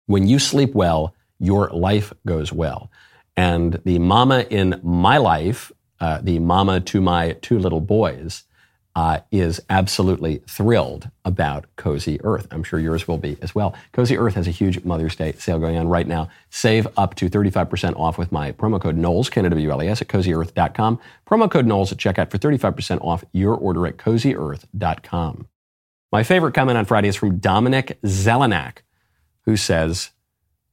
When 0.06 0.28
you 0.28 0.40
sleep 0.40 0.74
well, 0.74 1.14
your 1.40 1.70
life 1.70 2.14
goes 2.26 2.52
well. 2.52 2.92
And 3.36 3.80
the 3.86 4.00
mama 4.00 4.46
in 4.50 4.80
my 4.84 5.18
life 5.18 5.72
uh, 6.00 6.20
the 6.22 6.40
mama 6.40 6.80
to 6.82 7.02
my 7.02 7.34
two 7.42 7.60
little 7.60 7.82
boys, 7.82 8.44
uh, 8.98 9.20
is 9.32 9.62
absolutely 9.70 10.42
thrilled 10.48 11.12
about 11.24 11.68
Cozy 11.76 12.20
Earth. 12.24 12.48
I'm 12.50 12.64
sure 12.64 12.80
yours 12.80 13.08
will 13.08 13.20
be 13.20 13.38
as 13.44 13.54
well. 13.54 13.76
Cozy 13.94 14.18
Earth 14.18 14.34
has 14.34 14.48
a 14.48 14.52
huge 14.52 14.84
Mother's 14.84 15.16
Day 15.16 15.34
sale 15.34 15.60
going 15.60 15.78
on 15.78 15.88
right 15.88 16.08
now. 16.08 16.30
Save 16.50 16.88
up 16.98 17.14
to 17.14 17.30
35% 17.30 17.96
off 17.96 18.18
with 18.18 18.32
my 18.32 18.52
promo 18.54 18.82
code 18.82 18.98
Knowles, 18.98 19.30
K-N-O-W-L-E-S, 19.30 20.02
at 20.02 20.08
cozyearth.com. 20.08 21.00
Promo 21.28 21.52
code 21.52 21.68
Knowles 21.68 21.92
at 21.92 22.00
checkout 22.00 22.32
for 22.32 22.40
35% 22.40 23.00
off 23.04 23.24
your 23.34 23.54
order 23.54 23.86
at 23.86 23.98
cozyearth.com. 23.98 25.48
My 26.12 26.24
favorite 26.24 26.56
comment 26.56 26.80
on 26.80 26.86
Friday 26.86 27.10
is 27.10 27.16
from 27.16 27.38
Dominic 27.38 28.00
Zelenak, 28.02 28.78
who 29.42 29.58
says, 29.58 30.10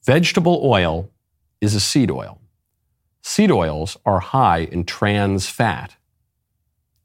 Vegetable 0.02 0.62
oil 0.64 1.10
is 1.60 1.74
a 1.74 1.80
seed 1.80 2.10
oil. 2.10 2.40
Seed 3.26 3.50
oils 3.50 3.96
are 4.04 4.20
high 4.20 4.58
in 4.58 4.84
trans 4.84 5.48
fat. 5.48 5.96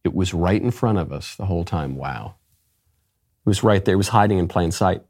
It 0.03 0.13
was 0.13 0.34
right 0.34 0.61
in 0.61 0.70
front 0.70 0.97
of 0.97 1.13
us 1.13 1.34
the 1.36 1.45
whole 1.45 1.63
time. 1.63 1.95
Wow. 1.95 2.36
It 3.45 3.49
was 3.49 3.63
right 3.63 3.84
there. 3.86 3.93
It 3.93 3.97
was 3.97 4.09
hiding 4.09 4.38
in 4.38 4.49
plain 4.49 4.72
sight. 4.72 5.01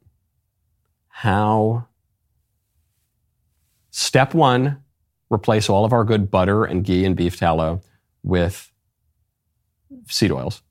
How? 1.08 1.88
Step 3.90 4.34
one 4.34 4.84
replace 5.30 5.68
all 5.68 5.84
of 5.84 5.92
our 5.92 6.04
good 6.04 6.30
butter 6.30 6.64
and 6.64 6.84
ghee 6.84 7.04
and 7.04 7.16
beef 7.16 7.36
tallow 7.36 7.82
with 8.22 8.70
seed 10.06 10.30
oils. 10.30 10.62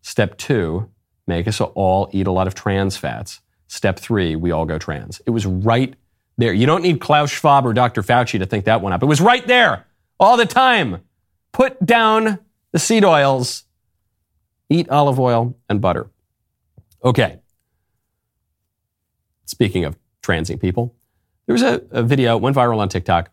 Step 0.00 0.38
two, 0.38 0.88
make 1.26 1.46
us 1.46 1.60
all 1.60 2.08
eat 2.10 2.26
a 2.26 2.32
lot 2.32 2.46
of 2.46 2.54
trans 2.54 2.96
fats. 2.96 3.42
Step 3.68 3.98
three, 3.98 4.34
we 4.34 4.50
all 4.50 4.64
go 4.64 4.78
trans. 4.78 5.20
It 5.26 5.30
was 5.30 5.44
right 5.44 5.94
there. 6.36 6.52
You 6.52 6.66
don't 6.66 6.82
need 6.82 7.00
Klaus 7.00 7.30
Schwab 7.30 7.66
or 7.66 7.72
Dr. 7.72 8.02
Fauci 8.02 8.38
to 8.38 8.46
think 8.46 8.64
that 8.64 8.80
one 8.80 8.92
up. 8.92 9.02
It 9.02 9.06
was 9.06 9.20
right 9.20 9.46
there 9.46 9.86
all 10.18 10.36
the 10.36 10.46
time. 10.46 11.02
Put 11.52 11.84
down 11.84 12.40
the 12.72 12.78
seed 12.78 13.04
oils, 13.04 13.64
eat 14.68 14.88
olive 14.88 15.20
oil 15.20 15.56
and 15.68 15.80
butter. 15.80 16.10
Okay. 17.04 17.38
Speaking 19.46 19.84
of 19.84 19.96
transing 20.22 20.58
people, 20.58 20.94
there 21.46 21.52
was 21.52 21.62
a, 21.62 21.82
a 21.90 22.02
video, 22.02 22.36
went 22.36 22.56
viral 22.56 22.78
on 22.78 22.88
TikTok, 22.88 23.30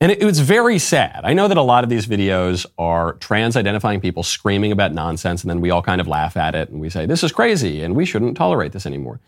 and 0.00 0.12
it, 0.12 0.22
it 0.22 0.24
was 0.24 0.40
very 0.40 0.78
sad. 0.78 1.20
I 1.24 1.32
know 1.32 1.48
that 1.48 1.56
a 1.56 1.62
lot 1.62 1.84
of 1.84 1.90
these 1.90 2.06
videos 2.06 2.66
are 2.78 3.14
trans 3.14 3.56
identifying 3.56 4.00
people 4.00 4.22
screaming 4.22 4.72
about 4.72 4.92
nonsense, 4.92 5.42
and 5.42 5.50
then 5.50 5.60
we 5.60 5.70
all 5.70 5.82
kind 5.82 6.00
of 6.00 6.06
laugh 6.06 6.36
at 6.36 6.54
it 6.54 6.68
and 6.68 6.80
we 6.80 6.90
say, 6.90 7.06
this 7.06 7.22
is 7.22 7.32
crazy 7.32 7.82
and 7.82 7.94
we 7.94 8.04
shouldn't 8.04 8.36
tolerate 8.36 8.72
this 8.72 8.86
anymore. 8.86 9.20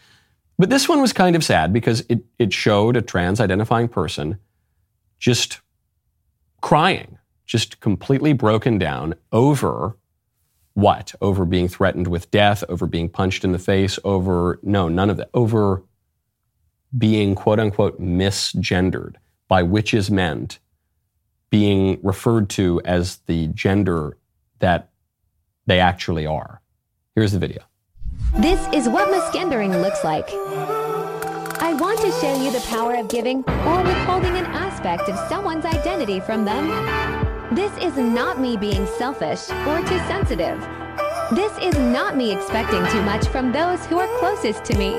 But 0.59 0.71
this 0.71 0.89
one 0.89 1.01
was 1.01 1.13
kind 1.13 1.37
of 1.37 1.45
sad 1.45 1.73
because 1.73 2.05
it, 2.09 2.25
it 2.39 2.53
showed 2.53 2.97
a 2.97 3.03
trans 3.03 3.41
identifying 3.41 3.89
person 3.89 4.39
just 5.19 5.61
crying, 6.63 7.19
just 7.45 7.81
completely 7.81 8.33
broken 8.33 8.79
down 8.79 9.15
over 9.33 9.97
what? 10.75 11.15
Over 11.23 11.47
being 11.47 11.69
threatened 11.69 12.07
with 12.07 12.31
death, 12.31 12.63
over 12.69 12.87
being 12.87 13.09
punched 13.09 13.45
in 13.45 13.53
the 13.53 13.59
face, 13.59 13.99
over, 14.05 14.59
no, 14.63 14.89
none 14.89 15.09
of 15.09 15.17
that, 15.17 15.31
over 15.33 15.83
being 16.97 17.35
quote 17.35 17.59
unquote 17.59 18.01
misgendered, 18.01 19.15
by 19.49 19.63
which 19.63 19.95
is 19.95 20.11
meant 20.11 20.59
being 21.49 21.99
referred 22.03 22.51
to 22.51 22.83
as 22.85 23.19
the 23.27 23.47
gender 23.49 24.19
that 24.59 24.91
they 25.67 25.81
actually 25.81 26.27
are. 26.27 26.61
Here's 27.15 27.33
the 27.33 27.39
video. 27.39 27.63
This 28.35 28.61
is 28.75 28.89
what 28.89 29.09
misgendering 29.09 29.81
looks 29.81 30.05
like. 30.05 30.29
I 31.63 31.75
want 31.79 32.01
to 32.01 32.11
show 32.21 32.43
you 32.43 32.51
the 32.51 32.65
power 32.69 32.95
of 32.95 33.09
giving 33.09 33.39
or 33.67 33.83
withholding 33.83 34.37
an 34.37 34.45
aspect 34.47 35.09
of 35.09 35.19
someone's 35.29 35.65
identity 35.65 36.21
from 36.21 36.45
them. 36.45 36.69
This 37.55 37.73
is 37.79 37.97
not 37.97 38.39
me 38.39 38.57
being 38.57 38.87
selfish 38.99 39.49
or 39.51 39.79
too 39.81 39.99
sensitive. 40.07 40.61
This 41.33 41.57
is 41.59 41.79
not 41.79 42.17
me 42.17 42.31
expecting 42.33 42.87
too 42.89 43.03
much 43.03 43.27
from 43.29 43.53
those 43.53 43.85
who 43.87 43.99
are 43.99 44.19
closest 44.19 44.65
to 44.67 44.77
me. 44.77 44.95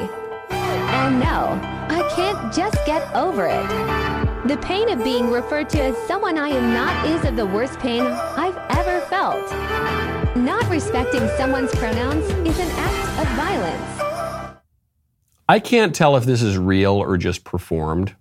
And 0.49 1.19
no, 1.19 1.59
I 1.89 2.09
can't 2.15 2.51
just 2.51 2.77
get 2.85 3.13
over 3.13 3.45
it. 3.45 4.47
The 4.47 4.57
pain 4.57 4.89
of 4.89 5.03
being 5.03 5.29
referred 5.29 5.69
to 5.71 5.83
as 5.83 6.07
someone 6.07 6.37
I 6.37 6.49
am 6.49 6.73
not 6.73 7.05
is 7.05 7.23
of 7.25 7.35
the 7.35 7.45
worst 7.45 7.77
pain 7.79 8.01
I've 8.01 8.57
ever 8.69 9.01
felt. 9.01 10.16
Not 10.37 10.69
respecting 10.69 11.27
someone's 11.29 11.73
pronouns 11.73 12.23
is 12.47 12.59
an 12.59 12.69
act 12.71 13.19
of 13.19 13.27
violence. 13.35 14.61
I 15.49 15.59
can't 15.59 15.95
tell 15.95 16.15
if 16.15 16.25
this 16.25 16.43
is 16.43 16.57
real 16.59 16.93
or 16.93 17.17
just 17.17 17.43
performed. 17.43 18.15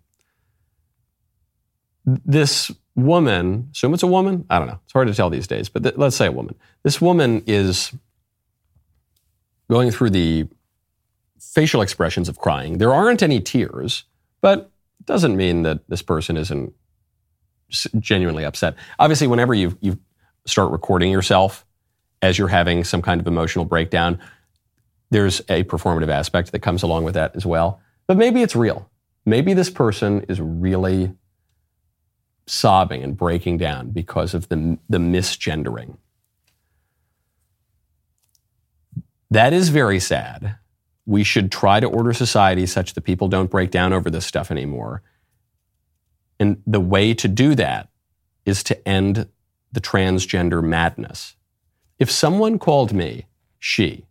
This 2.07 2.73
woman, 2.95 3.69
assume 3.73 3.93
it's 3.93 4.03
a 4.03 4.07
woman, 4.07 4.47
I 4.49 4.59
don't 4.59 4.67
know, 4.67 4.81
it's 4.85 4.95
hard 4.95 5.09
to 5.09 5.15
tell 5.15 5.29
these 5.29 5.47
days, 5.47 5.69
but 5.69 5.83
th- 5.83 5.97
let's 5.99 6.17
say 6.17 6.27
a 6.27 6.33
woman. 6.33 6.55
This 6.83 7.03
woman 7.03 7.43
is 7.47 7.93
going 9.69 9.91
through 9.91 10.11
the 10.11 10.49
facial 11.39 11.83
expressions 11.83 12.31
of 12.31 12.39
crying. 12.39 12.79
There 12.79 12.95
aren't 12.95 13.23
any 13.23 13.41
tears, 13.41 14.05
but 14.41 14.71
it 15.01 15.07
doesn't 15.07 15.37
mean 15.37 15.63
that 15.63 15.87
this 15.89 16.01
person 16.01 16.39
isn't 16.39 16.73
genuinely 17.99 18.47
upset. 18.47 18.75
Obviously, 18.99 19.27
whenever 19.27 19.53
you 19.53 19.77
you 19.83 19.99
start 20.47 20.71
recording 20.71 21.11
yourself 21.11 21.66
as 22.23 22.39
you're 22.39 22.49
having 22.49 22.85
some 22.85 23.03
kind 23.03 23.21
of 23.21 23.27
emotional 23.27 23.65
breakdown, 23.65 24.19
there's 25.11 25.41
a 25.49 25.65
performative 25.65 26.09
aspect 26.09 26.53
that 26.53 26.61
comes 26.61 26.83
along 26.83 27.05
with 27.05 27.15
that 27.15 27.37
as 27.37 27.47
well. 27.47 27.81
But 28.07 28.17
maybe 28.17 28.43
it's 28.43 28.57
real. 28.57 28.91
Maybe 29.25 29.55
this 29.55 29.71
person 29.71 30.25
is 30.29 30.41
really 30.41 31.13
sobbing 32.47 33.03
and 33.03 33.17
breaking 33.17 33.59
down 33.59 33.91
because 33.91 34.35
of 34.35 34.49
the, 34.49 34.79
the 34.89 34.99
misgendering. 34.99 35.97
That 39.31 39.53
is 39.53 39.71
very 39.71 39.99
sad. 39.99 40.57
We 41.05 41.25
should 41.25 41.51
try 41.51 41.81
to 41.81 41.87
order 41.87 42.13
society 42.13 42.67
such 42.67 42.95
that 42.95 43.03
people 43.03 43.29
don't 43.29 43.51
break 43.51 43.71
down 43.71 43.93
over 43.93 44.11
this 44.11 44.27
stuff 44.27 44.51
anymore. 44.51 45.03
And 46.39 46.63
the 46.67 46.81
way 46.81 47.15
to 47.15 47.29
do 47.29 47.55
that 47.57 47.89
is 48.45 48.63
to 48.65 48.89
end 48.89 49.29
the 49.73 49.81
transgender 49.81 50.63
madness. 50.63 51.35
If 51.99 52.11
someone 52.11 52.59
called 52.59 52.93
me 52.93 53.27
she, 53.59 54.07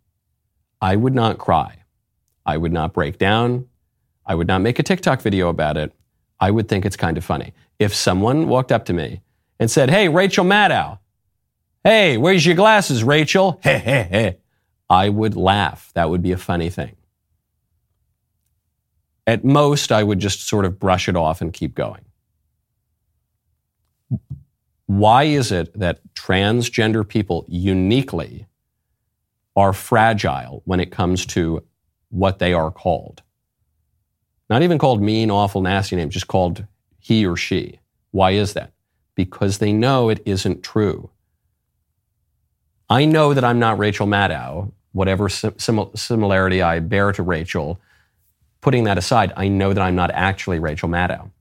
I 0.81 0.95
would 0.95 1.13
not 1.13 1.37
cry. 1.37 1.83
I 2.45 2.57
would 2.57 2.73
not 2.73 2.93
break 2.93 3.17
down. 3.17 3.67
I 4.25 4.35
would 4.35 4.47
not 4.47 4.61
make 4.61 4.79
a 4.79 4.83
TikTok 4.83 5.21
video 5.21 5.49
about 5.49 5.77
it. 5.77 5.93
I 6.39 6.51
would 6.51 6.67
think 6.67 6.85
it's 6.85 6.97
kind 6.97 7.17
of 7.17 7.23
funny. 7.23 7.53
If 7.79 7.93
someone 7.93 8.47
walked 8.47 8.71
up 8.71 8.85
to 8.85 8.93
me 8.93 9.21
and 9.59 9.69
said, 9.69 9.89
Hey, 9.89 10.09
Rachel 10.09 10.45
Maddow, 10.45 10.99
hey, 11.83 12.17
where's 12.17 12.45
your 12.45 12.55
glasses, 12.55 13.03
Rachel? 13.03 13.59
Hey, 13.63 13.77
hey, 13.77 14.07
hey. 14.09 14.37
I 14.89 15.09
would 15.09 15.35
laugh. 15.35 15.91
That 15.93 16.09
would 16.09 16.21
be 16.21 16.31
a 16.31 16.37
funny 16.37 16.69
thing. 16.69 16.95
At 19.27 19.43
most, 19.43 19.91
I 19.91 20.03
would 20.03 20.19
just 20.19 20.47
sort 20.47 20.65
of 20.65 20.79
brush 20.79 21.09
it 21.09 21.15
off 21.15 21.41
and 21.41 21.51
keep 21.51 21.73
going. 21.73 22.05
Why 24.87 25.23
is 25.23 25.51
it 25.51 25.77
that 25.77 25.99
transgender 26.13 27.07
people 27.07 27.45
uniquely 27.47 28.47
are 29.55 29.73
fragile 29.73 30.61
when 30.65 30.79
it 30.79 30.91
comes 30.91 31.25
to 31.27 31.63
what 32.09 32.39
they 32.39 32.53
are 32.53 32.71
called? 32.71 33.23
Not 34.49 34.61
even 34.61 34.77
called 34.77 35.01
mean, 35.01 35.31
awful, 35.31 35.61
nasty 35.61 35.95
names, 35.95 36.13
just 36.13 36.27
called 36.27 36.65
he 36.99 37.25
or 37.25 37.35
she. 37.35 37.79
Why 38.11 38.31
is 38.31 38.53
that? 38.53 38.73
Because 39.15 39.57
they 39.57 39.73
know 39.73 40.09
it 40.09 40.21
isn't 40.25 40.63
true. 40.63 41.09
I 42.89 43.05
know 43.05 43.33
that 43.33 43.43
I'm 43.43 43.59
not 43.59 43.79
Rachel 43.79 44.05
Maddow, 44.05 44.71
whatever 44.91 45.29
sim- 45.29 45.89
similarity 45.95 46.61
I 46.61 46.79
bear 46.79 47.11
to 47.13 47.23
Rachel. 47.23 47.79
Putting 48.61 48.83
that 48.83 48.97
aside, 48.97 49.33
I 49.35 49.47
know 49.47 49.73
that 49.73 49.81
I'm 49.81 49.95
not 49.95 50.11
actually 50.11 50.59
Rachel 50.59 50.89
Maddow, 50.89 51.31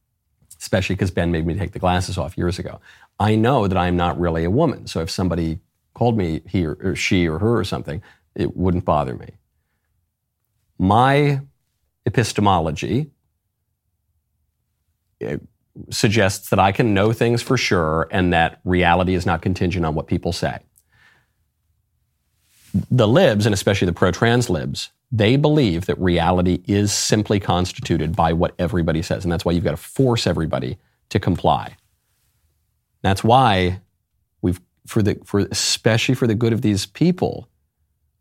especially 0.58 0.96
because 0.96 1.10
Ben 1.10 1.30
made 1.30 1.46
me 1.46 1.54
take 1.54 1.72
the 1.72 1.78
glasses 1.78 2.16
off 2.16 2.38
years 2.38 2.58
ago. 2.58 2.80
I 3.18 3.36
know 3.36 3.68
that 3.68 3.78
I'm 3.78 3.96
not 3.96 4.18
really 4.18 4.44
a 4.44 4.50
woman. 4.50 4.86
So 4.86 5.00
if 5.00 5.10
somebody 5.10 5.60
called 5.94 6.16
me 6.16 6.42
he 6.48 6.66
or, 6.66 6.76
or 6.82 6.96
she 6.96 7.26
or 7.28 7.38
her 7.38 7.58
or 7.58 7.64
something, 7.64 8.02
it 8.34 8.56
wouldn't 8.56 8.84
bother 8.84 9.14
me. 9.14 9.30
My 10.78 11.40
epistemology 12.04 13.10
eh, 15.20 15.38
suggests 15.90 16.50
that 16.50 16.58
I 16.58 16.72
can 16.72 16.94
know 16.94 17.12
things 17.12 17.42
for 17.42 17.56
sure 17.56 18.08
and 18.10 18.32
that 18.32 18.60
reality 18.64 19.14
is 19.14 19.24
not 19.24 19.42
contingent 19.42 19.84
on 19.84 19.94
what 19.94 20.06
people 20.06 20.32
say. 20.32 20.58
The 22.90 23.06
libs, 23.06 23.46
and 23.46 23.54
especially 23.54 23.86
the 23.86 23.92
pro 23.92 24.10
trans 24.10 24.50
libs, 24.50 24.90
they 25.12 25.36
believe 25.36 25.86
that 25.86 25.96
reality 25.98 26.60
is 26.66 26.92
simply 26.92 27.38
constituted 27.38 28.16
by 28.16 28.32
what 28.32 28.54
everybody 28.58 29.00
says. 29.00 29.24
And 29.24 29.30
that's 29.30 29.44
why 29.44 29.52
you've 29.52 29.62
got 29.62 29.70
to 29.70 29.76
force 29.76 30.26
everybody 30.26 30.76
to 31.10 31.20
comply. 31.20 31.76
That's 33.04 33.22
why 33.22 33.82
we've, 34.40 34.60
for 34.86 35.02
the, 35.02 35.20
for, 35.26 35.40
especially 35.40 36.14
for 36.14 36.26
the 36.26 36.34
good 36.34 36.54
of 36.54 36.62
these 36.62 36.86
people, 36.86 37.50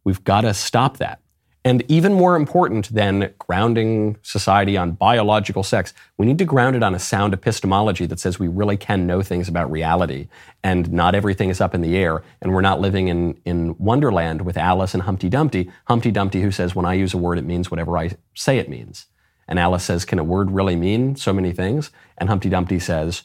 we've 0.04 0.22
got 0.26 0.42
to 0.42 0.54
stop 0.54 0.98
that. 0.98 1.22
And 1.64 1.90
even 1.90 2.14
more 2.14 2.36
important 2.36 2.94
than 2.94 3.34
grounding 3.40 4.18
society 4.24 4.76
on 4.76 4.92
biological 4.92 5.64
sex, 5.64 5.94
we 6.18 6.26
need 6.26 6.38
to 6.40 6.46
ground 6.46 6.76
it 6.76 6.84
on 6.84 6.94
a 6.94 7.00
sound 7.00 7.34
epistemology 7.34 8.06
that 8.08 8.20
says 8.20 8.38
we 8.38 8.50
really 8.50 8.76
can 8.76 9.08
know 9.08 9.22
things 9.22 9.48
about 9.48 9.72
reality 9.72 10.28
and 10.66 10.92
not 10.92 11.16
everything 11.16 11.50
is 11.50 11.62
up 11.62 11.74
in 11.74 11.80
the 11.80 11.96
air 11.96 12.22
and 12.42 12.54
we're 12.54 12.60
not 12.60 12.82
living 12.82 13.08
in, 13.08 13.40
in 13.46 13.78
Wonderland 13.78 14.42
with 14.42 14.58
Alice 14.58 14.94
and 14.94 15.04
Humpty 15.04 15.30
Dumpty. 15.30 15.72
Humpty 15.86 16.12
Dumpty 16.12 16.42
who 16.42 16.52
says, 16.52 16.76
when 16.76 16.86
I 16.86 16.96
use 16.96 17.14
a 17.14 17.18
word, 17.18 17.38
it 17.38 17.46
means 17.46 17.72
whatever 17.72 17.98
I 17.98 18.12
say 18.36 18.58
it 18.58 18.68
means. 18.68 19.06
And 19.48 19.58
Alice 19.58 19.86
says, 19.86 20.04
can 20.04 20.20
a 20.20 20.24
word 20.26 20.52
really 20.52 20.76
mean 20.76 21.16
so 21.16 21.32
many 21.32 21.54
things? 21.54 21.90
And 22.18 22.28
Humpty 22.28 22.50
Dumpty 22.50 22.80
says, 22.80 23.24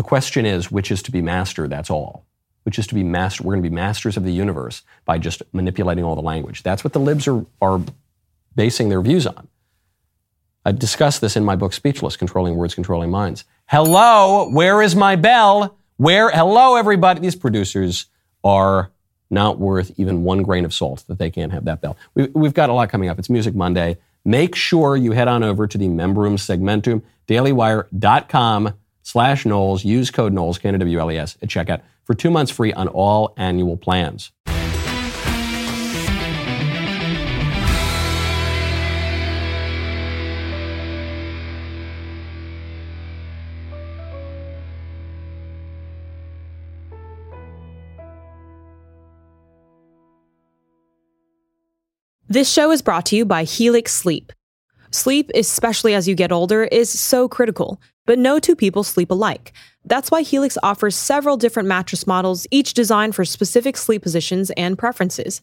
the 0.00 0.08
question 0.08 0.46
is, 0.46 0.72
which 0.72 0.90
is 0.90 1.02
to 1.02 1.12
be 1.12 1.20
master, 1.20 1.68
that's 1.68 1.90
all 1.90 2.24
which 2.64 2.78
is 2.78 2.86
to 2.88 2.94
be 2.94 3.02
master. 3.02 3.42
We're 3.42 3.54
going 3.54 3.62
to 3.62 3.68
be 3.68 3.74
masters 3.74 4.16
of 4.16 4.24
the 4.24 4.32
universe 4.32 4.82
by 5.04 5.18
just 5.18 5.42
manipulating 5.52 6.04
all 6.04 6.14
the 6.14 6.22
language. 6.22 6.62
That's 6.62 6.84
what 6.84 6.92
the 6.92 7.00
libs 7.00 7.26
are, 7.26 7.44
are 7.60 7.80
basing 8.54 8.88
their 8.88 9.00
views 9.00 9.26
on. 9.26 9.48
I 10.64 10.72
discuss 10.72 11.18
this 11.18 11.36
in 11.36 11.44
my 11.44 11.56
book, 11.56 11.72
Speechless 11.72 12.16
Controlling 12.16 12.56
Words, 12.56 12.74
Controlling 12.74 13.10
Minds. 13.10 13.44
Hello, 13.66 14.50
where 14.50 14.82
is 14.82 14.94
my 14.94 15.16
bell? 15.16 15.78
Where, 15.96 16.30
hello, 16.30 16.76
everybody. 16.76 17.20
These 17.20 17.36
producers 17.36 18.06
are 18.44 18.90
not 19.30 19.58
worth 19.58 19.92
even 19.96 20.22
one 20.22 20.42
grain 20.42 20.64
of 20.64 20.74
salt 20.74 21.04
that 21.08 21.18
they 21.18 21.30
can't 21.30 21.52
have 21.52 21.64
that 21.64 21.80
bell. 21.80 21.96
We, 22.14 22.26
we've 22.34 22.54
got 22.54 22.68
a 22.68 22.72
lot 22.74 22.90
coming 22.90 23.08
up. 23.08 23.18
It's 23.18 23.30
Music 23.30 23.54
Monday. 23.54 23.98
Make 24.24 24.54
sure 24.54 24.96
you 24.96 25.12
head 25.12 25.28
on 25.28 25.42
over 25.42 25.66
to 25.66 25.78
the 25.78 25.88
Membrum 25.88 26.36
Segmentum, 26.36 27.02
dailywire.com 27.26 28.74
slash 29.02 29.44
Knowles. 29.46 29.84
Use 29.84 30.10
code 30.10 30.32
Knowles, 30.32 30.58
K-N-W-L-E-S, 30.58 31.38
at 31.42 31.48
checkout 31.48 31.82
for 32.04 32.14
two 32.14 32.30
months 32.30 32.50
free 32.50 32.72
on 32.72 32.88
all 32.88 33.34
annual 33.36 33.76
plans. 33.76 34.32
This 52.30 52.48
show 52.48 52.70
is 52.70 52.80
brought 52.80 53.06
to 53.06 53.16
you 53.16 53.24
by 53.24 53.42
Helix 53.42 53.92
Sleep. 53.92 54.32
Sleep, 54.92 55.32
especially 55.34 55.94
as 55.94 56.06
you 56.06 56.14
get 56.14 56.30
older, 56.30 56.62
is 56.62 56.88
so 56.88 57.28
critical, 57.28 57.80
but 58.10 58.18
no 58.18 58.40
two 58.40 58.56
people 58.56 58.82
sleep 58.82 59.08
alike. 59.12 59.52
That's 59.84 60.10
why 60.10 60.22
Helix 60.22 60.58
offers 60.64 60.96
several 60.96 61.36
different 61.36 61.68
mattress 61.68 62.08
models, 62.08 62.44
each 62.50 62.74
designed 62.74 63.14
for 63.14 63.24
specific 63.24 63.76
sleep 63.76 64.02
positions 64.02 64.50
and 64.56 64.76
preferences. 64.76 65.42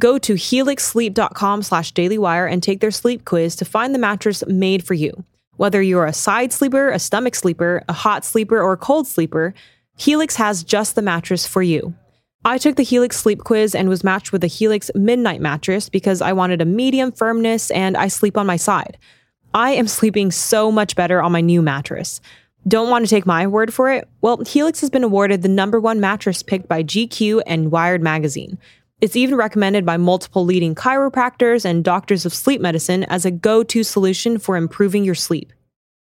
Go 0.00 0.18
to 0.18 0.34
helixsleep.com 0.34 1.62
slash 1.62 1.92
dailywire 1.92 2.50
and 2.50 2.60
take 2.60 2.80
their 2.80 2.90
sleep 2.90 3.24
quiz 3.24 3.54
to 3.54 3.64
find 3.64 3.94
the 3.94 4.00
mattress 4.00 4.44
made 4.48 4.84
for 4.84 4.94
you. 4.94 5.24
Whether 5.58 5.80
you're 5.80 6.06
a 6.06 6.12
side 6.12 6.52
sleeper, 6.52 6.90
a 6.90 6.98
stomach 6.98 7.36
sleeper, 7.36 7.84
a 7.88 7.92
hot 7.92 8.24
sleeper, 8.24 8.60
or 8.60 8.72
a 8.72 8.76
cold 8.76 9.06
sleeper, 9.06 9.54
Helix 9.96 10.34
has 10.34 10.64
just 10.64 10.96
the 10.96 11.02
mattress 11.02 11.46
for 11.46 11.62
you. 11.62 11.94
I 12.44 12.58
took 12.58 12.74
the 12.74 12.82
Helix 12.82 13.16
sleep 13.16 13.44
quiz 13.44 13.76
and 13.76 13.88
was 13.88 14.02
matched 14.02 14.32
with 14.32 14.40
the 14.40 14.48
Helix 14.48 14.90
Midnight 14.96 15.40
mattress 15.40 15.88
because 15.88 16.20
I 16.20 16.32
wanted 16.32 16.60
a 16.60 16.64
medium 16.64 17.12
firmness 17.12 17.70
and 17.70 17.96
I 17.96 18.08
sleep 18.08 18.36
on 18.36 18.44
my 18.44 18.56
side. 18.56 18.98
I 19.54 19.70
am 19.72 19.88
sleeping 19.88 20.30
so 20.30 20.70
much 20.70 20.94
better 20.94 21.22
on 21.22 21.32
my 21.32 21.40
new 21.40 21.62
mattress. 21.62 22.20
Don't 22.66 22.90
want 22.90 23.04
to 23.04 23.08
take 23.08 23.24
my 23.24 23.46
word 23.46 23.72
for 23.72 23.90
it? 23.90 24.06
Well, 24.20 24.44
Helix 24.44 24.80
has 24.82 24.90
been 24.90 25.04
awarded 25.04 25.42
the 25.42 25.48
number 25.48 25.80
one 25.80 26.00
mattress 26.00 26.42
picked 26.42 26.68
by 26.68 26.82
GQ 26.82 27.42
and 27.46 27.70
Wired 27.70 28.02
magazine. 28.02 28.58
It's 29.00 29.16
even 29.16 29.36
recommended 29.36 29.86
by 29.86 29.96
multiple 29.96 30.44
leading 30.44 30.74
chiropractors 30.74 31.64
and 31.64 31.84
doctors 31.84 32.26
of 32.26 32.34
sleep 32.34 32.60
medicine 32.60 33.04
as 33.04 33.24
a 33.24 33.30
go 33.30 33.62
to 33.62 33.82
solution 33.84 34.38
for 34.38 34.56
improving 34.56 35.04
your 35.04 35.14
sleep. 35.14 35.52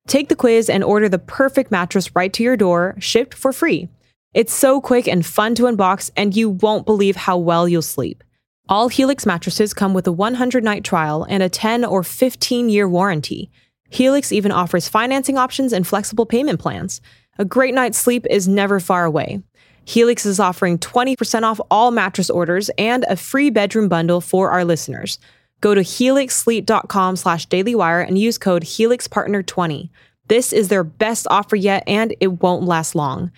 Take 0.08 0.30
the 0.30 0.36
quiz 0.36 0.70
and 0.70 0.84
order 0.84 1.08
the 1.08 1.20
perfect 1.20 1.70
mattress 1.70 2.16
right 2.16 2.34
to 2.34 2.44
your 2.44 2.58
door, 2.58 2.96
shipped 3.00 3.34
for 3.34 3.54
free. 3.54 3.88
It's 4.34 4.54
so 4.54 4.82
quick 4.82 5.08
and 5.08 5.26
fun 5.26 5.56
to 5.56 5.64
unbox, 5.64 6.12
and 6.18 6.36
you 6.36 6.50
won't 6.50 6.86
believe 6.86 7.16
how 7.16 7.38
well 7.38 7.68
you'll 7.68 7.82
sleep. 7.82 8.24
All 8.70 8.90
Helix 8.90 9.26
mattresses 9.26 9.74
come 9.74 9.94
with 9.94 10.08
a 10.08 10.12
100 10.12 10.62
night 10.62 10.84
trial 10.84 11.26
and 11.30 11.42
a 11.42 11.48
10 11.48 11.86
or 11.86 12.04
15 12.04 12.70
year 12.70 12.88
warranty. 12.88 13.50
Helix 13.90 14.34
even 14.34 14.52
offers 14.52 14.90
financing 14.90 15.38
options 15.38 15.72
and 15.72 15.88
flexible 15.88 16.26
payment 16.26 16.60
plans. 16.60 17.00
A 17.40 17.46
great 17.46 17.74
night's 17.74 17.98
sleep 17.98 18.26
is 18.30 18.46
never 18.46 18.82
far 18.82 19.06
away. 19.06 19.42
Helix 19.86 20.26
is 20.26 20.38
offering 20.38 20.78
20% 20.80 21.44
off 21.44 21.62
all 21.72 21.92
mattress 21.92 22.30
orders 22.30 22.70
and 22.78 23.06
a 23.06 23.16
free 23.16 23.50
bedroom 23.50 23.88
bundle 23.88 24.20
for 24.20 24.52
our 24.52 24.66
listeners. 24.66 25.18
Go 25.62 25.74
to 25.74 25.82
helixsleep.com 25.82 27.16
slash 27.16 27.48
dailywire 27.48 28.06
and 28.06 28.18
use 28.18 28.38
code 28.38 28.64
HelixPartner20. 28.64 29.90
This 30.28 30.52
is 30.52 30.68
their 30.68 30.84
best 30.84 31.26
offer 31.30 31.56
yet, 31.56 31.84
and 31.88 32.14
it 32.20 32.42
won't 32.44 32.64
last 32.64 32.96
long. 32.96 33.32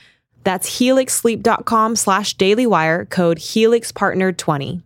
That's 0.44 0.80
helixsleep.com 0.80 1.96
slash 1.96 2.36
dailywire, 2.36 3.08
code 3.08 3.38
HelixPartner20. 3.38 4.82